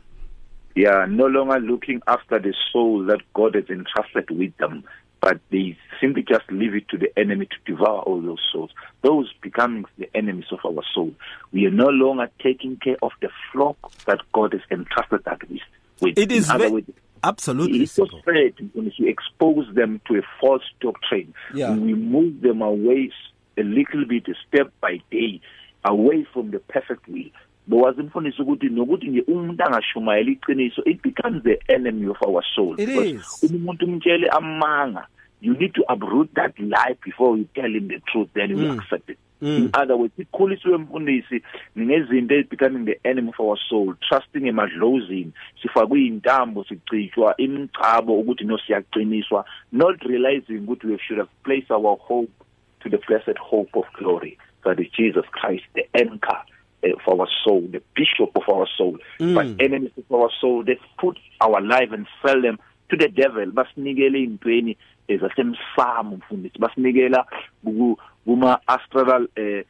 Yeah, 0.76 1.06
no 1.08 1.26
longer 1.26 1.58
looking 1.58 2.00
after 2.06 2.38
the 2.38 2.54
soul 2.72 3.04
that 3.06 3.20
God 3.34 3.54
has 3.56 3.68
entrusted 3.68 4.30
with 4.30 4.56
them, 4.58 4.84
but 5.20 5.40
they 5.50 5.76
simply 6.00 6.22
just 6.22 6.50
leave 6.50 6.74
it 6.74 6.88
to 6.90 6.96
the 6.96 7.10
enemy 7.18 7.46
to 7.46 7.72
devour 7.72 8.00
all 8.00 8.20
those 8.22 8.40
souls. 8.52 8.70
Those 9.02 9.32
becoming 9.42 9.84
the 9.98 10.08
enemies 10.14 10.46
of 10.52 10.60
our 10.64 10.82
soul. 10.94 11.12
We 11.52 11.66
are 11.66 11.70
no 11.72 11.88
longer 11.88 12.30
taking 12.42 12.76
care 12.76 12.96
of 13.02 13.10
the 13.20 13.28
flock 13.52 13.76
that 14.06 14.20
God 14.32 14.52
has 14.52 14.62
entrusted 14.70 15.26
us 15.26 15.38
with. 15.48 15.60
with. 16.00 16.18
It 16.18 16.30
is 16.32 16.48
In 16.48 16.54
other 16.54 16.68
ve- 16.68 16.72
words, 16.74 16.90
absolutely. 17.24 17.82
It's 17.82 17.92
so 17.92 18.06
sad 18.24 18.70
when 18.72 18.92
you 18.96 19.08
expose 19.08 19.66
them 19.74 20.00
to 20.06 20.18
a 20.18 20.22
false 20.40 20.62
doctrine. 20.80 21.34
Yeah. 21.52 21.74
We 21.74 21.94
move 21.94 22.40
them 22.40 22.62
away 22.62 23.10
a 23.58 23.62
little 23.62 24.06
bit, 24.06 24.26
step 24.48 24.72
by 24.80 25.02
day, 25.10 25.40
away 25.84 26.26
from 26.32 26.52
the 26.52 26.60
perfect 26.60 27.08
will. 27.08 27.24
Bowazi 27.70 28.02
mfundisi 28.02 28.42
ukuthi 28.42 28.66
nokuthi 28.68 29.06
nje 29.08 29.20
umuntu 29.26 29.64
angashumayela 29.64 30.30
iqiniso 30.30 30.82
it 30.84 31.02
becomes 31.02 31.42
the 31.42 31.58
enemy 31.68 32.06
of 32.08 32.16
our 32.26 32.42
soul. 32.54 32.74
It 32.80 32.86
Because 32.86 33.10
is. 33.10 33.42
uma 33.50 33.56
umuntu 33.58 33.86
umtshele 33.86 34.28
amanga 34.28 35.06
you 35.40 35.54
need 35.54 35.72
to 35.74 35.82
uproot 35.92 36.34
that 36.34 36.58
lie 36.58 36.96
before 37.04 37.38
you 37.38 37.44
tell 37.54 37.70
him 37.76 37.88
the 37.88 38.00
truth 38.12 38.28
then 38.34 38.48
he 38.48 38.54
will 38.54 38.72
Mm. 38.74 38.78
accept 38.80 39.10
it. 39.10 39.18
Mm. 39.42 39.56
In 39.56 39.70
other 39.72 39.96
words, 39.96 40.12
ikhuliswe 40.18 40.76
mfundisi 40.76 41.42
ngezinto 41.78 42.34
ezibecoming 42.34 42.84
the 42.84 43.00
enemy 43.04 43.28
of 43.28 43.40
our 43.40 43.56
soul, 43.68 43.94
trusting 44.08 44.46
emadlozini, 44.46 45.32
sifakwe 45.62 46.04
intambo 46.06 46.64
sicitshwa 46.64 47.36
imchabo 47.36 48.18
ukuthi 48.20 48.44
no 48.44 48.58
siyaqiniswa, 48.58 49.44
not 49.72 50.02
realizing 50.02 50.58
ukuthi 50.58 50.86
we 50.86 50.98
should 50.98 51.18
have 51.18 51.30
placed 51.44 51.70
our 51.70 51.96
hope 51.98 52.32
to 52.80 52.88
the 52.90 52.98
blessed 52.98 53.38
hope 53.38 53.70
of 53.78 53.86
glory, 53.98 54.36
that 54.64 54.78
is 54.80 54.88
Jesus 54.92 55.24
Christ, 55.30 55.64
the 55.74 55.86
anchor 55.94 56.42
uh, 56.82 56.98
for 57.04 57.20
our 57.20 57.28
soul, 57.44 57.62
the 57.70 57.80
bishop 57.94 58.30
of 58.36 58.42
our 58.48 58.66
soul. 58.78 58.98
Mm. 59.18 59.34
But 59.34 59.64
enemies 59.64 59.92
of 59.98 60.20
our 60.20 60.30
soul, 60.40 60.64
they 60.64 60.78
put 60.98 61.18
our 61.40 61.60
life 61.60 61.90
and 61.92 62.06
sell 62.24 62.40
them 62.42 62.58
to 62.90 62.96
the 62.96 63.08
devil. 63.08 63.46
Basinikele 63.52 64.22
intweni 64.22 64.76
ezasemsamo 65.08 66.16
mfundisi. 66.16 66.58
Basinikela 66.58 67.26
ku- 67.64 67.98
kuma 68.24 68.60
astral 68.66 69.28
eh 69.36 69.64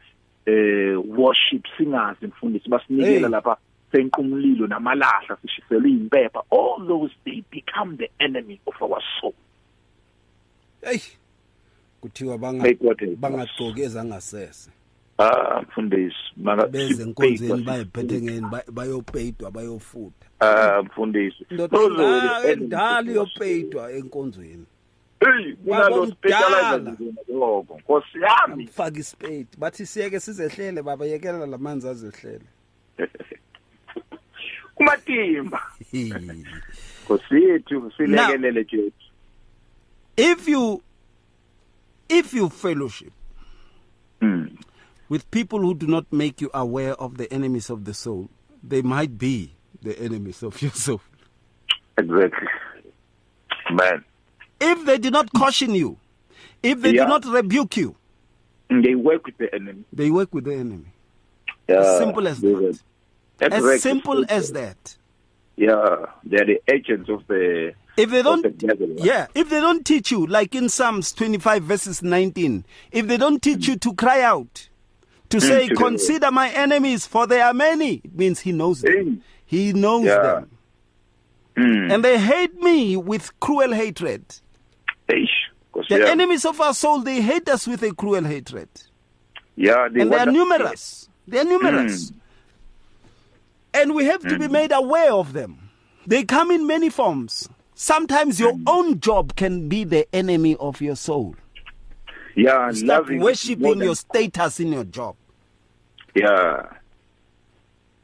eh 0.47 0.97
worship 0.97 1.65
singers 1.77 2.17
mfundisi. 2.23 2.69
Basinikela 2.69 3.07
Hey. 3.21 3.29
lapha 3.29 3.57
senqumlilo 3.93 4.67
namalahla 4.67 5.37
sishisela 5.43 5.89
impepha. 5.89 6.43
All 6.51 6.87
those 6.87 7.13
they 7.25 7.43
become 7.51 7.97
the 7.97 8.09
enemy 8.21 8.61
of 8.67 8.75
our 8.83 9.03
soul. 9.21 9.35
Hey. 10.83 11.01
Kuthiwa 12.03 12.39
banga 12.39 12.63
May 12.63 12.75
God 12.75 12.99
help 13.01 13.13
us. 13.13 13.19
bangagcoki 13.21 13.83
ezangasese. 13.83 14.71
ah 15.21 15.63
mfundisi 15.63 16.17
maka 16.37 16.67
bezenkonzweni 16.67 17.63
bayiphethe 17.63 18.21
ngeni 18.23 18.47
bayopaidwa 18.73 19.51
bayofutha 19.51 20.27
ah 20.41 20.83
mfundisi 20.83 21.47
lozulu 21.51 22.05
endali 22.49 23.15
yopaidwa 23.15 23.93
enkonzweni 23.93 24.67
Hey, 25.21 25.53
kunalo 25.53 26.07
specialize 26.07 27.13
ngoba 27.31 27.75
Nkosi 27.77 28.19
yami. 28.21 28.65
Ufaka 28.65 28.99
ispade. 28.99 29.47
Bathi 29.59 29.87
siyeke 29.87 30.21
sizehlele 30.21 30.83
baba 30.83 31.07
yekela 31.07 31.47
lamanzi 31.47 31.89
azehlele. 31.89 32.45
Kumatimba. 34.75 35.63
Nkosi 37.05 37.35
yethu 37.35 37.93
silekelele 37.97 38.63
nje. 38.63 38.93
If 40.17 40.49
you 40.49 40.83
if 42.09 42.35
you 42.35 42.49
fellowship 42.49 43.13
with 45.11 45.31
people 45.31 45.59
who 45.59 45.75
do 45.75 45.87
not 45.87 46.11
make 46.11 46.41
you 46.41 46.49
aware 46.55 46.95
of 46.95 47.19
the 47.19 47.31
enemies 47.31 47.69
of 47.69 47.85
the 47.85 47.93
soul 47.93 48.31
they 48.63 48.81
might 48.81 49.19
be 49.19 49.53
the 49.83 49.99
enemies 49.99 50.43
of 50.43 50.61
your 50.63 50.71
soul. 50.73 51.01
Exactly. 51.99 52.49
Man. 53.73 54.05
If 54.61 54.85
they 54.87 54.99
do 54.99 55.11
not 55.11 55.33
caution 55.33 55.75
you 55.75 55.99
if 56.63 56.81
they 56.81 56.93
Yeah. 56.95 57.05
do 57.05 57.09
not 57.09 57.25
rebuke 57.27 57.77
you 57.77 57.97
they 58.71 58.95
work 58.95 59.27
with 59.27 59.37
the 59.39 59.53
enemy. 59.55 59.85
they 59.93 60.11
work 60.11 60.33
with 60.35 60.45
the 60.45 60.55
enemy. 60.55 60.87
Yeah 61.69 61.81
as 61.81 61.99
simple 61.99 62.29
as 62.29 62.41
that. 62.41 62.81
as 63.41 63.83
simple 63.83 64.25
as 64.29 64.53
that. 64.53 64.97
Yeah 65.57 66.07
they're 66.25 66.45
the 66.47 66.61
agents 66.73 67.09
of 67.11 67.27
the 67.27 67.75
if 67.97 68.11
they 68.11 68.23
don't 68.23 68.43
the 68.59 68.95
yeah 69.03 69.27
if 69.35 69.51
they 69.51 69.61
don't 69.61 69.85
teach 69.85 70.11
you 70.11 70.27
like 70.27 70.55
in 70.55 70.69
psalms 70.69 71.13
25 71.13 71.63
verses 71.65 72.03
19 72.03 72.65
if 72.93 73.07
they 73.07 73.17
don't 73.17 73.43
teach 73.43 73.67
you 73.69 73.77
to 73.77 73.95
cry 73.95 74.23
out 74.23 74.69
to 75.31 75.41
say 75.41 75.69
to 75.69 75.75
consider 75.75 76.31
my 76.31 76.51
enemies 76.51 77.07
for 77.07 77.27
they 77.27 77.41
are 77.41 77.55
many. 77.55 77.95
It 78.05 78.15
means 78.17 78.41
he 78.41 78.53
knows 78.53 78.83
them. 78.83 79.23
He 79.47 79.73
knows 79.73 80.05
Yeah. 80.05 80.23
them. 80.23 80.51
Mm. 81.57 81.93
and 81.93 82.05
they 82.05 82.19
hate 82.19 82.55
me 82.63 82.97
with 82.97 83.39
cruel 83.41 83.73
hatred. 83.73 84.25
Eish, 85.09 85.29
the 85.75 85.97
yami. 85.97 86.07
enemies 86.09 86.45
of 86.45 86.61
our 86.61 86.73
soul 86.73 87.01
they 87.01 87.21
hate 87.21 87.49
us 87.49 87.67
with 87.67 87.83
a 87.83 87.93
cruel 87.95 88.25
hatred. 88.25 88.69
Yeah 89.57 89.89
they 89.93 90.03
and 90.03 90.13
they 90.13 90.17
are 90.19 90.27
numerous. 90.27 91.09
They 91.27 91.39
are 91.39 91.45
numerous. 91.45 92.13
And 93.75 93.95
we 93.95 94.05
have 94.05 94.23
to 94.23 94.39
be 94.39 94.49
made 94.49 94.73
aware 94.73 95.13
of 95.13 95.33
them. 95.33 95.71
They 96.07 96.25
come 96.25 96.51
in 96.51 96.67
many 96.67 96.89
forms. 96.91 97.49
Sometimes 97.75 98.41
your 98.41 98.55
own 98.67 99.01
job 99.01 99.37
can 99.37 99.69
be 99.69 99.85
the 99.85 100.13
enemy 100.15 100.57
of 100.57 100.81
your 100.81 100.97
soul. 100.97 101.37
Yeah 102.37 102.71
start 102.73 102.85
loving 102.85 103.21
worshiping 103.21 103.79
your 103.83 103.97
status 103.97 104.61
in 104.61 104.73
your 104.73 104.85
job 104.85 105.17
yeah 106.15 106.69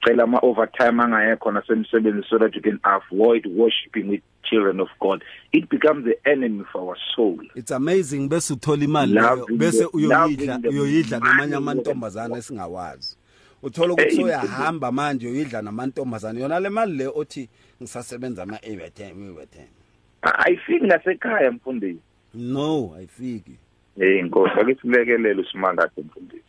cela 0.04 0.22
ama 0.22 0.38
overtime 0.42 1.02
angayekho 1.02 1.52
nasemsebenzi 1.52 2.28
so 2.30 2.38
that 2.38 2.54
you 2.56 2.62
can 2.62 2.78
avoid 2.82 3.46
worshiping 3.46 4.08
with 4.08 4.20
children 4.42 4.80
of 4.80 4.88
God. 5.00 5.24
It 5.52 5.68
becomes 5.68 6.04
the 6.04 6.30
enemy 6.30 6.64
for 6.72 6.80
our 6.82 6.96
soul. 7.16 7.38
It's 7.56 7.70
amazing 7.72 8.28
bese 8.28 8.52
uthola 8.52 8.84
imali 8.84 9.12
leyo 9.14 9.36
Loving 9.36 9.58
bese 9.58 9.78
the- 9.78 9.86
uyoyidla 9.96 10.20
loving 10.52 10.62
the 10.62 10.68
uyoyidla 10.68 11.20
money 11.20 11.32
namanye 11.32 11.54
of 11.56 11.62
amantombazana 11.62 12.36
esingawazi. 12.38 13.16
Uthola 13.62 13.92
ukuthi 13.92 14.08
Hey, 14.08 14.16
soyahamba 14.16 14.92
manje 14.92 15.26
uyoyidla 15.28 15.62
namantombazana 15.62 16.40
yona 16.40 16.60
le 16.60 16.68
mali 16.68 16.92
le 16.96 17.06
othi 17.06 17.48
ngisasebenza 17.82 18.42
ama 18.42 18.58
overtime 18.72 19.28
overtime 19.30 19.68
ayifiki 20.22 20.86
nasekhaya 20.86 21.50
mfundisi. 21.52 22.00
No 22.34 22.94
ayifiki. 22.98 23.56
Hey 23.98 24.22
nkosi 24.22 24.60
ake 24.60 24.74
silekelele 24.82 25.40
usimangade 25.40 26.02
mfundisi. 26.02 26.42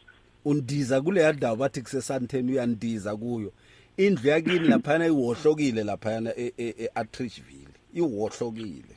Undiza 0.47 1.01
kule 1.01 1.33
ndawo 1.33 1.55
bathi 1.55 1.81
kusesanteni 1.81 2.51
uyandiza 2.51 3.17
kuyo. 3.17 3.51
Indlu 3.97 4.29
yakini 4.29 4.59
laphana 4.73 5.07
iwohlokile 5.07 5.83
laphana 5.83 6.29
e- 6.37 6.53
e- 6.57 6.75
e-Atteridgeville 6.79 7.73
iwohlokile. 7.93 8.95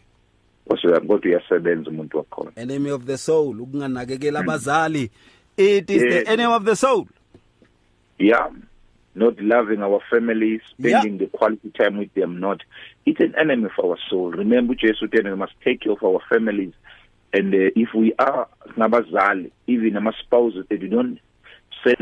Nkosi 0.67 0.87
yami 0.87 1.07
kodwa 1.09 1.31
uyasebenza 1.31 1.91
umuntu 1.91 2.17
wakhona. 2.19 2.51
Enemy 2.57 2.91
of 2.91 3.05
the 3.05 3.17
soul 3.19 3.61
ukunganakekela 3.61 4.41
abazali. 4.41 5.11
It 5.57 5.91
is 5.91 6.03
Yeah. 6.03 6.25
the 6.25 6.33
enemy 6.33 6.55
of 6.55 6.65
the 6.65 6.77
soul. 6.77 7.07
Yeah. 8.19 8.51
Not 9.15 9.41
loving 9.41 9.83
our 9.83 10.01
families 10.11 10.61
spending 10.71 11.19
the 11.19 11.27
quality 11.27 11.71
time 11.71 11.99
with 11.99 12.15
them 12.15 12.39
not. 12.41 12.63
It's 13.05 13.21
an 13.21 13.35
enemy 13.41 13.69
for 13.75 13.85
our 13.91 13.99
soul. 14.09 14.31
Remember 14.31 14.75
Jesus 14.75 15.01
said 15.01 15.25
we 15.25 15.35
must 15.35 15.53
take 15.65 15.81
care 15.81 15.93
of 15.93 16.03
our 16.05 16.21
families. 16.29 16.73
And 17.33 17.53
uh, 17.55 17.71
if 17.75 17.89
we 17.95 18.13
are 18.19 18.47
ngabazali 18.79 19.51
even 19.67 19.97
ama 19.97 20.13
spouses 20.23 20.65
they 20.69 20.77
do 20.77 20.89
not 20.89 21.07
set 21.85 21.99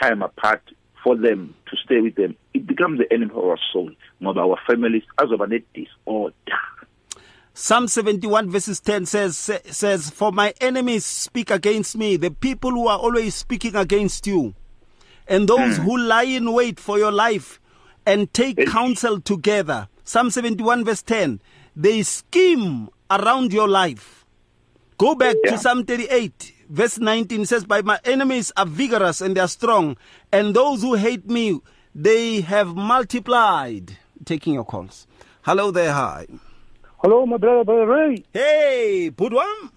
time 0.00 0.22
apart 0.22 0.62
for 1.02 1.16
them 1.16 1.54
to 1.70 1.76
stay 1.84 2.00
with 2.00 2.14
them 2.16 2.36
it 2.54 2.66
becomes 2.66 2.98
the 2.98 3.12
enemy 3.12 3.30
of 3.30 3.44
our 3.44 3.58
soul 3.72 3.90
ngoba 4.22 4.38
our 4.38 4.58
families 4.66 5.04
azoba 5.18 5.48
ne 5.48 5.62
disorder 5.74 6.58
Psalm 7.58 7.88
71 7.88 8.50
verses 8.50 8.80
10 8.80 9.06
says 9.06 9.38
says 9.38 10.10
for 10.10 10.30
my 10.30 10.52
enemies 10.60 11.06
speak 11.06 11.50
against 11.50 11.96
me 11.96 12.16
the 12.18 12.30
people 12.30 12.70
who 12.70 12.86
are 12.86 12.98
always 12.98 13.34
speaking 13.34 13.74
against 13.74 14.26
you. 14.26 14.54
And 15.26 15.48
those 15.48 15.78
who 15.78 15.96
lie 15.96 16.24
in 16.24 16.52
wait 16.52 16.78
for 16.78 16.98
your 16.98 17.10
life 17.10 17.58
and 18.04 18.30
take 18.34 18.66
counsel 18.66 19.22
together. 19.22 19.88
Psalm 20.04 20.30
71 20.30 20.84
verse 20.84 21.00
10 21.02 21.40
they 21.74 22.02
scheme 22.02 22.90
around 23.10 23.52
your 23.52 23.68
life. 23.68 24.24
Go 24.98 25.14
back 25.14 25.36
to 25.44 25.58
Psalm 25.58 25.84
38, 25.84 26.54
verse 26.68 26.98
19 26.98 27.46
says, 27.46 27.64
By 27.64 27.82
my 27.82 27.98
enemies 28.04 28.52
are 28.56 28.66
vigorous 28.66 29.20
and 29.20 29.36
they 29.36 29.40
are 29.40 29.48
strong, 29.48 29.96
and 30.32 30.54
those 30.54 30.82
who 30.82 30.94
hate 30.94 31.28
me, 31.28 31.60
they 31.94 32.40
have 32.42 32.74
multiplied. 32.74 33.96
Taking 34.24 34.54
your 34.54 34.64
calls. 34.64 35.06
Hello 35.42 35.70
there, 35.70 35.92
hi. 35.92 36.26
Hello, 36.98 37.26
my 37.26 37.36
brother, 37.36 37.64
brother 37.64 37.86
Ray. 37.86 38.24
Hey, 38.32 39.10
Budwam. 39.14 39.70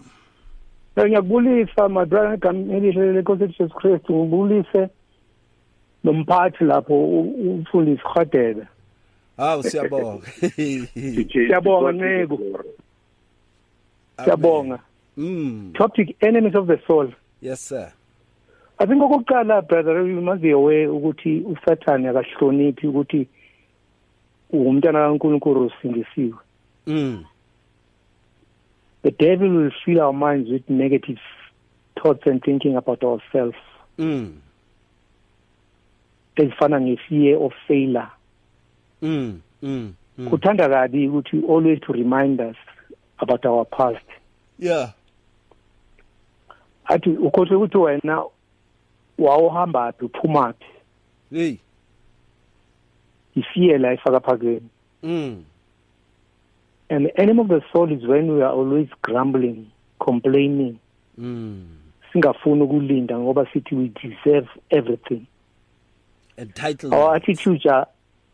Ngiyakubulisa 0.96 1.88
my 1.88 2.04
brother 2.04 2.34
egameni 2.34 2.76
elihle 2.76 3.12
lenkosi 3.12 3.46
Jesu 3.46 3.74
Kristu 3.74 4.12
ngibulise 4.14 4.88
nomphathi 6.04 6.64
lapho 6.64 6.94
umfundisi 6.94 8.02
Khadebe. 8.14 8.66
Hawu 9.36 9.62
siyabonga. 9.62 10.26
Siyabonga 11.32 11.92
Ncebo. 11.92 12.38
Siyabonga. 14.24 14.78
Mm. 15.20 15.74
Topic 15.74 16.16
enemies 16.22 16.54
of 16.54 16.66
the 16.66 16.80
soul. 16.86 17.12
Yes 17.42 17.60
sir. 17.60 17.92
I 18.78 18.86
think 18.86 19.02
okokuqala 19.02 19.68
brother 19.68 20.06
you 20.06 20.20
must 20.22 20.40
be 20.40 20.50
aware 20.50 20.88
ukuthi 20.88 21.40
uSathane 21.44 22.08
akahloniphi 22.08 22.86
ukuthi 22.86 23.28
umntana 24.52 24.98
kaNkulunkulu 24.98 25.66
usindisiwe. 25.66 26.38
Mm. 26.86 27.24
The 29.02 29.10
devil 29.10 29.48
will 29.50 29.70
fill 29.84 30.00
our 30.00 30.12
minds 30.14 30.50
with 30.50 30.68
negative 30.70 31.18
thoughts 32.02 32.26
and 32.26 32.42
thinking 32.42 32.76
about 32.76 33.04
ourselves. 33.04 33.58
Mm. 33.98 34.32
ezifana 36.36 36.80
nge-fear 36.80 37.36
of 37.36 37.52
failure 37.68 38.08
Mm. 39.02 39.40
Mm. 39.62 39.94
mm. 40.18 40.28
kuthanda 40.30 40.68
kabi 40.68 41.08
ukuthi 41.08 41.42
always 41.48 41.80
to 41.80 41.92
remind 41.92 42.40
us 42.40 42.56
about 43.18 43.44
our 43.46 43.64
past 43.66 44.06
Yeah. 44.58 44.92
Athi 46.90 47.10
ukhohle 47.10 47.54
ukuthi 47.56 47.76
wena 47.78 48.22
wawuhambaphi 49.18 50.04
uphumaphi 50.04 50.64
Hey. 51.32 51.56
ifear 53.36 53.78
la 53.80 53.92
ifaka 53.94 54.20
phakeni 54.20 54.68
Mm. 55.02 55.44
and 56.88 57.06
the 57.06 57.22
enemy 57.22 57.40
of 57.40 57.48
the 57.48 57.62
soul 57.72 57.92
is 57.92 58.02
when 58.04 58.30
we 58.30 58.42
are 58.42 58.52
always 58.52 58.88
grumbling 59.02 59.66
complaining 59.98 60.76
Mm. 61.18 61.66
singafuni 62.12 62.62
ukulinda 62.62 63.18
ngoba 63.18 63.46
sithi 63.52 63.74
we 63.74 63.90
deserve 64.02 64.48
everything 64.70 65.22
Entitled. 66.36 66.94
our 66.94 67.16
attitudes 67.16 67.66
are 67.66 67.86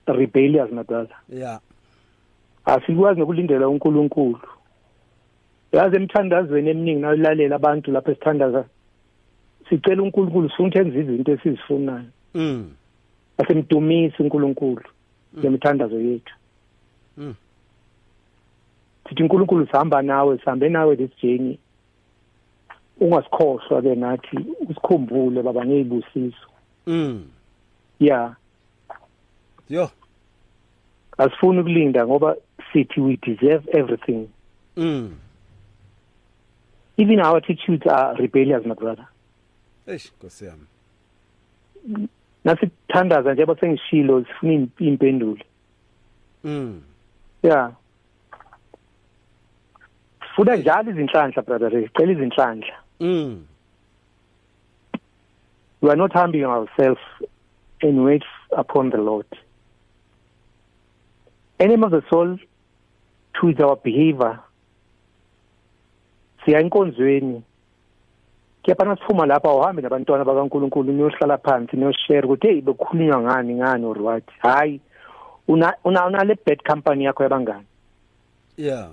rebellious 0.06 0.70
brother 0.70 1.16
Yeah. 1.28 1.60
asikwazi 2.64 3.20
nokulindela 3.20 3.68
uNkulunkulu 3.68 4.38
yazi 5.72 5.96
emthandazweni 5.96 6.70
eminingi 6.70 7.00
nayilalela 7.00 7.56
abantu 7.56 7.92
lapho 7.92 8.10
esithandaza 8.10 8.64
sicela 9.68 10.02
uNkulunkulu 10.02 10.50
sungenza 10.50 10.98
izinto 10.98 11.32
esizifunayo 11.32 12.10
Mm. 12.34 12.70
asemdumisa 13.38 14.16
uNkulunkulu 14.20 14.82
ngemithandazo 15.38 16.00
yethu 16.00 16.34
Mm. 17.16 17.34
sithi 19.08 19.22
uNkulunkulu 19.22 19.66
sihamba 19.66 20.02
nawe 20.02 20.38
sihambe 20.38 20.68
nawe 20.68 20.96
this 20.96 21.10
journey 21.22 21.58
ungasikhohlwa 23.00 23.82
ke 23.82 23.94
nathi 23.94 24.36
usikhumbule 24.68 25.42
baba 25.42 25.66
ngezibusiso 25.66 26.46
Mm. 26.86 27.24
yeah 28.00 28.34
Yo. 29.68 29.90
asifuni 31.18 31.60
ukulinda 31.60 32.06
ngoba 32.06 32.36
sithi 32.72 33.00
we 33.00 33.16
deserve 33.16 33.78
everything 33.78 34.28
Mm. 34.76 35.14
Even 36.96 37.20
our 37.20 37.36
attitudes 37.36 37.86
are 37.86 38.14
rebellious 38.16 38.64
my 38.66 38.74
brother. 38.74 39.06
Eish, 39.86 40.10
Nkosi 40.20 40.44
yami. 40.44 40.66
nasithandaza 42.44 43.32
njengoba 43.34 43.60
sengishilo 43.60 44.24
sifuna 44.24 44.52
im- 44.52 44.68
impendulo. 44.78 45.38
Mm. 46.44 46.82
yeah 47.42 47.72
fuda 50.36 50.56
njalo 50.56 50.90
izinhlanhla 50.90 51.42
brother 51.42 51.70
sicela 51.70 52.12
izinhlanhla. 52.12 52.74
Mm 53.00 53.44
we 55.82 55.90
are 55.90 55.96
not 55.96 56.12
humbling 56.12 56.44
ourselves 56.44 57.00
and 57.82 58.00
wait 58.04 58.24
upon 58.56 58.90
the 58.90 58.96
lord. 58.96 59.26
Enemy 61.58 61.84
of 61.84 61.90
the 61.90 62.02
soul 62.10 62.38
to 63.34 63.64
our 63.64 63.76
behavior 63.76 64.38
siya 66.46 66.60
enkonzweni. 66.60 67.42
Kepha 68.62 68.96
siphuma 68.96 69.26
lapha 69.26 69.54
uhambe 69.54 69.82
nabantwana 69.82 70.24
bakaNkuluNkulu 70.24 70.92
niyohlala 70.92 71.38
phansi 71.38 71.76
niyoshare 71.76 72.26
ukuthi 72.26 72.46
hey 72.46 72.60
bekukhulunywa 72.60 73.20
ngani 73.20 73.54
ngani 73.54 73.84
or 73.84 74.02
what 74.02 74.24
hayi 74.38 74.80
una 75.48 75.74
una 75.84 76.06
una 76.06 76.24
le 76.24 76.34
bad 76.46 76.62
company 76.64 77.04
yakho 77.04 77.22
yabangani. 77.22 77.66
Yeah. 78.56 78.88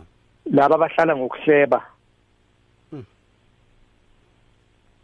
Laba 0.45 0.75
abahlala 0.75 1.15
ngokuhleba. 1.15 1.81
Hmm. 2.91 3.05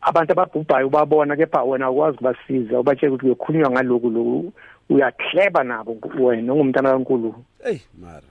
abantu 0.01 0.31
ababhubhayo 0.31 0.87
ubabona 0.87 1.35
kepha 1.35 1.63
wena 1.63 1.89
ukwazi 1.89 2.17
kubasiza 2.17 2.79
ubatshela 2.79 3.13
ukuthi 3.13 3.35
kukhulunywa 3.35 3.71
ngaloku 3.71 4.09
lo 4.09 4.51
uyahleba 4.89 5.63
nabo 5.63 5.97
wena 6.19 6.53
ungumntana 6.53 6.89
kaNkulunkulu. 6.89 7.43
Hey 7.63 7.79
mara. 8.01 8.29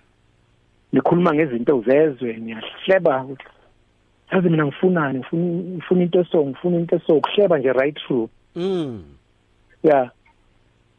Nikhuluma 0.93 1.35
ngezinto 1.35 1.83
zezwe 1.87 2.37
niyahleba. 2.37 3.25
ukuthi 3.25 3.58
yazi 4.33 4.49
mina 4.51 4.67
ngifunani 4.67 5.19
ngifuna 5.19 5.45
ngifuna 5.45 6.03
into 6.03 6.25
so 6.25 6.47
ngifuna 6.47 6.77
into 6.77 6.99
so 7.07 7.21
kuhleba 7.21 7.59
nje 7.59 7.73
right 7.73 7.99
through. 8.07 8.29
Mm. 8.57 9.03
Yeah 9.83 10.11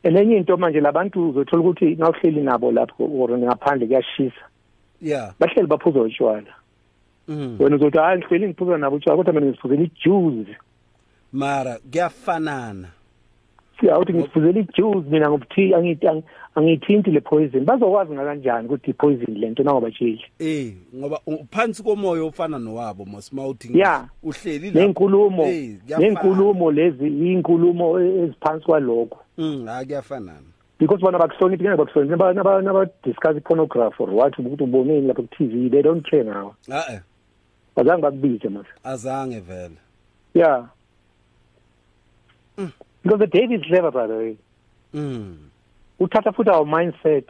elenye 0.04 0.38
into 0.38 0.58
manje 0.58 0.80
labantu 0.80 1.30
uzothola 1.30 1.62
ukuthi 1.62 1.98
ngawuhleli 1.98 2.42
nabo 2.42 2.72
lapho 2.72 3.04
or 3.04 3.38
ngaphandle 3.38 3.88
kuyashisa. 3.88 4.42
Yeah 5.02 5.34
bahleli 5.40 5.68
baphuza 5.68 6.02
utshwala. 6.02 6.54
Mm. 7.28 7.56
Wena 7.60 7.76
uzothi 7.76 7.98
hayi 7.98 8.18
ngihleli 8.20 8.48
ngiphuza 8.48 8.78
nabo 8.78 8.96
utshwala 8.96 9.18
kodwa 9.18 9.34
mina 9.34 9.46
ngiziphuzela 9.46 9.84
ijuice. 9.84 10.58
Mara 11.34 11.80
kuyafanana. 11.92 12.88
Siyawuthi 13.80 14.14
ngiziphuzela 14.14 14.60
ijuice 14.60 15.10
mina 15.10 15.30
ngobuthi 15.30 15.76
angithi 15.76 16.08
ang- 16.08 16.24
angiyithinti 16.56 17.12
le 17.12 17.22
poison. 17.22 17.66
Bazokwazi 17.66 18.14
ngakanjani 18.14 18.68
ukuthi 18.68 18.92
i-poison 18.92 19.38
lento 19.38 19.64
nangobatsheli 19.64 20.26
eh 20.40 20.74
ngoba 20.96 21.20
uphansi 21.26 21.84
komoya 21.84 22.24
ofana 22.24 22.60
nowabo 22.60 23.06
mosmouthi 23.06 23.78
Yeah. 23.78 24.08
uhleli 24.24 24.72
lapho. 24.72 24.80
nenkulumo. 24.80 25.44
Eh, 25.44 25.78
kuyafana. 25.86 26.08
nenkulumo 26.08 26.72
lezi 26.72 27.08
inkulumo 27.08 28.00
eziphansi 28.00 28.66
kwalokho. 28.66 29.20
Mm 29.38 29.66
ha 29.68 29.86
kuyafanana. 29.86 30.50
Because 30.80 31.02
bona 31.02 31.20
bakuhloniphi 31.20 31.64
ngeke 31.64 31.78
bakuhloniphi. 31.78 32.12
Naba 32.12 32.34
naba 32.34 32.62
naba 32.62 32.86
discuss 33.04 33.38
i-pornography 33.38 34.04
or 34.04 34.10
what? 34.10 34.34
Ukuthi 34.40 34.64
uboneni 34.64 35.08
lapha 35.08 35.22
ku-TV 35.22 35.70
they 35.70 35.82
don't 35.82 36.10
care 36.10 36.26
ngawe 36.26 36.54
ah 36.72 36.94
eh 36.94 37.00
azange 37.76 38.02
bakubize 38.02 38.50
manje 38.50 38.70
azange 38.84 39.40
vele. 39.40 39.78
Yeah 40.34 40.66
because 43.04 43.20
the 43.20 43.28
David 43.28 43.64
clever 43.66 43.92
by 43.92 44.08
the 44.08 44.14
way. 44.14 44.38
Mm. 44.94 45.38
Uthatha 46.00 46.32
futhi 46.32 46.50
our 46.50 46.66
mindset 46.66 47.26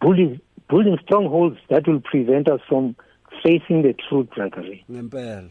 building 0.00 0.40
building 0.68 0.98
strongholds 1.02 1.58
that 1.68 1.86
will 1.86 2.00
prevent 2.00 2.48
us 2.48 2.60
from 2.68 2.94
facing 3.42 3.82
the 3.82 3.94
truth 4.08 4.28
brother 4.34 4.62
ngempela. 4.90 5.50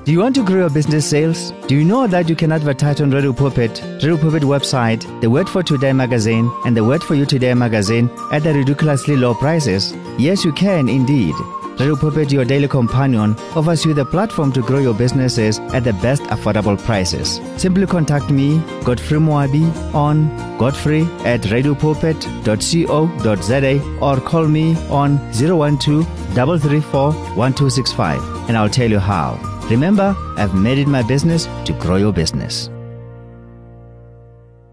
Do 0.04 0.12
you 0.12 0.20
want 0.20 0.34
to 0.36 0.44
grow 0.44 0.60
your 0.60 0.70
business 0.70 1.08
sales? 1.08 1.52
Do 1.66 1.74
you 1.74 1.84
know 1.84 2.06
that 2.06 2.28
you 2.28 2.36
can 2.36 2.52
advertise 2.52 3.00
on 3.00 3.10
Radio 3.10 3.32
Pulpit, 3.32 3.82
Radio 3.94 4.16
Pulpit 4.16 4.44
website, 4.44 5.02
the 5.20 5.28
Word 5.28 5.48
for 5.48 5.62
Today 5.62 5.92
magazine, 5.92 6.50
and 6.64 6.76
the 6.76 6.84
Word 6.84 7.02
for 7.02 7.14
You 7.14 7.26
Today 7.26 7.54
magazine 7.54 8.08
at 8.32 8.44
the 8.44 8.54
ridiculously 8.54 9.16
low 9.16 9.34
prices? 9.34 9.92
Yes, 10.18 10.44
you 10.44 10.52
can 10.52 10.88
indeed. 10.88 11.34
Radio 11.78 11.96
Pulpit, 11.96 12.30
your 12.30 12.44
daily 12.44 12.68
companion, 12.68 13.34
offers 13.56 13.84
you 13.84 13.94
the 13.94 14.04
platform 14.04 14.52
to 14.52 14.62
grow 14.62 14.78
your 14.78 14.94
businesses 14.94 15.58
at 15.72 15.82
the 15.82 15.92
best 15.94 16.22
affordable 16.24 16.78
prices. 16.78 17.40
Simply 17.56 17.84
contact 17.84 18.30
me, 18.30 18.60
Godfrey 18.84 19.18
Moabi, 19.18 19.64
on 19.92 20.28
godfrey 20.56 21.02
at 21.24 21.40
radiopulpit.co.za 21.40 23.98
or 24.00 24.20
call 24.20 24.46
me 24.46 24.76
on 24.88 25.18
012 25.32 26.06
334 26.34 27.12
1265 27.34 28.48
and 28.48 28.56
I'll 28.56 28.70
tell 28.70 28.88
you 28.88 29.00
how. 29.00 29.36
Remember, 29.68 30.14
I've 30.36 30.54
made 30.54 30.78
it 30.78 30.86
my 30.86 31.02
business 31.02 31.48
to 31.64 31.72
grow 31.80 31.96
your 31.96 32.12
business. 32.12 32.70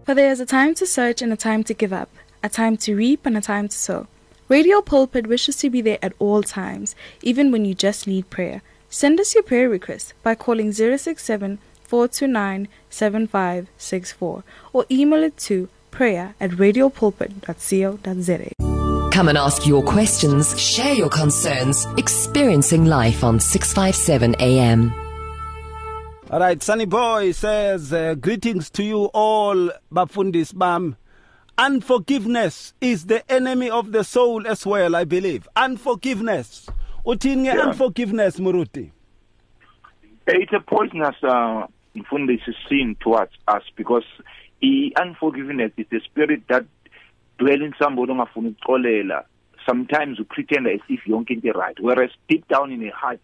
For 0.04 0.14
there 0.14 0.30
is 0.30 0.38
a 0.38 0.46
time 0.46 0.76
to 0.76 0.86
search 0.86 1.20
and 1.20 1.32
a 1.32 1.36
time 1.36 1.64
to 1.64 1.74
give 1.74 1.92
up, 1.92 2.10
a 2.44 2.48
time 2.48 2.76
to 2.78 2.94
reap 2.94 3.26
and 3.26 3.36
a 3.36 3.40
time 3.40 3.66
to 3.68 3.76
sow. 3.76 4.06
Radio 4.52 4.82
Pulpit 4.82 5.26
wishes 5.28 5.56
to 5.56 5.70
be 5.70 5.80
there 5.80 5.98
at 6.02 6.12
all 6.18 6.42
times, 6.42 6.94
even 7.22 7.50
when 7.50 7.64
you 7.64 7.74
just 7.74 8.06
need 8.06 8.28
prayer. 8.28 8.60
Send 8.90 9.18
us 9.18 9.34
your 9.34 9.42
prayer 9.42 9.66
request 9.66 10.12
by 10.22 10.34
calling 10.34 10.72
067 10.72 11.58
429 11.84 12.68
7564 12.90 14.44
or 14.74 14.84
email 14.90 15.22
it 15.22 15.38
to 15.38 15.70
prayer 15.90 16.34
at 16.38 16.50
radiopulpit.co.za. 16.50 19.10
Come 19.10 19.28
and 19.30 19.38
ask 19.38 19.66
your 19.66 19.82
questions, 19.82 20.60
share 20.60 20.92
your 20.92 21.08
concerns, 21.08 21.86
experiencing 21.96 22.84
life 22.84 23.24
on 23.24 23.40
657 23.40 24.36
AM. 24.38 24.92
All 26.30 26.40
right, 26.40 26.62
Sunny 26.62 26.84
Boy 26.84 27.32
says, 27.32 27.90
uh, 27.90 28.16
Greetings 28.16 28.68
to 28.72 28.82
you 28.82 29.06
all, 29.14 29.70
Bafundis 29.90 30.54
Bam. 30.54 30.96
Unforgiveness 31.58 32.74
is 32.80 33.06
the 33.06 33.30
enemy 33.30 33.70
of 33.70 33.92
the 33.92 34.04
soul 34.04 34.46
as 34.46 34.66
well, 34.66 34.96
I 34.96 35.04
believe. 35.04 35.46
Unforgiveness. 35.54 36.68
Uthini 37.04 37.46
Yeah. 37.46 37.60
unforgiveness, 37.68 38.38
Muruti? 38.38 38.90
it's 40.26 40.52
a 40.52 40.60
poisonous 40.60 41.16
uh, 41.24 41.66
mfundisi 41.94 42.54
sin 42.68 42.94
towards 43.00 43.32
us 43.48 43.62
because 43.76 44.04
unforgiveness 44.96 45.72
is 45.76 45.86
a 45.92 46.00
spirit 46.00 46.42
that 46.48 46.64
dwell 47.38 47.60
in 47.62 47.74
somebody 47.78 48.12
ongafuni 48.12 48.48
ukuxolela 48.48 49.24
sometimes 49.66 50.18
you 50.18 50.24
pretend 50.24 50.66
as 50.68 50.80
if 50.88 51.00
yonke 51.06 51.30
into 51.34 51.52
right 51.52 51.78
whereas 51.80 52.10
deep 52.28 52.46
down 52.48 52.70
in 52.72 52.80
your 52.82 52.94
heart 52.94 53.20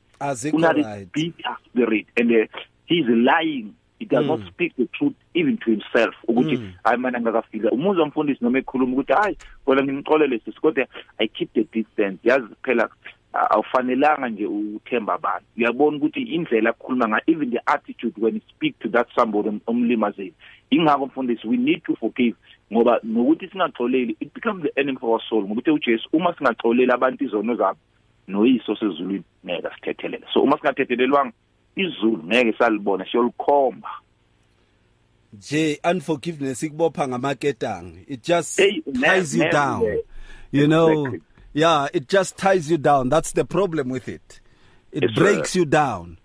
kunale 0.51 0.83
right. 0.83 1.13
bitter 1.13 1.57
spirit 1.67 2.07
and 2.17 2.33
uh, 2.33 2.47
he's 2.87 3.07
lying 3.07 3.73
he 3.99 4.05
does 4.07 4.25
Mm. 4.25 4.27
not 4.27 4.41
speak 4.49 4.77
the 4.77 4.87
truth 4.87 5.15
even 5.35 5.57
to 5.59 5.71
himself. 5.71 6.15
Ukuthi 6.29 6.57
Mm. 6.57 6.73
hayi 6.85 6.99
mana 6.99 7.21
ngakafika. 7.21 7.71
Umuzwa 7.71 8.07
mfundisi 8.07 8.45
noma 8.45 8.59
ekhuluma 8.59 8.93
ukuthi 8.93 9.13
hayi 9.13 9.37
bona 9.67 9.83
ngimxolele 9.83 10.39
sisi 10.39 10.61
kodwa 10.61 10.87
i 11.19 11.29
keep 11.29 11.53
the 11.53 11.65
distance. 11.73 12.19
Yazi 12.25 12.47
phela 12.63 12.89
uh, 13.35 13.41
awufanelanga 13.55 14.29
nje 14.29 14.47
uthemba 14.47 15.15
abantu. 15.15 15.45
Uyabona 15.57 15.97
ukuthi 15.97 16.23
indlela 16.23 16.71
akukhuluma 16.71 17.09
ngayo 17.09 17.23
even 17.27 17.51
the 17.51 17.61
attitude 17.67 18.15
when 18.19 18.35
you 18.35 18.41
speak 18.49 18.79
to 18.79 18.89
that 18.89 19.09
somebody 19.15 19.49
om- 19.49 19.61
omlimazeli 19.67 20.35
ingakho 20.71 21.07
mfundisi 21.07 21.49
we 21.49 21.57
need 21.57 21.83
to 21.83 21.97
forgive. 21.97 22.37
Ngoba 22.73 23.01
nokuthi 23.03 23.49
singaxoleli 23.49 24.17
it 24.21 24.35
becomes 24.35 24.63
the 24.63 24.81
enemy 24.81 24.99
for 24.99 25.11
our 25.11 25.23
soul. 25.29 25.43
Ngoba 25.45 25.59
uthe 25.61 25.71
uJesu 25.71 26.09
uma 26.13 26.35
singaxoleli 26.35 26.93
abantu 26.93 27.25
izono 27.25 27.55
zabo 27.55 27.79
noyiso 28.29 28.77
sezulwini 28.77 29.25
ngeke 29.47 29.69
sithethelela 29.75 30.27
so 30.33 30.43
uma 30.43 30.57
singathethelelwanga 30.59 31.33
izulu 31.79 32.23
ngeke 32.25 32.53
salibona 32.59 33.05
siyolikhomba. 33.11 33.89
Nje 35.33 35.81
unforgiveness 35.91 36.63
ikubopha 36.63 37.09
ngamaketang. 37.09 37.93
It 38.09 38.23
just 38.27 38.57
Hey, 38.61 38.83
ties 39.01 39.35
you 39.35 39.51
down 39.51 39.99
you 40.53 40.67
know? 40.67 40.91
Exactly. 41.07 41.21
yeah 41.55 41.89
it 41.93 42.09
just 42.09 42.37
ties 42.37 42.71
you 42.71 42.79
down. 42.79 43.09
That's 43.09 43.33
the 43.33 43.45
problem 43.45 43.91
with 43.91 44.09
it. 44.09 44.41
It 44.93 45.03
Yes, 45.03 45.13
sir. 45.15 45.21
breaks 45.23 45.57
you 45.57 45.65
down. 45.67 46.17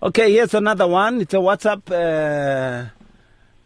Okay, 0.02 0.32
here's 0.32 0.54
another 0.54 0.88
one. 0.88 1.20
It's 1.22 1.34
a 1.34 1.38
WhatsApp. 1.38 1.92
Uh, 1.92 2.86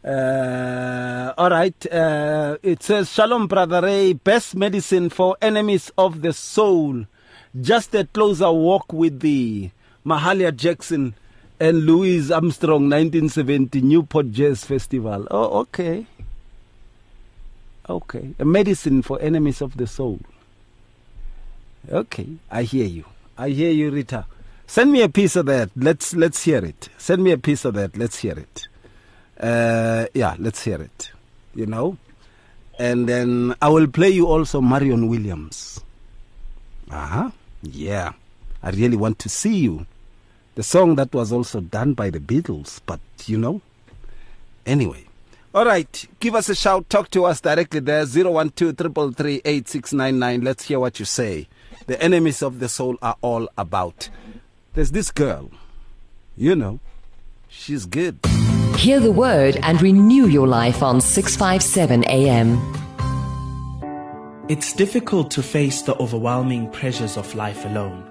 uh, 0.08 1.34
all 1.38 1.50
right. 1.50 1.94
Uh, 1.94 2.58
it 2.64 2.82
says, 2.82 3.12
Shalom, 3.12 3.48
Brother 3.48 3.82
Ray. 3.82 4.14
Best 4.14 4.56
medicine 4.56 5.10
for 5.10 5.36
enemies 5.42 5.92
of 5.98 6.22
the 6.22 6.32
soul. 6.34 7.06
Just 7.60 7.94
a 7.94 8.06
closer 8.06 8.50
walk 8.52 8.94
with 8.94 9.20
thee. 9.20 9.74
Mahalia 10.06 10.56
Jackson 10.56 11.14
and 11.60 11.86
Louis 11.86 12.32
Armstrong, 12.32 12.90
1970, 12.90 13.82
Newport 13.82 14.32
Jazz 14.32 14.66
Festival. 14.66 15.28
Oh, 15.30 15.60
okay. 15.60 16.08
Okay. 17.88 18.34
A 18.40 18.46
medicine 18.46 19.02
for 19.02 19.20
enemies 19.22 19.62
of 19.62 19.78
the 19.78 19.86
soul. 19.86 20.20
Okay. 21.90 22.28
I 22.50 22.64
hear 22.64 22.86
you. 22.88 23.06
I 23.38 23.50
hear 23.50 23.72
you, 23.72 23.92
Rita. 23.92 24.26
Send 24.68 24.92
me 24.92 25.02
a 25.02 25.10
piece 25.10 25.36
of 25.36 25.48
that. 25.48 25.70
Let's 25.76 26.16
let's 26.16 26.44
hear 26.44 26.64
it. 26.64 26.88
Send 26.98 27.22
me 27.24 27.32
a 27.32 27.38
piece 27.38 27.66
of 27.66 27.74
that. 27.74 27.98
Let's 27.98 28.20
hear 28.20 28.40
it. 28.40 28.68
Uh, 29.38 30.06
yeah, 30.14 30.36
let's 30.40 30.64
hear 30.64 30.82
it. 30.82 31.12
You 31.54 31.66
know, 31.66 31.98
and 32.80 33.10
then 33.10 33.54
I 33.62 33.68
will 33.68 33.88
play 33.88 34.10
you 34.10 34.28
also 34.28 34.62
Marion 34.62 35.10
Williams. 35.10 35.82
Uh 36.90 37.06
huh. 37.06 37.32
Yeah, 37.64 38.14
I 38.64 38.70
really 38.70 38.96
want 38.96 39.20
to 39.20 39.30
see 39.30 39.58
you. 39.58 39.86
The 40.56 40.64
song 40.64 40.96
that 40.96 41.14
was 41.14 41.32
also 41.32 41.62
done 41.62 41.94
by 41.94 42.10
the 42.10 42.20
Beatles, 42.20 42.82
but 42.86 43.00
you 43.26 43.38
know. 43.38 43.62
Anyway, 44.66 45.06
all 45.54 45.66
right. 45.66 46.08
Give 46.20 46.36
us 46.36 46.50
a 46.50 46.56
shout. 46.56 46.90
Talk 46.90 47.10
to 47.12 47.26
us 47.26 47.42
directly 47.42 47.80
there. 47.80 48.06
Zero 48.06 48.32
one 48.32 48.50
two 48.52 48.74
triple 48.74 49.12
three 49.12 49.42
eight 49.46 49.68
six 49.68 49.94
nine 49.94 50.20
nine. 50.20 50.42
Let's 50.42 50.66
hear 50.66 50.80
what 50.80 51.00
you 51.00 51.06
say. 51.06 51.48
The 51.88 52.02
enemies 52.02 52.42
of 52.42 52.60
the 52.60 52.70
soul 52.70 52.98
are 53.02 53.16
all 53.22 53.50
about. 53.58 54.10
There's 54.74 54.92
this 54.92 55.12
girl, 55.12 55.52
you 56.38 56.56
know, 56.56 56.80
she's 57.50 57.86
good. 57.86 58.20
Hear 58.78 59.00
the 59.00 59.12
word 59.12 59.58
and 59.62 59.82
renew 59.82 60.28
your 60.28 60.48
life 60.48 60.82
on 60.82 61.02
657 61.02 62.06
AM. 62.06 62.58
It's 64.48 64.74
difficult 64.74 65.32
to 65.32 65.44
face 65.44 65.82
the 65.82 65.96
overwhelming 65.98 66.70
pressures 66.72 67.18
of 67.18 67.36
life 67.36 67.66
alone. 67.66 68.11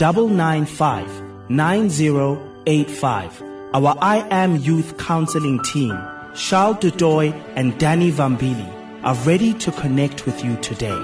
995 0.00 1.50
9085. 1.50 3.42
Our 3.74 3.96
I 4.00 4.26
Am 4.30 4.56
Youth 4.56 4.96
Counseling 4.96 5.62
team, 5.62 5.90
Charles 6.34 6.78
Dudoy 6.78 7.34
and 7.54 7.78
Danny 7.78 8.10
Vambili, 8.10 8.66
are 9.02 9.14
ready 9.26 9.52
to 9.54 9.70
connect 9.72 10.26
with 10.26 10.44
you 10.44 10.56
today. 10.56 10.98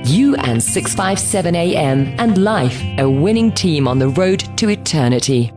You 0.04 0.34
and 0.34 0.60
657 0.60 1.54
AM 1.54 2.16
and 2.18 2.42
life, 2.42 2.82
a 2.98 3.08
winning 3.08 3.52
team 3.52 3.86
on 3.86 4.00
the 4.00 4.08
road 4.08 4.40
to 4.56 4.70
eternity. 4.70 5.52